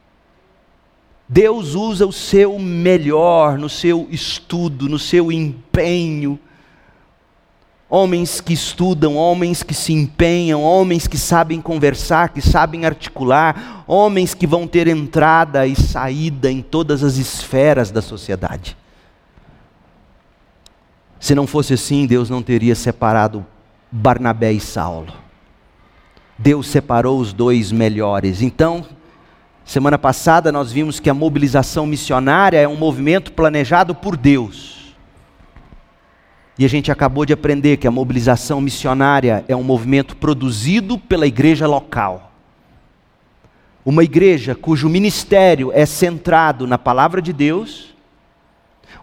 Deus 1.28 1.74
usa 1.74 2.06
o 2.06 2.12
seu 2.12 2.58
melhor 2.58 3.58
no 3.58 3.68
seu 3.68 4.08
estudo, 4.10 4.88
no 4.88 4.98
seu 4.98 5.30
empenho. 5.30 6.40
Homens 7.90 8.40
que 8.40 8.52
estudam, 8.52 9.16
homens 9.16 9.62
que 9.62 9.72
se 9.72 9.94
empenham, 9.94 10.62
homens 10.62 11.06
que 11.06 11.16
sabem 11.16 11.58
conversar, 11.60 12.28
que 12.28 12.42
sabem 12.42 12.84
articular, 12.84 13.84
homens 13.86 14.34
que 14.34 14.46
vão 14.46 14.66
ter 14.66 14.88
entrada 14.88 15.66
e 15.66 15.74
saída 15.74 16.50
em 16.50 16.60
todas 16.60 17.02
as 17.02 17.16
esferas 17.16 17.90
da 17.90 18.02
sociedade. 18.02 18.76
Se 21.18 21.34
não 21.34 21.46
fosse 21.46 21.72
assim, 21.72 22.06
Deus 22.06 22.28
não 22.28 22.42
teria 22.42 22.74
separado 22.74 23.44
Barnabé 23.90 24.52
e 24.52 24.60
Saulo. 24.60 25.12
Deus 26.38 26.68
separou 26.68 27.18
os 27.18 27.32
dois 27.32 27.72
melhores. 27.72 28.42
Então, 28.42 28.84
semana 29.64 29.98
passada 29.98 30.52
nós 30.52 30.70
vimos 30.70 31.00
que 31.00 31.10
a 31.10 31.14
mobilização 31.14 31.86
missionária 31.86 32.58
é 32.58 32.68
um 32.68 32.76
movimento 32.76 33.32
planejado 33.32 33.94
por 33.94 34.16
Deus. 34.16 34.77
E 36.58 36.64
a 36.64 36.68
gente 36.68 36.90
acabou 36.90 37.24
de 37.24 37.32
aprender 37.32 37.76
que 37.76 37.86
a 37.86 37.90
mobilização 37.90 38.60
missionária 38.60 39.44
é 39.46 39.54
um 39.54 39.62
movimento 39.62 40.16
produzido 40.16 40.98
pela 40.98 41.26
igreja 41.26 41.68
local. 41.68 42.32
Uma 43.84 44.02
igreja 44.02 44.56
cujo 44.56 44.88
ministério 44.88 45.70
é 45.72 45.86
centrado 45.86 46.66
na 46.66 46.76
palavra 46.76 47.22
de 47.22 47.32
Deus, 47.32 47.94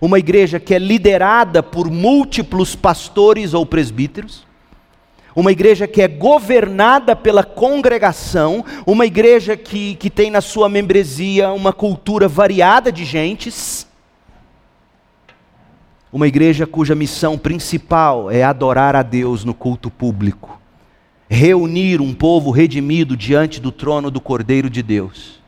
uma 0.02 0.20
igreja 0.20 0.60
que 0.60 0.76
é 0.76 0.78
liderada 0.78 1.64
por 1.64 1.90
múltiplos 1.90 2.76
pastores 2.76 3.54
ou 3.54 3.66
presbíteros, 3.66 4.46
uma 5.34 5.52
igreja 5.52 5.88
que 5.88 6.02
é 6.02 6.08
governada 6.08 7.16
pela 7.16 7.44
congregação, 7.44 8.64
uma 8.86 9.06
igreja 9.06 9.56
que, 9.56 9.96
que 9.96 10.10
tem 10.10 10.30
na 10.30 10.42
sua 10.42 10.68
membresia 10.68 11.52
uma 11.52 11.74
cultura 11.74 12.28
variada 12.28 12.92
de 12.92 13.06
gentes, 13.06 13.88
uma 16.16 16.30
igreja 16.30 16.66
cuja 16.66 16.96
missão 16.96 17.38
principal 17.38 18.32
é 18.32 18.42
adorar 18.42 18.96
a 18.96 19.04
Deus 19.04 19.44
no 19.44 19.54
culto 19.54 19.92
público, 19.92 20.58
reunir 21.30 22.00
um 22.00 22.14
povo 22.14 22.52
redimido 22.52 23.18
diante 23.18 23.60
do 23.60 23.70
trono 23.70 24.10
do 24.10 24.22
Cordeiro 24.22 24.70
de 24.70 24.82
Deus. 24.82 25.42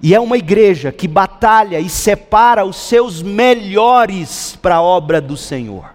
E 0.00 0.14
é 0.14 0.20
uma 0.20 0.38
igreja 0.38 0.92
que 0.92 1.08
batalha 1.08 1.80
e 1.80 1.88
separa 1.88 2.64
os 2.64 2.76
seus 2.76 3.20
melhores 3.20 4.56
para 4.62 4.76
a 4.76 4.82
obra 4.82 5.20
do 5.20 5.36
Senhor. 5.36 5.92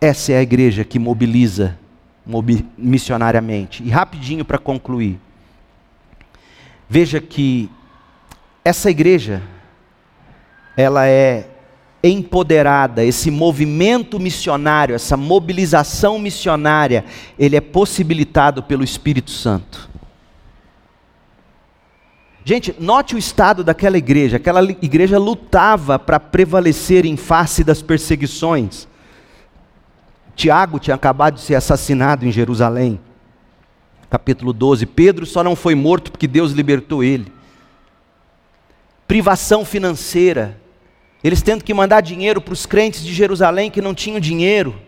Essa 0.00 0.30
é 0.30 0.38
a 0.38 0.42
igreja 0.42 0.84
que 0.84 0.96
mobiliza 0.96 1.76
mobi 2.24 2.64
missionariamente. 2.78 3.82
E 3.82 3.90
rapidinho 3.90 4.44
para 4.44 4.58
concluir. 4.58 5.18
Veja 6.88 7.20
que 7.20 7.68
essa 8.64 8.88
igreja 8.88 9.42
ela 10.76 11.04
é 11.08 11.49
empoderada, 12.02 13.04
esse 13.04 13.30
movimento 13.30 14.18
missionário, 14.18 14.94
essa 14.94 15.16
mobilização 15.16 16.18
missionária, 16.18 17.04
ele 17.38 17.56
é 17.56 17.60
possibilitado 17.60 18.62
pelo 18.62 18.82
Espírito 18.82 19.30
Santo. 19.30 19.90
Gente, 22.44 22.74
note 22.80 23.14
o 23.14 23.18
estado 23.18 23.62
daquela 23.62 23.98
igreja. 23.98 24.38
Aquela 24.38 24.62
igreja 24.62 25.18
lutava 25.18 25.98
para 25.98 26.18
prevalecer 26.18 27.04
em 27.04 27.16
face 27.16 27.62
das 27.62 27.82
perseguições. 27.82 28.88
Tiago 30.34 30.78
tinha 30.78 30.94
acabado 30.94 31.34
de 31.34 31.42
ser 31.42 31.54
assassinado 31.54 32.26
em 32.26 32.32
Jerusalém. 32.32 32.98
Capítulo 34.08 34.52
12. 34.52 34.86
Pedro 34.86 35.26
só 35.26 35.44
não 35.44 35.54
foi 35.54 35.74
morto 35.74 36.10
porque 36.10 36.26
Deus 36.26 36.52
libertou 36.52 37.04
ele. 37.04 37.30
Privação 39.06 39.64
financeira. 39.64 40.59
Eles 41.22 41.42
tendo 41.42 41.64
que 41.64 41.74
mandar 41.74 42.00
dinheiro 42.00 42.40
para 42.40 42.54
os 42.54 42.66
crentes 42.66 43.04
de 43.04 43.12
Jerusalém 43.12 43.70
que 43.70 43.82
não 43.82 43.94
tinham 43.94 44.20
dinheiro. 44.20 44.80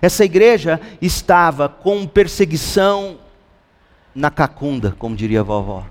Essa 0.00 0.24
igreja 0.24 0.80
estava 1.00 1.68
com 1.68 2.06
perseguição 2.06 3.18
na 4.14 4.30
cacunda, 4.30 4.94
como 4.98 5.16
diria 5.16 5.40
a 5.40 5.44
vovó 5.44 5.86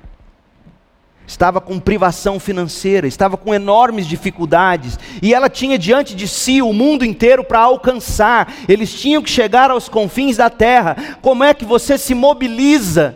estava 1.29 1.61
com 1.61 1.79
privação 1.79 2.39
financeira, 2.39 3.07
estava 3.07 3.37
com 3.37 3.53
enormes 3.53 4.07
dificuldades, 4.07 4.97
e 5.21 5.31
ela 5.31 5.47
tinha 5.47 5.77
diante 5.77 6.15
de 6.15 6.27
si 6.27 6.59
o 6.59 6.73
mundo 6.73 7.05
inteiro 7.05 7.43
para 7.43 7.59
alcançar, 7.59 8.51
eles 8.67 8.91
tinham 8.91 9.21
que 9.21 9.29
chegar 9.29 9.69
aos 9.69 9.87
confins 9.87 10.37
da 10.37 10.49
terra. 10.49 11.17
Como 11.21 11.43
é 11.43 11.53
que 11.53 11.63
você 11.63 11.99
se 11.99 12.15
mobiliza? 12.15 13.15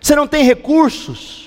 Você 0.00 0.16
não 0.16 0.26
tem 0.26 0.42
recursos, 0.42 1.43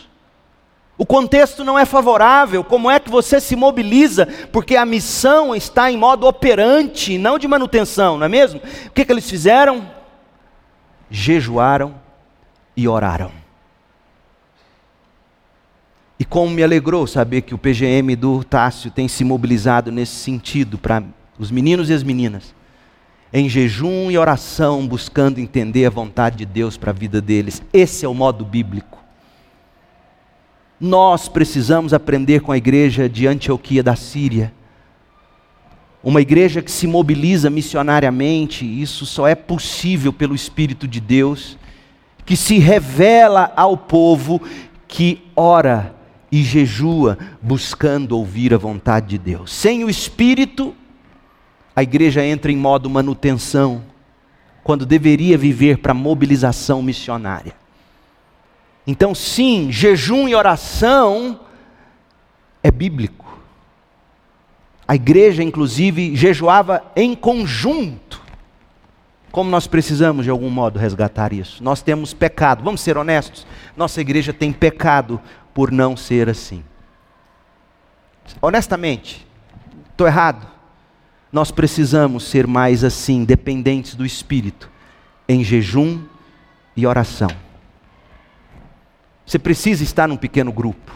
o 0.98 1.06
contexto 1.06 1.64
não 1.64 1.78
é 1.78 1.86
favorável, 1.86 2.64
como 2.64 2.90
é 2.90 3.00
que 3.00 3.10
você 3.10 3.40
se 3.40 3.56
mobiliza? 3.56 4.28
Porque 4.52 4.76
a 4.76 4.86
missão 4.86 5.56
está 5.56 5.92
em 5.92 5.98
modo 5.98 6.26
operante, 6.26 7.20
não 7.20 7.38
de 7.38 7.48
manutenção, 7.48 8.18
não 8.18 8.26
é 8.26 8.30
mesmo? 8.30 8.60
O 8.88 8.90
que, 8.90 9.06
que 9.06 9.12
eles 9.12 9.30
fizeram? 9.30 9.88
Jejuaram 11.10 11.94
e 12.76 12.88
oraram. 12.88 13.32
E 16.20 16.26
como 16.26 16.50
me 16.50 16.64
alegrou 16.64 17.06
saber 17.06 17.42
que 17.42 17.54
o 17.54 17.60
PGM 17.60 18.16
do 18.16 18.44
Tássio 18.44 18.90
tem 18.90 19.08
se 19.08 19.24
mobilizado 19.24 19.92
nesse 19.92 20.16
sentido 20.16 20.80
para 20.80 21.04
os 21.38 21.52
meninos 21.52 21.92
e 21.92 21.94
as 21.94 22.02
meninas, 22.02 22.56
em 23.32 23.48
jejum 23.48 24.10
e 24.10 24.18
oração, 24.18 24.88
buscando 24.88 25.40
entender 25.40 25.86
a 25.86 25.92
vontade 25.92 26.38
de 26.38 26.46
Deus 26.46 26.76
para 26.76 26.90
a 26.90 26.94
vida 26.94 27.22
deles. 27.22 27.62
Esse 27.72 28.04
é 28.04 28.10
o 28.10 28.16
modo 28.16 28.44
bíblico. 28.44 29.07
Nós 30.80 31.28
precisamos 31.28 31.94
aprender 31.94 32.42
com 32.42 32.52
a 32.52 32.58
igreja 32.58 33.10
de 33.10 33.26
Antioquia 33.26 33.82
da 33.82 33.96
Síria. 33.96 34.54
Uma 36.04 36.22
igreja 36.22 36.62
que 36.62 36.72
se 36.72 36.86
mobiliza 36.86 37.50
missionariamente, 37.50 38.64
isso 38.66 39.06
só 39.06 39.28
é 39.28 39.34
possível 39.34 40.14
pelo 40.14 40.36
Espírito 40.36 40.88
de 40.88 41.00
Deus, 41.00 41.58
que 42.26 42.36
se 42.36 42.60
revela 42.60 43.52
ao 43.56 43.76
povo 43.76 44.40
que 44.88 45.24
ora 45.36 45.96
e 46.32 46.44
jejua 46.44 47.18
buscando 47.42 48.18
ouvir 48.18 48.54
a 48.54 48.58
vontade 48.58 49.08
de 49.08 49.18
Deus. 49.18 49.52
Sem 49.52 49.84
o 49.84 49.90
Espírito, 49.90 50.76
a 51.76 51.82
igreja 51.82 52.24
entra 52.24 52.52
em 52.52 52.58
modo 52.58 52.90
manutenção, 52.90 53.84
quando 54.64 54.86
deveria 54.86 55.38
viver 55.38 55.80
para 55.80 55.94
mobilização 55.94 56.82
missionária. 56.84 57.56
Então, 58.88 59.14
sim, 59.14 59.70
jejum 59.70 60.30
e 60.30 60.34
oração 60.34 61.42
é 62.64 62.72
bíblico. 62.72 63.28
A 64.88 64.96
igreja, 64.96 65.44
inclusive, 65.44 66.16
jejuava 66.16 66.90
em 66.96 67.14
conjunto. 67.14 68.22
Como 69.30 69.50
nós 69.50 69.68
precisamos, 69.68 70.24
de 70.24 70.32
algum 70.32 70.50
modo, 70.50 70.80
resgatar 70.80 71.34
isso? 71.34 71.62
Nós 71.62 71.82
temos 71.82 72.14
pecado, 72.14 72.64
vamos 72.64 72.80
ser 72.80 72.98
honestos. 72.98 73.46
Nossa 73.76 74.00
igreja 74.00 74.32
tem 74.32 74.54
pecado 74.54 75.20
por 75.54 75.70
não 75.70 75.98
ser 75.98 76.30
assim. 76.30 76.64
Honestamente, 78.42 79.28
estou 79.92 80.08
errado. 80.08 80.48
Nós 81.30 81.52
precisamos 81.52 82.24
ser 82.24 82.48
mais 82.48 82.86
assim, 82.86 83.26
dependentes 83.26 83.96
do 83.96 84.06
Espírito, 84.06 84.70
em 85.28 85.44
jejum 85.44 86.02
e 86.76 86.88
oração. 86.88 87.30
Você 89.28 89.38
precisa 89.38 89.84
estar 89.84 90.08
num 90.08 90.16
pequeno 90.16 90.54
grupo. 90.54 90.94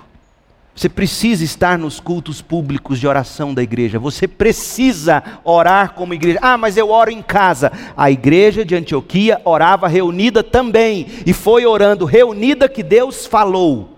Você 0.73 0.88
precisa 0.88 1.43
estar 1.43 1.77
nos 1.77 1.99
cultos 1.99 2.41
públicos 2.41 2.97
de 2.97 3.05
oração 3.05 3.53
da 3.53 3.61
igreja. 3.61 3.99
Você 3.99 4.25
precisa 4.25 5.21
orar 5.43 5.93
como 5.93 6.13
igreja. 6.13 6.39
Ah, 6.41 6.57
mas 6.57 6.77
eu 6.77 6.89
oro 6.89 7.11
em 7.11 7.21
casa. 7.21 7.73
A 7.95 8.09
igreja 8.09 8.63
de 8.63 8.73
Antioquia 8.73 9.41
orava 9.43 9.89
reunida 9.89 10.41
também. 10.41 11.07
E 11.25 11.34
foi 11.34 11.65
orando 11.65 12.05
reunida 12.05 12.69
que 12.69 12.82
Deus 12.82 13.25
falou. 13.25 13.97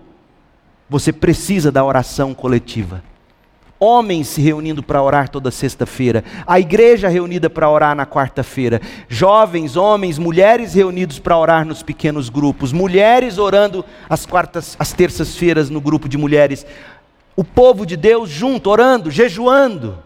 Você 0.90 1.12
precisa 1.12 1.70
da 1.70 1.84
oração 1.84 2.34
coletiva. 2.34 3.04
Homens 3.84 4.28
se 4.28 4.40
reunindo 4.40 4.82
para 4.82 5.02
orar 5.02 5.28
toda 5.28 5.50
sexta-feira, 5.50 6.24
a 6.46 6.58
igreja 6.58 7.06
reunida 7.06 7.50
para 7.50 7.68
orar 7.68 7.94
na 7.94 8.06
quarta-feira, 8.06 8.80
jovens, 9.08 9.76
homens, 9.76 10.18
mulheres 10.18 10.72
reunidos 10.72 11.18
para 11.18 11.36
orar 11.36 11.66
nos 11.66 11.82
pequenos 11.82 12.30
grupos, 12.30 12.72
mulheres 12.72 13.36
orando 13.36 13.84
às 14.08 14.24
quartas, 14.24 14.74
às 14.78 14.94
terças-feiras 14.94 15.68
no 15.68 15.82
grupo 15.82 16.08
de 16.08 16.16
mulheres, 16.16 16.64
o 17.36 17.44
povo 17.44 17.84
de 17.84 17.94
Deus 17.94 18.30
junto, 18.30 18.70
orando, 18.70 19.10
jejuando. 19.10 19.98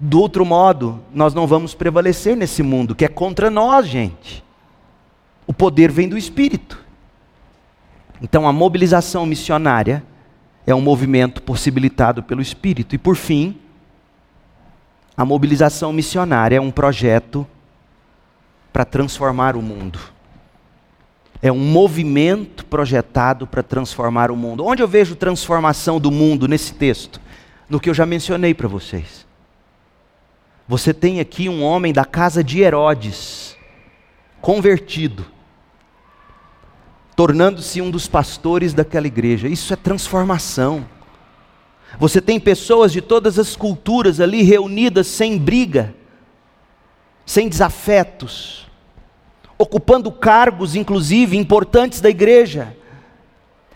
Do 0.00 0.20
outro 0.20 0.44
modo, 0.44 1.00
nós 1.14 1.32
não 1.34 1.46
vamos 1.46 1.74
prevalecer 1.74 2.36
nesse 2.36 2.64
mundo 2.64 2.92
que 2.92 3.04
é 3.04 3.08
contra 3.08 3.48
nós, 3.50 3.86
gente. 3.86 4.42
O 5.46 5.52
poder 5.52 5.92
vem 5.92 6.08
do 6.08 6.18
Espírito. 6.18 6.84
Então 8.20 8.48
a 8.48 8.52
mobilização 8.52 9.24
missionária 9.24 10.02
é 10.68 10.74
um 10.74 10.82
movimento 10.82 11.40
possibilitado 11.40 12.22
pelo 12.22 12.42
Espírito. 12.42 12.94
E 12.94 12.98
por 12.98 13.16
fim, 13.16 13.58
a 15.16 15.24
mobilização 15.24 15.94
missionária 15.94 16.58
é 16.58 16.60
um 16.60 16.70
projeto 16.70 17.46
para 18.70 18.84
transformar 18.84 19.56
o 19.56 19.62
mundo. 19.62 19.98
É 21.40 21.50
um 21.50 21.58
movimento 21.58 22.66
projetado 22.66 23.46
para 23.46 23.62
transformar 23.62 24.30
o 24.30 24.36
mundo. 24.36 24.62
Onde 24.62 24.82
eu 24.82 24.86
vejo 24.86 25.16
transformação 25.16 25.98
do 25.98 26.10
mundo 26.10 26.46
nesse 26.46 26.74
texto? 26.74 27.18
No 27.66 27.80
que 27.80 27.88
eu 27.88 27.94
já 27.94 28.04
mencionei 28.04 28.52
para 28.52 28.68
vocês. 28.68 29.26
Você 30.68 30.92
tem 30.92 31.18
aqui 31.18 31.48
um 31.48 31.62
homem 31.62 31.94
da 31.94 32.04
casa 32.04 32.44
de 32.44 32.60
Herodes, 32.60 33.56
convertido, 34.38 35.24
tornando-se 37.18 37.82
um 37.82 37.90
dos 37.90 38.06
pastores 38.06 38.72
daquela 38.72 39.08
igreja. 39.08 39.48
Isso 39.48 39.72
é 39.72 39.76
transformação. 39.76 40.86
Você 41.98 42.20
tem 42.20 42.38
pessoas 42.38 42.92
de 42.92 43.00
todas 43.00 43.40
as 43.40 43.56
culturas 43.56 44.20
ali 44.20 44.42
reunidas 44.42 45.08
sem 45.08 45.36
briga, 45.36 45.92
sem 47.26 47.48
desafetos, 47.48 48.68
ocupando 49.58 50.12
cargos, 50.12 50.76
inclusive, 50.76 51.36
importantes 51.36 52.00
da 52.00 52.08
igreja. 52.08 52.76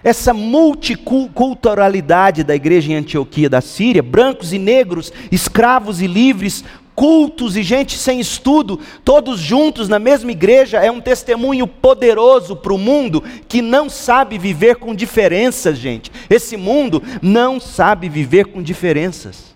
Essa 0.04 0.32
multiculturalidade 0.32 2.44
da 2.44 2.54
igreja 2.54 2.92
em 2.92 2.94
Antioquia 2.94 3.50
da 3.50 3.60
Síria, 3.60 4.04
brancos 4.04 4.52
e 4.52 4.58
negros, 4.58 5.12
escravos 5.32 6.00
e 6.00 6.06
livres, 6.06 6.64
cultos 6.94 7.56
e 7.56 7.62
gente 7.62 7.96
sem 7.96 8.20
estudo, 8.20 8.78
todos 9.04 9.40
juntos 9.40 9.88
na 9.88 9.98
mesma 9.98 10.30
igreja, 10.30 10.78
é 10.78 10.90
um 10.90 11.00
testemunho 11.00 11.66
poderoso 11.66 12.56
para 12.56 12.72
o 12.72 12.78
mundo 12.78 13.22
que 13.48 13.62
não 13.62 13.88
sabe 13.88 14.38
viver 14.38 14.76
com 14.76 14.94
diferenças, 14.94 15.78
gente. 15.78 16.10
Esse 16.28 16.56
mundo 16.56 17.02
não 17.20 17.58
sabe 17.58 18.08
viver 18.08 18.46
com 18.46 18.62
diferenças. 18.62 19.54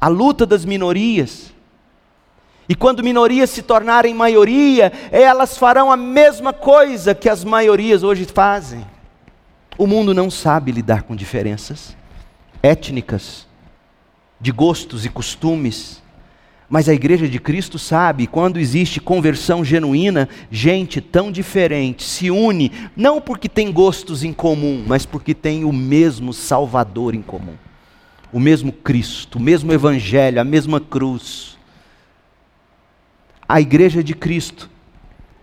A 0.00 0.08
luta 0.08 0.44
das 0.44 0.64
minorias. 0.64 1.52
E 2.68 2.74
quando 2.74 3.02
minorias 3.02 3.50
se 3.50 3.62
tornarem 3.62 4.14
maioria, 4.14 4.92
elas 5.10 5.56
farão 5.56 5.90
a 5.90 5.96
mesma 5.96 6.52
coisa 6.52 7.14
que 7.14 7.28
as 7.28 7.44
maiorias 7.44 8.02
hoje 8.02 8.24
fazem. 8.24 8.86
O 9.76 9.86
mundo 9.86 10.14
não 10.14 10.30
sabe 10.30 10.70
lidar 10.70 11.02
com 11.02 11.16
diferenças 11.16 11.96
étnicas, 12.62 13.46
de 14.42 14.50
gostos 14.50 15.06
e 15.06 15.08
costumes. 15.08 16.02
Mas 16.68 16.88
a 16.88 16.94
igreja 16.94 17.28
de 17.28 17.38
Cristo 17.38 17.78
sabe, 17.78 18.26
quando 18.26 18.58
existe 18.58 19.00
conversão 19.00 19.64
genuína, 19.64 20.28
gente 20.50 21.00
tão 21.00 21.30
diferente 21.30 22.02
se 22.02 22.28
une, 22.28 22.72
não 22.96 23.20
porque 23.20 23.48
tem 23.48 23.70
gostos 23.70 24.24
em 24.24 24.32
comum, 24.32 24.82
mas 24.84 25.06
porque 25.06 25.32
tem 25.32 25.64
o 25.64 25.72
mesmo 25.72 26.32
Salvador 26.32 27.14
em 27.14 27.22
comum. 27.22 27.54
O 28.32 28.40
mesmo 28.40 28.72
Cristo, 28.72 29.38
o 29.38 29.40
mesmo 29.40 29.72
Evangelho, 29.72 30.40
a 30.40 30.44
mesma 30.44 30.80
cruz. 30.80 31.56
A 33.48 33.60
igreja 33.60 34.02
de 34.02 34.14
Cristo 34.14 34.68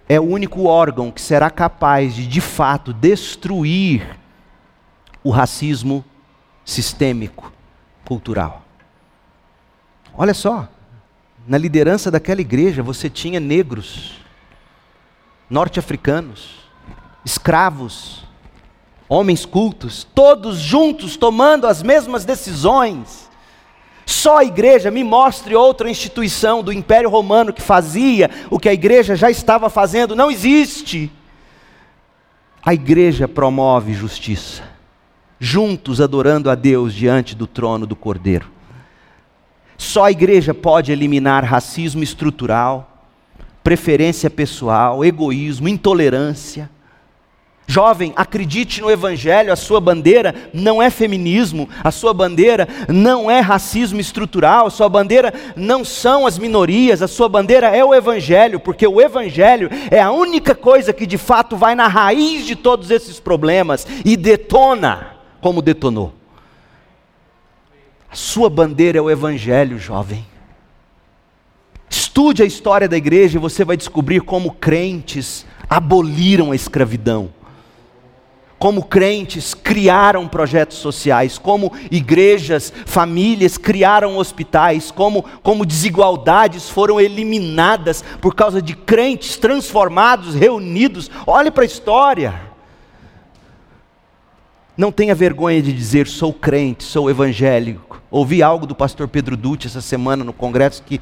é 0.10 0.20
o 0.20 0.24
único 0.24 0.66
órgão 0.66 1.12
que 1.12 1.22
será 1.22 1.50
capaz 1.50 2.16
de, 2.16 2.28
de 2.28 2.42
fato, 2.42 2.92
destruir 2.92 4.18
o 5.24 5.30
racismo 5.30 6.04
sistêmico, 6.66 7.54
cultural. 8.04 8.66
Olha 10.22 10.34
só, 10.34 10.68
na 11.48 11.58
liderança 11.58 12.12
daquela 12.12 12.42
igreja 12.42 12.84
você 12.84 13.10
tinha 13.10 13.40
negros, 13.40 14.20
norte-africanos, 15.50 16.56
escravos, 17.24 18.26
homens 19.08 19.46
cultos, 19.46 20.06
todos 20.14 20.60
juntos 20.60 21.16
tomando 21.16 21.66
as 21.66 21.82
mesmas 21.82 22.26
decisões. 22.26 23.30
Só 24.06 24.40
a 24.40 24.44
igreja 24.44 24.92
me 24.92 25.06
mostre 25.06 25.56
outra 25.56 25.90
instituição 25.90 26.62
do 26.62 26.74
Império 26.74 27.10
Romano 27.10 27.54
que 27.54 27.62
fazia 27.62 28.30
o 28.50 28.60
que 28.60 28.68
a 28.68 28.74
igreja 28.74 29.16
já 29.16 29.32
estava 29.32 29.70
fazendo. 29.70 30.18
Não 30.18 30.30
existe. 30.30 31.10
A 32.62 32.74
igreja 32.74 33.26
promove 33.26 33.94
justiça, 33.94 34.64
juntos 35.40 36.02
adorando 36.02 36.50
a 36.50 36.56
Deus 36.56 36.94
diante 36.94 37.34
do 37.34 37.48
trono 37.48 37.88
do 37.88 37.96
Cordeiro. 37.96 38.59
Só 39.80 40.04
a 40.04 40.12
igreja 40.12 40.54
pode 40.54 40.92
eliminar 40.92 41.46
racismo 41.46 42.04
estrutural, 42.04 43.08
preferência 43.64 44.30
pessoal, 44.30 45.06
egoísmo, 45.06 45.70
intolerância. 45.70 46.70
Jovem, 47.66 48.12
acredite 48.18 48.82
no 48.82 48.92
Evangelho, 48.92 49.54
a 49.54 49.56
sua 49.56 49.80
bandeira 49.80 50.36
não 50.54 50.84
é 50.84 50.90
feminismo, 50.90 51.70
a 51.82 51.92
sua 51.92 52.14
bandeira 52.14 52.68
não 52.90 53.32
é 53.32 53.40
racismo 53.40 54.02
estrutural, 54.02 54.68
a 54.68 54.70
sua 54.70 54.90
bandeira 54.90 55.34
não 55.56 55.86
são 55.86 56.28
as 56.28 56.38
minorias, 56.38 57.02
a 57.02 57.08
sua 57.08 57.30
bandeira 57.30 57.68
é 57.68 57.86
o 57.86 57.96
Evangelho, 57.96 58.60
porque 58.60 58.86
o 58.86 59.00
Evangelho 59.00 59.70
é 59.90 60.02
a 60.02 60.12
única 60.12 60.54
coisa 60.54 60.92
que 60.92 61.06
de 61.06 61.18
fato 61.18 61.56
vai 61.56 61.74
na 61.74 61.88
raiz 61.88 62.46
de 62.46 62.56
todos 62.56 62.92
esses 62.92 63.18
problemas 63.18 63.88
e 64.04 64.18
detona 64.18 65.16
como 65.40 65.62
detonou. 65.62 66.19
A 68.12 68.16
sua 68.16 68.50
bandeira 68.50 68.98
é 68.98 69.02
o 69.02 69.10
Evangelho, 69.10 69.78
jovem. 69.78 70.26
Estude 71.90 72.42
a 72.42 72.46
história 72.46 72.88
da 72.88 72.98
igreja 72.98 73.38
e 73.38 73.42
você 73.42 73.64
vai 73.64 73.78
descobrir 73.78 74.22
como 74.22 74.52
crentes 74.54 75.46
aboliram 75.70 76.52
a 76.52 76.56
escravidão. 76.56 77.32
Como 78.58 78.84
crentes 78.84 79.54
criaram 79.54 80.28
projetos 80.28 80.80
sociais, 80.80 81.38
como 81.38 81.72
igrejas, 81.90 82.74
famílias 82.86 83.58
criaram 83.58 84.18
hospitais, 84.18 84.92
como, 84.92 85.24
como 85.42 85.66
desigualdades 85.66 86.68
foram 86.68 87.00
eliminadas 87.00 88.04
por 88.20 88.36
causa 88.36 88.62
de 88.62 88.76
crentes 88.76 89.38
transformados, 89.38 90.36
reunidos. 90.36 91.10
Olhe 91.26 91.50
para 91.52 91.64
a 91.64 91.68
história. 91.68 92.49
Não 94.80 94.94
tenha 94.94 95.14
vergonha 95.14 95.62
de 95.62 95.74
dizer 95.74 96.08
sou 96.08 96.32
crente, 96.32 96.86
sou 96.86 97.10
evangélico. 97.10 98.02
Ouvi 98.10 98.42
algo 98.42 98.66
do 98.66 98.74
pastor 98.74 99.10
Pedro 99.10 99.36
Dutti 99.36 99.68
essa 99.68 99.82
semana 99.82 100.24
no 100.24 100.32
congresso 100.32 100.82
que, 100.84 101.02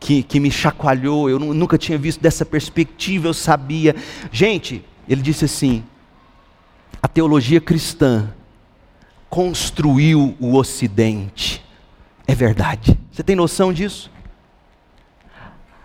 que, 0.00 0.24
que 0.24 0.40
me 0.40 0.50
chacoalhou. 0.50 1.30
Eu 1.30 1.38
nunca 1.38 1.78
tinha 1.78 1.96
visto 1.96 2.20
dessa 2.20 2.44
perspectiva, 2.44 3.28
eu 3.28 3.32
sabia. 3.32 3.94
Gente, 4.32 4.84
ele 5.08 5.22
disse 5.22 5.44
assim: 5.44 5.84
a 7.00 7.06
teologia 7.06 7.60
cristã 7.60 8.34
construiu 9.30 10.36
o 10.40 10.56
Ocidente. 10.56 11.64
É 12.26 12.34
verdade. 12.34 12.98
Você 13.12 13.22
tem 13.22 13.36
noção 13.36 13.72
disso? 13.72 14.10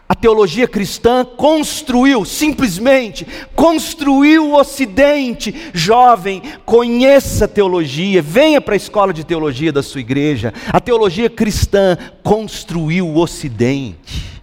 A 0.10 0.16
teologia 0.16 0.68
cristã 0.68 1.26
construiu, 1.26 2.24
simplesmente 2.24 3.28
construiu 3.54 4.52
o 4.52 4.56
Ocidente. 4.58 5.54
Jovem, 5.74 6.42
conheça 6.66 7.44
a 7.44 7.48
teologia, 7.48 8.22
venha 8.22 8.62
para 8.62 8.74
a 8.74 8.78
escola 8.78 9.12
de 9.12 9.26
teologia 9.26 9.72
da 9.72 9.84
sua 9.84 10.00
igreja. 10.00 10.54
A 10.72 10.80
teologia 10.80 11.30
cristã 11.30 11.98
construiu 12.24 13.06
o 13.06 13.18
Ocidente. 13.18 14.42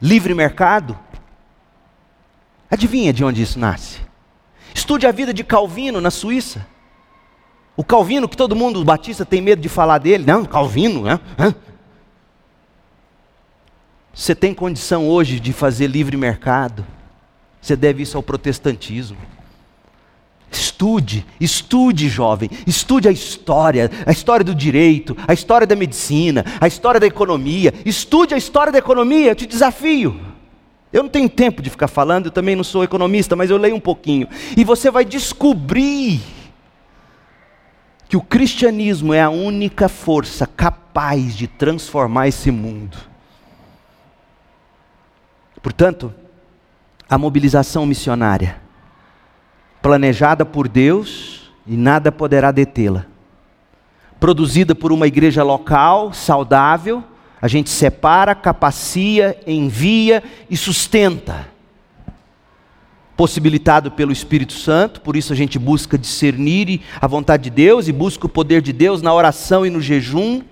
Livre 0.00 0.34
mercado? 0.34 0.98
Adivinha 2.70 3.12
de 3.12 3.22
onde 3.22 3.42
isso 3.42 3.58
nasce? 3.58 3.98
Estude 4.74 5.06
a 5.06 5.12
vida 5.12 5.34
de 5.34 5.44
Calvino 5.44 6.00
na 6.00 6.10
Suíça. 6.10 6.66
O 7.76 7.84
Calvino, 7.84 8.26
que 8.26 8.36
todo 8.36 8.56
mundo, 8.56 8.80
o 8.80 8.84
batista, 8.84 9.26
tem 9.26 9.42
medo 9.42 9.60
de 9.60 9.68
falar 9.68 9.98
dele. 9.98 10.24
Não, 10.26 10.46
Calvino, 10.46 11.02
né? 11.02 11.20
Você 14.14 14.34
tem 14.34 14.52
condição 14.52 15.08
hoje 15.08 15.40
de 15.40 15.52
fazer 15.52 15.86
livre 15.86 16.16
mercado? 16.16 16.84
Você 17.60 17.74
deve 17.74 18.02
isso 18.02 18.16
ao 18.16 18.22
protestantismo. 18.22 19.16
Estude, 20.50 21.24
estude, 21.40 22.08
jovem, 22.08 22.50
estude 22.66 23.08
a 23.08 23.10
história, 23.10 23.90
a 24.04 24.12
história 24.12 24.44
do 24.44 24.54
direito, 24.54 25.16
a 25.26 25.32
história 25.32 25.66
da 25.66 25.74
medicina, 25.74 26.44
a 26.60 26.66
história 26.66 27.00
da 27.00 27.06
economia. 27.06 27.72
Estude 27.86 28.34
a 28.34 28.36
história 28.36 28.70
da 28.70 28.78
economia, 28.78 29.30
eu 29.30 29.34
te 29.34 29.46
desafio. 29.46 30.20
Eu 30.92 31.02
não 31.02 31.08
tenho 31.08 31.28
tempo 31.28 31.62
de 31.62 31.70
ficar 31.70 31.88
falando, 31.88 32.26
eu 32.26 32.32
também 32.32 32.54
não 32.54 32.64
sou 32.64 32.84
economista, 32.84 33.34
mas 33.34 33.48
eu 33.48 33.56
leio 33.56 33.76
um 33.76 33.80
pouquinho. 33.80 34.28
E 34.54 34.62
você 34.62 34.90
vai 34.90 35.06
descobrir 35.06 36.20
que 38.06 38.16
o 38.16 38.20
cristianismo 38.20 39.14
é 39.14 39.22
a 39.22 39.30
única 39.30 39.88
força 39.88 40.46
capaz 40.46 41.34
de 41.34 41.46
transformar 41.46 42.28
esse 42.28 42.50
mundo. 42.50 43.11
Portanto, 45.62 46.12
a 47.08 47.16
mobilização 47.16 47.86
missionária, 47.86 48.60
planejada 49.80 50.44
por 50.44 50.66
Deus 50.68 51.52
e 51.66 51.76
nada 51.76 52.10
poderá 52.10 52.50
detê-la, 52.50 53.06
produzida 54.18 54.74
por 54.74 54.92
uma 54.92 55.06
igreja 55.06 55.42
local, 55.42 56.12
saudável, 56.12 57.04
A 57.44 57.48
gente 57.48 57.70
separa, 57.70 58.36
capacia, 58.36 59.36
envia 59.44 60.22
e 60.48 60.56
sustenta. 60.56 61.48
Possibilitado 63.16 63.90
pelo 63.90 64.12
Espírito 64.12 64.52
Santo, 64.52 65.00
por 65.00 65.16
isso 65.16 65.32
a 65.32 65.36
gente 65.36 65.58
busca 65.58 65.98
discernir 65.98 66.82
a 67.00 67.06
vontade 67.08 67.42
de 67.42 67.50
Deus 67.50 67.88
e 67.88 67.92
busca 67.92 68.26
o 68.26 68.28
poder 68.28 68.62
de 68.62 68.72
Deus 68.72 69.02
na 69.02 69.12
oração 69.12 69.66
e 69.66 69.70
no 69.70 69.80
jejum. 69.80 70.42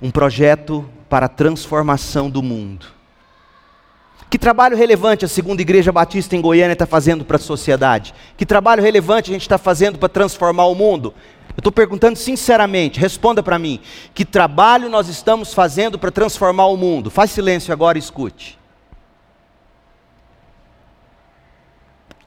Um 0.00 0.12
projeto 0.12 0.88
para 1.08 1.26
a 1.26 1.28
transformação 1.28 2.30
do 2.30 2.40
mundo. 2.40 2.86
Que 4.30 4.38
trabalho 4.38 4.76
relevante 4.76 5.24
a 5.24 5.28
segunda 5.28 5.62
igreja 5.62 5.90
batista 5.90 6.36
em 6.36 6.40
Goiânia 6.40 6.74
está 6.74 6.86
fazendo 6.86 7.24
para 7.24 7.36
a 7.36 7.40
sociedade? 7.40 8.14
Que 8.36 8.44
trabalho 8.44 8.82
relevante 8.82 9.30
a 9.30 9.32
gente 9.32 9.42
está 9.42 9.56
fazendo 9.56 9.98
para 9.98 10.08
transformar 10.08 10.66
o 10.66 10.74
mundo? 10.74 11.14
Eu 11.48 11.60
estou 11.60 11.72
perguntando 11.72 12.16
sinceramente, 12.16 13.00
responda 13.00 13.42
para 13.42 13.58
mim. 13.58 13.80
Que 14.14 14.24
trabalho 14.24 14.90
nós 14.90 15.08
estamos 15.08 15.54
fazendo 15.54 15.98
para 15.98 16.10
transformar 16.10 16.66
o 16.66 16.76
mundo? 16.76 17.10
Faz 17.10 17.30
silêncio 17.30 17.72
agora 17.72 17.96
e 17.96 18.00
escute. 18.00 18.58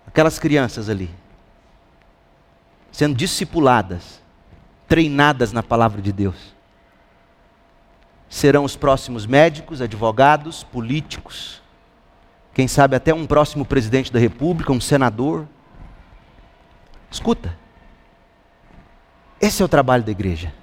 Aquelas 0.07 0.39
crianças 0.39 0.89
ali, 0.89 1.09
sendo 2.91 3.15
discipuladas, 3.15 4.21
treinadas 4.87 5.53
na 5.53 5.63
palavra 5.63 6.01
de 6.01 6.11
Deus, 6.11 6.35
serão 8.27 8.65
os 8.65 8.75
próximos 8.75 9.25
médicos, 9.25 9.81
advogados, 9.81 10.63
políticos, 10.63 11.60
quem 12.53 12.67
sabe 12.67 12.95
até 12.95 13.13
um 13.13 13.25
próximo 13.25 13.65
presidente 13.65 14.11
da 14.11 14.19
república, 14.19 14.71
um 14.71 14.81
senador. 14.81 15.47
Escuta, 17.09 17.57
esse 19.39 19.61
é 19.61 19.65
o 19.65 19.69
trabalho 19.69 20.03
da 20.03 20.11
igreja. 20.11 20.53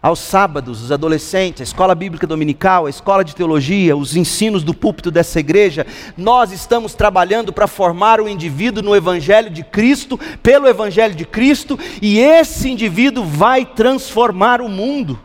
Aos 0.00 0.20
sábados, 0.20 0.80
os 0.80 0.92
adolescentes, 0.92 1.60
a 1.60 1.64
escola 1.64 1.92
bíblica 1.92 2.26
dominical, 2.26 2.86
a 2.86 2.90
escola 2.90 3.24
de 3.24 3.34
teologia, 3.34 3.96
os 3.96 4.14
ensinos 4.14 4.62
do 4.62 4.72
púlpito 4.72 5.10
dessa 5.10 5.40
igreja, 5.40 5.84
nós 6.16 6.52
estamos 6.52 6.94
trabalhando 6.94 7.52
para 7.52 7.66
formar 7.66 8.20
o 8.20 8.28
indivíduo 8.28 8.82
no 8.82 8.94
Evangelho 8.94 9.50
de 9.50 9.64
Cristo, 9.64 10.16
pelo 10.40 10.68
Evangelho 10.68 11.16
de 11.16 11.24
Cristo, 11.24 11.78
e 12.00 12.20
esse 12.20 12.70
indivíduo 12.70 13.24
vai 13.24 13.66
transformar 13.66 14.60
o 14.60 14.68
mundo. 14.68 15.18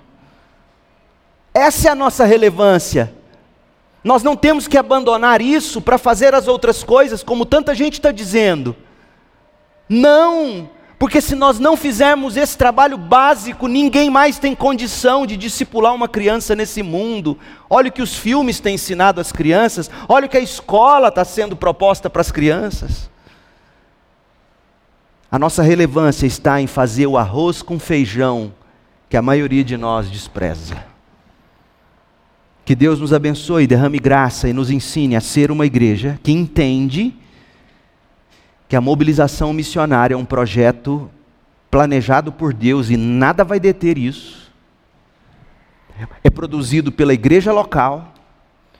Essa 1.53 1.89
é 1.89 1.91
a 1.91 1.95
nossa 1.95 2.25
relevância. 2.25 3.13
Nós 4.03 4.21
não 4.21 4.35
temos 4.35 4.67
que 4.67 4.77
abandonar 4.77 5.41
isso 5.41 5.81
para 5.81 5.97
fazer 5.97 6.35
as 6.35 6.47
outras 6.47 6.83
coisas, 6.83 7.23
como 7.23 7.45
tanta 7.45 7.73
gente 7.73 7.93
está 7.93 8.11
dizendo. 8.11 8.75
Não, 9.87 10.69
porque 10.99 11.21
se 11.21 11.35
nós 11.35 11.59
não 11.59 11.77
fizermos 11.77 12.37
esse 12.37 12.57
trabalho 12.57 12.97
básico, 12.97 13.67
ninguém 13.67 14.09
mais 14.09 14.39
tem 14.39 14.55
condição 14.55 15.25
de 15.25 15.37
discipular 15.37 15.93
uma 15.93 16.07
criança 16.07 16.55
nesse 16.55 16.83
mundo. 16.83 17.37
Olha 17.69 17.89
o 17.89 17.91
que 17.91 18.01
os 18.01 18.15
filmes 18.15 18.59
têm 18.59 18.75
ensinado 18.75 19.21
às 19.21 19.31
crianças, 19.31 19.89
olha 20.07 20.25
o 20.25 20.29
que 20.29 20.37
a 20.37 20.41
escola 20.41 21.09
está 21.09 21.25
sendo 21.25 21.55
proposta 21.55 22.09
para 22.09 22.21
as 22.21 22.31
crianças. 22.31 23.09
A 25.31 25.39
nossa 25.39 25.63
relevância 25.63 26.25
está 26.25 26.61
em 26.61 26.67
fazer 26.67 27.07
o 27.07 27.17
arroz 27.17 27.61
com 27.61 27.79
feijão 27.79 28.53
que 29.09 29.17
a 29.17 29.21
maioria 29.21 29.63
de 29.63 29.75
nós 29.75 30.09
despreza. 30.09 30.92
Que 32.65 32.75
Deus 32.75 32.99
nos 32.99 33.11
abençoe, 33.11 33.67
derrame 33.67 33.99
graça 33.99 34.47
e 34.47 34.53
nos 34.53 34.69
ensine 34.71 35.15
a 35.15 35.21
ser 35.21 35.51
uma 35.51 35.65
igreja 35.65 36.19
que 36.23 36.31
entende 36.31 37.13
que 38.69 38.75
a 38.75 38.81
mobilização 38.81 39.53
missionária 39.53 40.15
é 40.15 40.17
um 40.17 40.25
projeto 40.25 41.11
planejado 41.69 42.31
por 42.31 42.53
Deus 42.53 42.89
e 42.89 42.97
nada 42.97 43.43
vai 43.43 43.59
deter 43.59 43.97
isso. 43.97 44.51
É 46.23 46.29
produzido 46.29 46.91
pela 46.91 47.13
igreja 47.13 47.51
local, 47.51 48.13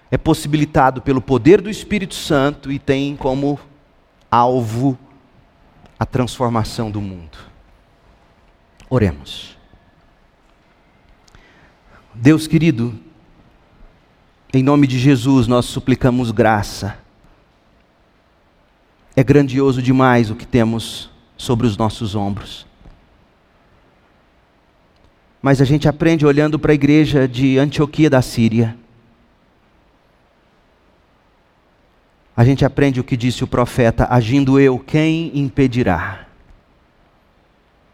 é 0.10 0.18
possibilitado 0.18 1.02
pelo 1.02 1.22
poder 1.22 1.62
do 1.62 1.70
Espírito 1.70 2.16
Santo 2.16 2.72
e 2.72 2.80
tem 2.80 3.16
como 3.16 3.60
alvo 4.32 4.98
a 6.00 6.06
transformação 6.06 6.90
do 6.90 7.02
mundo. 7.02 7.38
Oremos. 8.90 9.58
Deus 12.14 12.48
querido, 12.48 12.98
em 14.54 14.62
nome 14.62 14.86
de 14.86 15.00
Jesus 15.00 15.48
nós 15.48 15.66
suplicamos 15.66 16.30
graça 16.32 17.04
é 19.16 19.24
grandioso 19.24 19.82
demais 19.82 20.30
o 20.32 20.36
que 20.36 20.46
temos 20.46 21.10
sobre 21.38 21.68
os 21.68 21.78
nossos 21.78 22.16
ombros. 22.16 22.66
Mas 25.42 25.62
a 25.62 25.66
gente 25.66 25.88
aprende 25.88 26.26
olhando 26.26 26.58
para 26.58 26.72
a 26.72 26.76
igreja 26.76 27.28
de 27.28 27.60
Antioquia 27.60 28.10
da 28.10 28.22
Síria. 28.22 28.76
A 32.36 32.44
gente 32.44 32.66
aprende 32.66 33.00
o 33.00 33.04
que 33.04 33.18
disse 33.18 33.44
o 33.44 33.48
profeta: 33.48 34.08
agindo 34.10 34.60
eu, 34.60 34.80
quem 34.80 35.32
impedirá? 35.38 36.26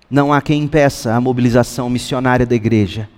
Não 0.09 0.31
há 0.31 0.41
quem 0.41 0.63
impeça 0.63 1.13
a 1.13 1.19
mobilização 1.19 1.89
missionária 1.89 2.45
da 2.45 2.55
igreja. 2.55 3.09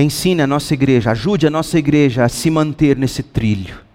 Ensine 0.00 0.42
a 0.42 0.46
nossa 0.46 0.74
igreja, 0.74 1.10
ajude 1.10 1.46
a 1.46 1.50
nossa 1.50 1.78
igreja 1.78 2.24
a 2.24 2.28
se 2.28 2.50
manter 2.50 2.96
nesse 2.96 3.22
trilho 3.22 3.90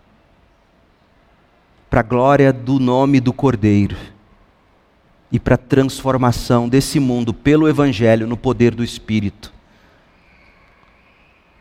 para 1.90 2.02
a 2.02 2.04
glória 2.04 2.52
do 2.52 2.78
nome 2.78 3.22
do 3.22 3.32
Cordeiro 3.32 3.96
e 5.32 5.40
para 5.40 5.56
a 5.56 5.58
transformação 5.58 6.68
desse 6.68 7.00
mundo 7.00 7.34
pelo 7.34 7.70
Evangelho 7.70 8.28
no 8.28 8.36
poder 8.36 8.76
do 8.76 8.84
Espírito. 8.84 9.54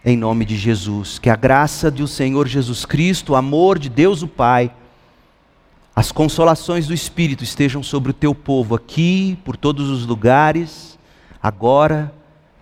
Em 0.05 0.17
nome 0.17 0.45
de 0.45 0.57
Jesus, 0.57 1.21
que 1.21 1.31
a 1.31 1.37
graça 1.37 1.91
do 1.91 2.09
Senhor 2.09 2.49
Jesus 2.49 2.85
Cristo, 2.85 3.33
o 3.33 3.37
amor 3.37 3.79
de 3.79 3.89
Deus 3.89 4.23
o 4.23 4.29
Pai, 4.29 4.73
as 5.95 6.11
consolações 6.11 6.89
do 6.89 6.93
Espírito 6.93 7.45
estejam 7.45 7.81
sobre 7.83 8.11
o 8.11 8.15
teu 8.15 8.35
povo 8.35 8.75
aqui, 8.75 9.39
por 9.45 9.57
todos 9.57 9.89
os 9.89 10.05
lugares, 10.05 10.99
agora, 11.41 12.13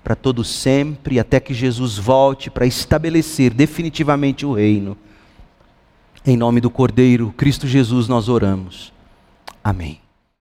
para 0.03 0.17
todo 0.17 0.43
sempre, 0.43 1.19
até 1.19 1.39
que 1.39 1.55
Jesus 1.55 1.97
volte 1.97 2.51
para 2.51 2.67
estabelecer 2.67 3.55
definitivamente 3.55 4.45
o 4.45 4.53
reino. 4.53 4.97
Em 6.27 6.37
nome 6.37 6.61
do 6.61 6.71
Cordeiro, 6.71 7.33
Cristo 7.37 7.67
Jesus, 7.67 8.09
nós 8.09 8.29
oramos. 8.29 8.93
Amém. 9.63 10.02